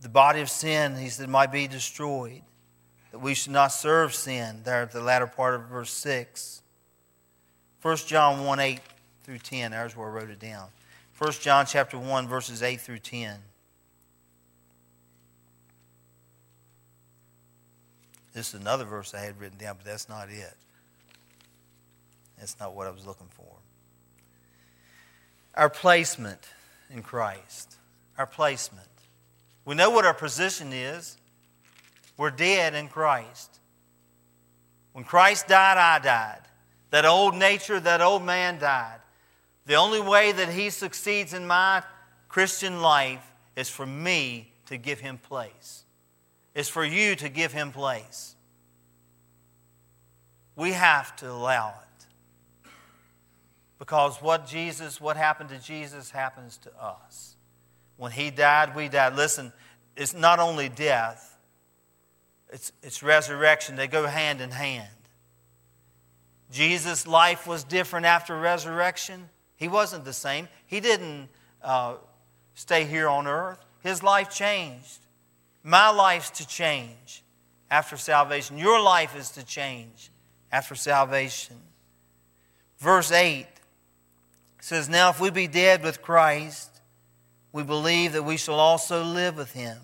The 0.01 0.09
body 0.09 0.41
of 0.41 0.49
sin, 0.49 0.95
he 0.95 1.09
said, 1.09 1.29
might 1.29 1.51
be 1.51 1.67
destroyed. 1.67 2.41
That 3.11 3.19
we 3.19 3.33
should 3.33 3.51
not 3.51 3.67
serve 3.71 4.15
sin, 4.15 4.61
there 4.63 4.81
at 4.81 4.91
the 4.91 5.01
latter 5.01 5.27
part 5.27 5.55
of 5.55 5.63
verse 5.63 5.91
6. 5.91 6.61
1 7.81 7.97
John 7.97 8.45
1 8.45 8.59
8 8.59 8.79
through 9.23 9.39
10, 9.39 9.71
there's 9.71 9.95
where 9.95 10.07
I 10.07 10.11
wrote 10.11 10.29
it 10.29 10.39
down. 10.39 10.67
1 11.17 11.31
John 11.33 11.65
chapter 11.65 11.97
1, 11.97 12.27
verses 12.27 12.63
8 12.63 12.79
through 12.79 12.99
10. 12.99 13.37
This 18.33 18.53
is 18.53 18.61
another 18.61 18.85
verse 18.85 19.13
I 19.13 19.19
had 19.19 19.39
written 19.39 19.57
down, 19.57 19.75
but 19.77 19.85
that's 19.85 20.07
not 20.07 20.29
it. 20.29 20.55
That's 22.39 22.59
not 22.59 22.73
what 22.73 22.87
I 22.87 22.89
was 22.91 23.05
looking 23.05 23.27
for. 23.29 23.45
Our 25.53 25.69
placement 25.69 26.39
in 26.89 27.03
Christ. 27.03 27.75
Our 28.17 28.25
placement. 28.25 28.87
We 29.65 29.75
know 29.75 29.89
what 29.89 30.05
our 30.05 30.13
position 30.13 30.73
is. 30.73 31.17
We're 32.17 32.31
dead 32.31 32.73
in 32.73 32.87
Christ. 32.87 33.59
When 34.93 35.03
Christ 35.03 35.47
died, 35.47 35.77
I 35.77 35.99
died. 35.99 36.41
That 36.89 37.05
old 37.05 37.35
nature, 37.35 37.79
that 37.79 38.01
old 38.01 38.23
man 38.23 38.59
died. 38.59 38.99
The 39.65 39.75
only 39.75 40.01
way 40.01 40.31
that 40.31 40.49
he 40.49 40.69
succeeds 40.69 41.33
in 41.33 41.47
my 41.47 41.83
Christian 42.27 42.81
life 42.81 43.25
is 43.55 43.69
for 43.69 43.85
me 43.85 44.51
to 44.65 44.77
give 44.77 44.99
him 44.99 45.17
place. 45.17 45.83
It's 46.53 46.69
for 46.69 46.83
you 46.83 47.15
to 47.15 47.29
give 47.29 47.53
him 47.53 47.71
place. 47.71 48.35
We 50.55 50.73
have 50.73 51.15
to 51.17 51.31
allow 51.31 51.69
it. 51.69 52.05
Because 53.79 54.21
what 54.21 54.45
Jesus, 54.45 54.99
what 54.99 55.17
happened 55.17 55.49
to 55.49 55.59
Jesus 55.59 56.11
happens 56.11 56.57
to 56.57 56.71
us. 56.79 57.35
When 58.01 58.11
he 58.11 58.31
died, 58.31 58.75
we 58.75 58.89
died. 58.89 59.15
Listen, 59.15 59.53
it's 59.95 60.15
not 60.15 60.39
only 60.39 60.69
death, 60.69 61.37
it's, 62.51 62.71
it's 62.81 63.03
resurrection. 63.03 63.75
They 63.75 63.85
go 63.85 64.07
hand 64.07 64.41
in 64.41 64.49
hand. 64.49 64.89
Jesus' 66.51 67.05
life 67.05 67.45
was 67.45 67.63
different 67.63 68.07
after 68.07 68.35
resurrection. 68.35 69.29
He 69.55 69.67
wasn't 69.67 70.03
the 70.03 70.13
same. 70.13 70.47
He 70.65 70.79
didn't 70.79 71.29
uh, 71.61 71.97
stay 72.55 72.85
here 72.85 73.07
on 73.07 73.27
earth. 73.27 73.63
His 73.81 74.01
life 74.01 74.31
changed. 74.31 74.97
My 75.63 75.91
life's 75.91 76.31
to 76.31 76.47
change 76.47 77.21
after 77.69 77.97
salvation. 77.97 78.57
Your 78.57 78.81
life 78.81 79.15
is 79.15 79.29
to 79.33 79.45
change 79.45 80.09
after 80.51 80.73
salvation. 80.73 81.57
Verse 82.79 83.11
8 83.11 83.45
says, 84.59 84.89
Now 84.89 85.11
if 85.11 85.19
we 85.19 85.29
be 85.29 85.45
dead 85.45 85.83
with 85.83 86.01
Christ, 86.01 86.70
we 87.53 87.63
believe 87.63 88.13
that 88.13 88.23
we 88.23 88.37
shall 88.37 88.59
also 88.59 89.03
live 89.03 89.37
with 89.37 89.53
him, 89.53 89.77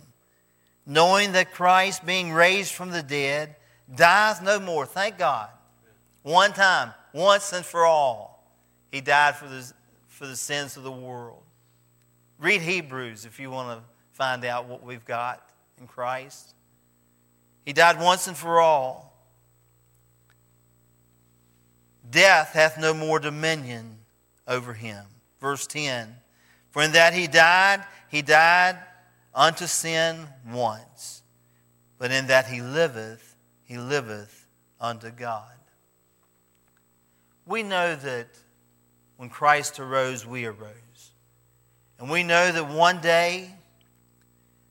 knowing 0.86 1.34
that 1.34 1.54
Christ, 1.54 2.06
being 2.06 2.32
raised 2.32 2.74
from 2.74 2.92
the 2.92 3.04
dead, 3.04 3.56
dies 3.94 4.42
no 4.42 4.60
more. 4.60 4.86
Thank 4.86 5.18
God. 5.18 5.50
One 6.24 6.54
time, 6.54 6.94
once 7.14 7.54
and 7.54 7.66
for 7.66 7.86
all, 7.86 8.44
he 8.92 9.02
died 9.02 9.36
for 9.36 9.48
the, 9.48 9.72
for 10.08 10.28
the 10.28 10.36
sins 10.36 10.78
of 10.78 10.84
the 10.84 10.92
world. 10.92 11.44
Read 12.40 12.62
Hebrews 12.62 13.26
if 13.26 13.40
you 13.40 13.50
want 13.50 13.80
to 13.80 13.84
find 14.14 14.46
out 14.46 14.68
what 14.68 14.84
we've 14.84 15.06
got 15.06 15.50
in 15.80 15.88
Christ. 15.88 16.54
He 17.66 17.74
died 17.74 18.00
once 18.00 18.28
and 18.28 18.38
for 18.38 18.62
all. 18.62 19.14
Death 22.10 22.54
hath 22.54 22.80
no 22.80 22.94
more 22.94 23.20
dominion 23.20 23.98
over 24.48 24.74
him. 24.74 25.04
Verse 25.42 25.68
10 25.68 26.16
For 26.78 26.84
in 26.84 26.92
that 26.92 27.16
he 27.16 27.26
died, 27.26 27.84
he 28.08 28.22
died 28.22 28.78
unto 29.34 29.66
sin 29.66 30.28
once. 30.48 31.24
But 31.98 32.12
in 32.12 32.28
that 32.28 32.46
he 32.46 32.62
liveth, 32.62 33.36
he 33.64 33.80
liveth 33.80 34.46
unto 34.80 35.10
God. 35.10 35.58
We 37.48 37.64
know 37.64 37.96
that 37.96 38.28
when 39.16 39.28
Christ 39.28 39.80
arose, 39.80 40.24
we 40.24 40.46
arose. 40.46 41.14
And 41.98 42.12
we 42.12 42.22
know 42.22 42.52
that 42.52 42.70
one 42.70 43.02
day, 43.02 43.56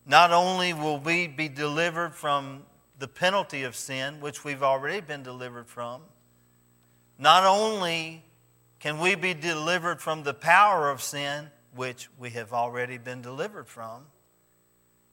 not 0.07 0.31
only 0.31 0.73
will 0.75 1.01
we 1.01 1.27
be 1.27 1.49
delivered 1.49 2.15
from 2.15 2.63
the 3.01 3.09
penalty 3.09 3.65
of 3.65 3.75
sin, 3.75 4.21
which 4.21 4.45
we've 4.45 4.63
already 4.63 5.01
been 5.01 5.25
delivered 5.25 5.67
from, 5.67 6.03
not 7.19 7.43
only 7.43 8.23
can 8.79 9.01
we 9.01 9.17
be 9.17 9.35
delivered 9.35 10.01
from 10.01 10.23
the 10.23 10.35
power 10.35 10.89
of 10.89 11.03
sin, 11.03 11.51
which 11.77 12.09
we 12.19 12.31
have 12.31 12.53
already 12.53 12.99
been 12.99 13.23
delivered 13.23 13.69
from, 13.69 14.07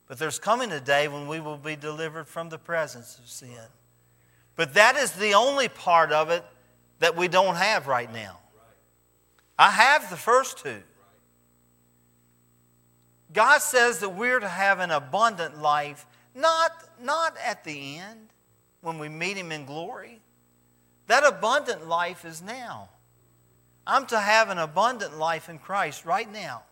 but 0.07 0.19
there's 0.19 0.39
coming 0.39 0.71
a 0.71 0.79
day 0.79 1.07
when 1.07 1.27
we 1.27 1.39
will 1.39 1.57
be 1.57 1.75
delivered 1.75 2.27
from 2.27 2.49
the 2.49 2.57
presence 2.57 3.17
of 3.17 3.27
sin. 3.27 3.67
But 4.55 4.73
that 4.75 4.95
is 4.95 5.11
the 5.13 5.33
only 5.33 5.67
part 5.67 6.11
of 6.11 6.29
it 6.29 6.43
that 6.99 7.15
we 7.15 7.27
don't 7.27 7.55
have 7.55 7.87
right 7.87 8.11
now. 8.11 8.39
I 9.57 9.71
have 9.71 10.09
the 10.09 10.17
first 10.17 10.59
two. 10.59 10.83
God 13.33 13.61
says 13.61 13.99
that 13.99 14.09
we're 14.09 14.39
to 14.39 14.47
have 14.47 14.79
an 14.79 14.91
abundant 14.91 15.61
life, 15.61 16.05
not, 16.35 16.71
not 17.01 17.35
at 17.43 17.63
the 17.63 17.97
end 17.97 18.29
when 18.81 18.99
we 18.99 19.09
meet 19.09 19.37
Him 19.37 19.51
in 19.51 19.65
glory. 19.65 20.21
That 21.07 21.25
abundant 21.25 21.87
life 21.87 22.25
is 22.25 22.41
now. 22.41 22.89
I'm 23.85 24.05
to 24.07 24.19
have 24.19 24.49
an 24.49 24.57
abundant 24.57 25.17
life 25.17 25.49
in 25.49 25.59
Christ 25.59 26.05
right 26.05 26.31
now. 26.31 26.63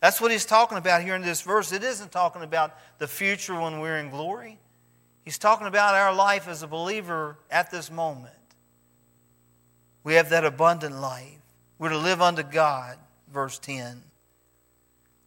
That's 0.00 0.20
what 0.20 0.30
he's 0.30 0.44
talking 0.44 0.78
about 0.78 1.02
here 1.02 1.14
in 1.14 1.22
this 1.22 1.40
verse. 1.40 1.72
It 1.72 1.82
isn't 1.82 2.12
talking 2.12 2.42
about 2.42 2.76
the 2.98 3.08
future 3.08 3.58
when 3.58 3.80
we're 3.80 3.98
in 3.98 4.10
glory. 4.10 4.58
He's 5.24 5.38
talking 5.38 5.66
about 5.66 5.94
our 5.94 6.14
life 6.14 6.46
as 6.46 6.62
a 6.62 6.68
believer 6.68 7.38
at 7.50 7.70
this 7.70 7.90
moment. 7.90 8.34
We 10.04 10.14
have 10.14 10.28
that 10.28 10.44
abundant 10.44 11.00
life. 11.00 11.40
We're 11.78 11.88
to 11.88 11.98
live 11.98 12.22
unto 12.22 12.42
God, 12.42 12.96
verse 13.32 13.58
10. 13.58 14.02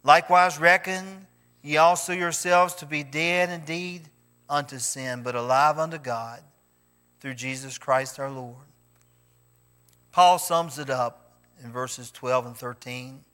Likewise, 0.02 0.58
reckon 0.58 1.26
ye 1.62 1.76
also 1.76 2.12
yourselves 2.12 2.74
to 2.76 2.86
be 2.86 3.02
dead 3.02 3.50
indeed 3.50 4.08
unto 4.48 4.78
sin, 4.78 5.22
but 5.22 5.34
alive 5.34 5.78
unto 5.78 5.98
God 5.98 6.40
through 7.20 7.34
Jesus 7.34 7.76
Christ 7.76 8.18
our 8.18 8.30
Lord. 8.30 8.69
Paul 10.12 10.38
sums 10.38 10.78
it 10.78 10.90
up 10.90 11.32
in 11.62 11.72
verses 11.72 12.10
12 12.10 12.46
and 12.46 12.56
13. 12.56 13.24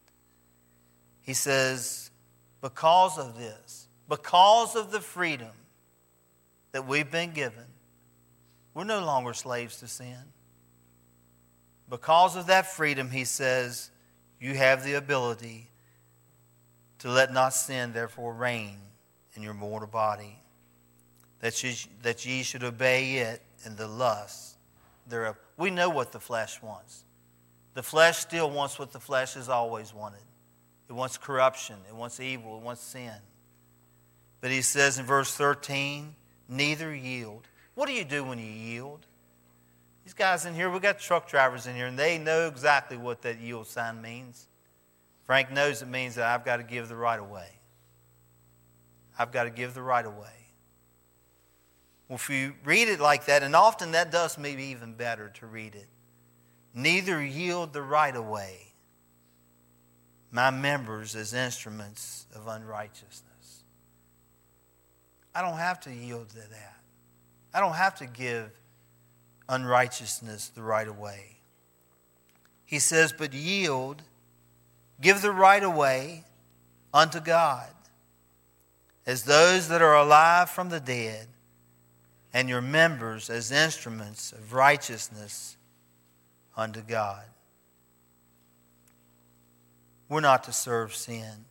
He 1.23 1.33
says, 1.33 2.11
Because 2.61 3.19
of 3.19 3.39
this, 3.39 3.89
because 4.09 4.77
of 4.77 4.93
the 4.93 5.01
freedom 5.01 5.53
that 6.73 6.87
we've 6.87 7.11
been 7.11 7.33
given, 7.33 7.65
we're 8.75 8.85
no 8.85 9.05
longer 9.05 9.33
slaves 9.33 9.79
to 9.81 9.89
sin. 9.89 10.19
Because 11.89 12.37
of 12.37 12.47
that 12.49 12.67
freedom, 12.67 13.11
he 13.11 13.25
says, 13.25 13.91
you 14.41 14.55
have 14.55 14.85
the 14.85 14.95
ability 14.95 15.71
to 16.99 17.11
let 17.11 17.33
not 17.33 17.55
sin 17.55 17.93
therefore 17.93 18.35
reign 18.35 18.79
in 19.35 19.43
your 19.43 19.55
mortal 19.55 19.89
body, 19.89 20.39
that 21.41 21.63
ye, 21.63 21.77
that 22.03 22.27
ye 22.27 22.43
should 22.43 22.65
obey 22.65 23.15
it 23.17 23.43
in 23.65 23.77
the 23.77 23.87
lust 23.87 24.57
thereof. 25.07 25.37
We 25.57 25.71
know 25.71 25.89
what 25.89 26.13
the 26.13 26.21
flesh 26.21 26.61
wants. 26.63 27.05
The 27.75 27.83
flesh 27.83 28.19
still 28.19 28.51
wants 28.51 28.79
what 28.79 28.93
the 28.93 29.01
flesh 29.01 29.35
has 29.35 29.49
always 29.49 29.93
wanted. 29.93 30.23
It 30.89 30.93
wants 30.93 31.19
corruption, 31.19 31.77
it 31.89 31.95
wants 31.95 32.21
evil, 32.21 32.59
it 32.59 32.63
wants 32.63 32.83
sin. 32.83 33.15
But 34.41 34.51
he 34.51 34.63
says 34.63 34.99
in 34.99 35.07
verse 35.07 35.35
13, 35.35 36.15
neither 36.49 36.95
yield. 36.95 37.49
What 37.75 37.87
do 37.87 37.93
you 37.93 38.05
do 38.05 38.25
when 38.25 38.39
you 38.39 38.45
yield? 38.45 39.07
These 40.05 40.15
guys 40.15 40.47
in 40.47 40.55
here, 40.55 40.71
we 40.71 40.79
got 40.79 41.01
truck 41.01 41.29
drivers 41.29 41.67
in 41.67 41.75
here, 41.75 41.87
and 41.87 41.99
they 41.99 42.17
know 42.17 42.47
exactly 42.47 42.97
what 42.97 43.23
that 43.23 43.41
yield 43.41 43.67
sign 43.67 44.01
means. 44.01 44.47
Frank 45.25 45.51
knows 45.51 45.83
it 45.83 45.89
means 45.89 46.15
that 46.15 46.27
I've 46.27 46.45
got 46.45 46.59
to 46.59 46.63
give 46.63 46.89
the 46.89 46.95
right 46.95 47.19
away. 47.19 47.49
I've 49.19 49.33
got 49.33 49.45
to 49.45 49.51
give 49.51 49.75
the 49.75 49.83
right 49.83 50.07
away. 50.07 50.46
Well, 52.09 52.17
if 52.17 52.31
you 52.31 52.55
read 52.65 52.89
it 52.89 53.01
like 53.01 53.27
that, 53.27 53.43
and 53.43 53.57
often 53.57 53.93
that 53.93 54.13
does 54.13 54.39
maybe 54.39 54.65
even 54.65 54.95
better 54.95 55.29
to 55.41 55.47
read 55.47 55.75
it, 55.75 55.89
neither 56.73 57.23
yield 57.23 57.73
the 57.73 57.83
right 57.83 58.15
away 58.15 58.67
my 60.31 60.51
members 60.51 61.17
as 61.17 61.33
instruments 61.33 62.27
of 62.35 62.47
unrighteousness. 62.47 63.65
I 65.35 65.41
don't 65.41 65.59
have 65.59 65.81
to 65.81 65.93
yield 65.93 66.29
to 66.31 66.37
that. 66.37 66.77
I 67.55 67.61
don't 67.61 67.75
have 67.75 67.95
to 67.97 68.07
give 68.07 68.51
unrighteousness 69.49 70.49
the 70.49 70.63
right 70.63 70.89
away. 70.89 71.37
He 72.67 72.79
says, 72.79 73.15
but 73.17 73.33
yield, 73.33 74.03
give 75.01 75.23
the 75.23 75.31
right 75.31 75.63
away 75.63 76.25
unto 76.93 77.21
God, 77.21 77.71
as 79.07 79.23
those 79.23 79.69
that 79.69 79.81
are 79.81 79.97
alive 79.97 80.51
from 80.51 80.69
the 80.69 80.81
dead, 80.81 81.29
and 82.37 82.51
your 82.51 82.61
members 82.61 83.31
as 83.31 83.51
instruments 83.51 84.31
of 84.31 84.53
righteousness 84.53 85.57
unto 86.55 86.83
God. 86.83 87.23
We're 90.11 90.21
not 90.21 90.45
to 90.45 90.53
serve 90.53 90.95
sin. 90.95 91.47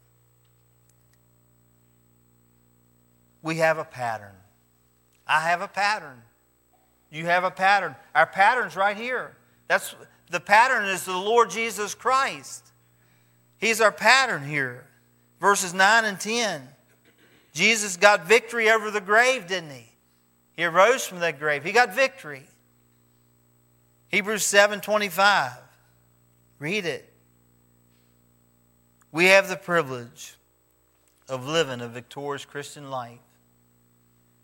We 3.42 3.56
have 3.56 3.80
a 3.80 3.84
pattern. 3.84 4.36
I 5.28 5.40
have 5.40 5.62
a 5.62 5.68
pattern. 5.68 6.22
You 7.10 7.26
have 7.26 7.44
a 7.44 7.50
pattern. 7.50 7.96
Our 8.14 8.28
pattern's 8.28 8.76
right 8.76 8.96
here. 8.96 9.36
That's 9.68 9.96
the 10.30 10.40
pattern 10.40 10.86
is 10.86 11.04
the 11.04 11.18
Lord 11.18 11.50
Jesus 11.50 11.96
Christ. 11.96 12.64
He's 13.58 13.82
our 13.82 13.92
pattern 13.92 14.46
here. 14.46 14.86
Verses 15.40 15.74
9 15.74 16.06
and 16.06 16.20
10. 16.20 16.62
Jesus 17.56 17.98
got 17.98 18.28
victory 18.28 18.70
over 18.70 18.92
the 18.92 19.02
grave, 19.02 19.48
didn't 19.48 19.72
he? 19.72 19.95
He 20.56 20.64
arose 20.64 21.06
from 21.06 21.20
that 21.20 21.40
grave. 21.40 21.64
He 21.64 21.72
got 21.72 21.94
victory. 21.94 22.48
Hebrews 24.08 24.46
7:25. 24.46 25.58
Read 26.60 26.86
it. 26.86 27.12
We 29.12 29.26
have 29.26 29.50
the 29.50 29.58
privilege 29.58 30.36
of 31.28 31.46
living 31.46 31.82
a 31.82 31.88
victorious 31.88 32.46
Christian 32.46 32.90
life. 32.90 33.20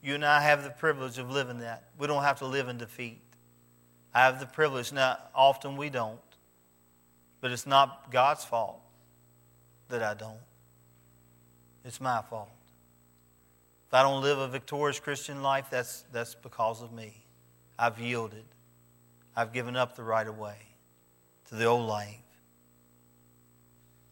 You 0.01 0.16
and 0.16 0.26
I 0.26 0.41
have 0.41 0.64
the 0.64 0.70
privilege 0.70 1.18
of 1.18 1.30
living 1.30 1.59
that. 1.59 1.84
We 1.97 2.07
don't 2.07 2.24
have 2.24 2.39
to 2.39 2.45
live 2.45 2.68
in 2.68 2.78
defeat. 2.78 3.22
I 4.14 4.26
have 4.26 4.39
the 4.39 4.45
privilege. 4.45 4.91
Now, 4.91 5.20
often 5.34 5.78
we 5.78 5.89
don't, 5.89 6.20
but 7.39 7.51
it's 7.51 7.68
not 7.68 8.12
God's 8.12 8.43
fault 8.43 8.82
that 9.89 10.01
I 10.01 10.14
don't. 10.14 10.39
It's 11.86 12.01
my 12.01 12.22
fault. 12.22 12.49
If 13.92 13.96
I 13.96 14.04
don't 14.04 14.22
live 14.22 14.39
a 14.39 14.48
victorious 14.48 15.02
Christian 15.02 15.44
life, 15.44 15.68
that's, 15.70 16.06
that's 16.14 16.34
because 16.34 16.82
of 16.82 16.94
me. 16.94 17.14
I've 17.78 18.00
yielded. 18.00 18.46
I've 19.36 19.52
given 19.52 19.76
up 19.76 19.98
the 19.98 20.04
right 20.04 20.26
of 20.26 20.38
way 20.38 20.56
to 21.50 21.56
the 21.56 21.66
old 21.66 21.89
life. 21.89 22.16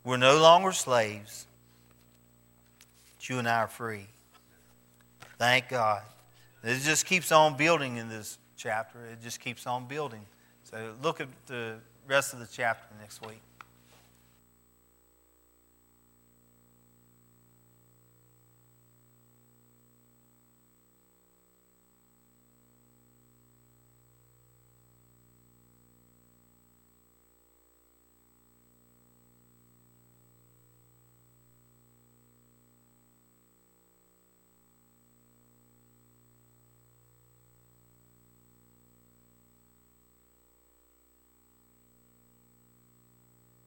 We're 0.03 0.17
no 0.17 0.37
longer 0.37 0.73
slaves. 0.73 1.47
But 3.15 3.29
you 3.29 3.39
and 3.39 3.47
I 3.47 3.59
are 3.59 3.67
free. 3.69 4.07
Thank 5.37 5.69
God. 5.69 6.01
It 6.61 6.81
just 6.81 7.05
keeps 7.05 7.31
on 7.31 7.55
building 7.55 7.95
in 7.95 8.09
this 8.09 8.37
chapter. 8.57 8.99
It 9.05 9.21
just 9.23 9.39
keeps 9.39 9.65
on 9.65 9.87
building. 9.87 10.25
So 10.65 10.93
look 11.01 11.21
at 11.21 11.29
the 11.47 11.75
rest 12.05 12.33
of 12.33 12.39
the 12.39 12.47
chapter 12.51 12.93
next 12.99 13.25
week. 13.25 13.39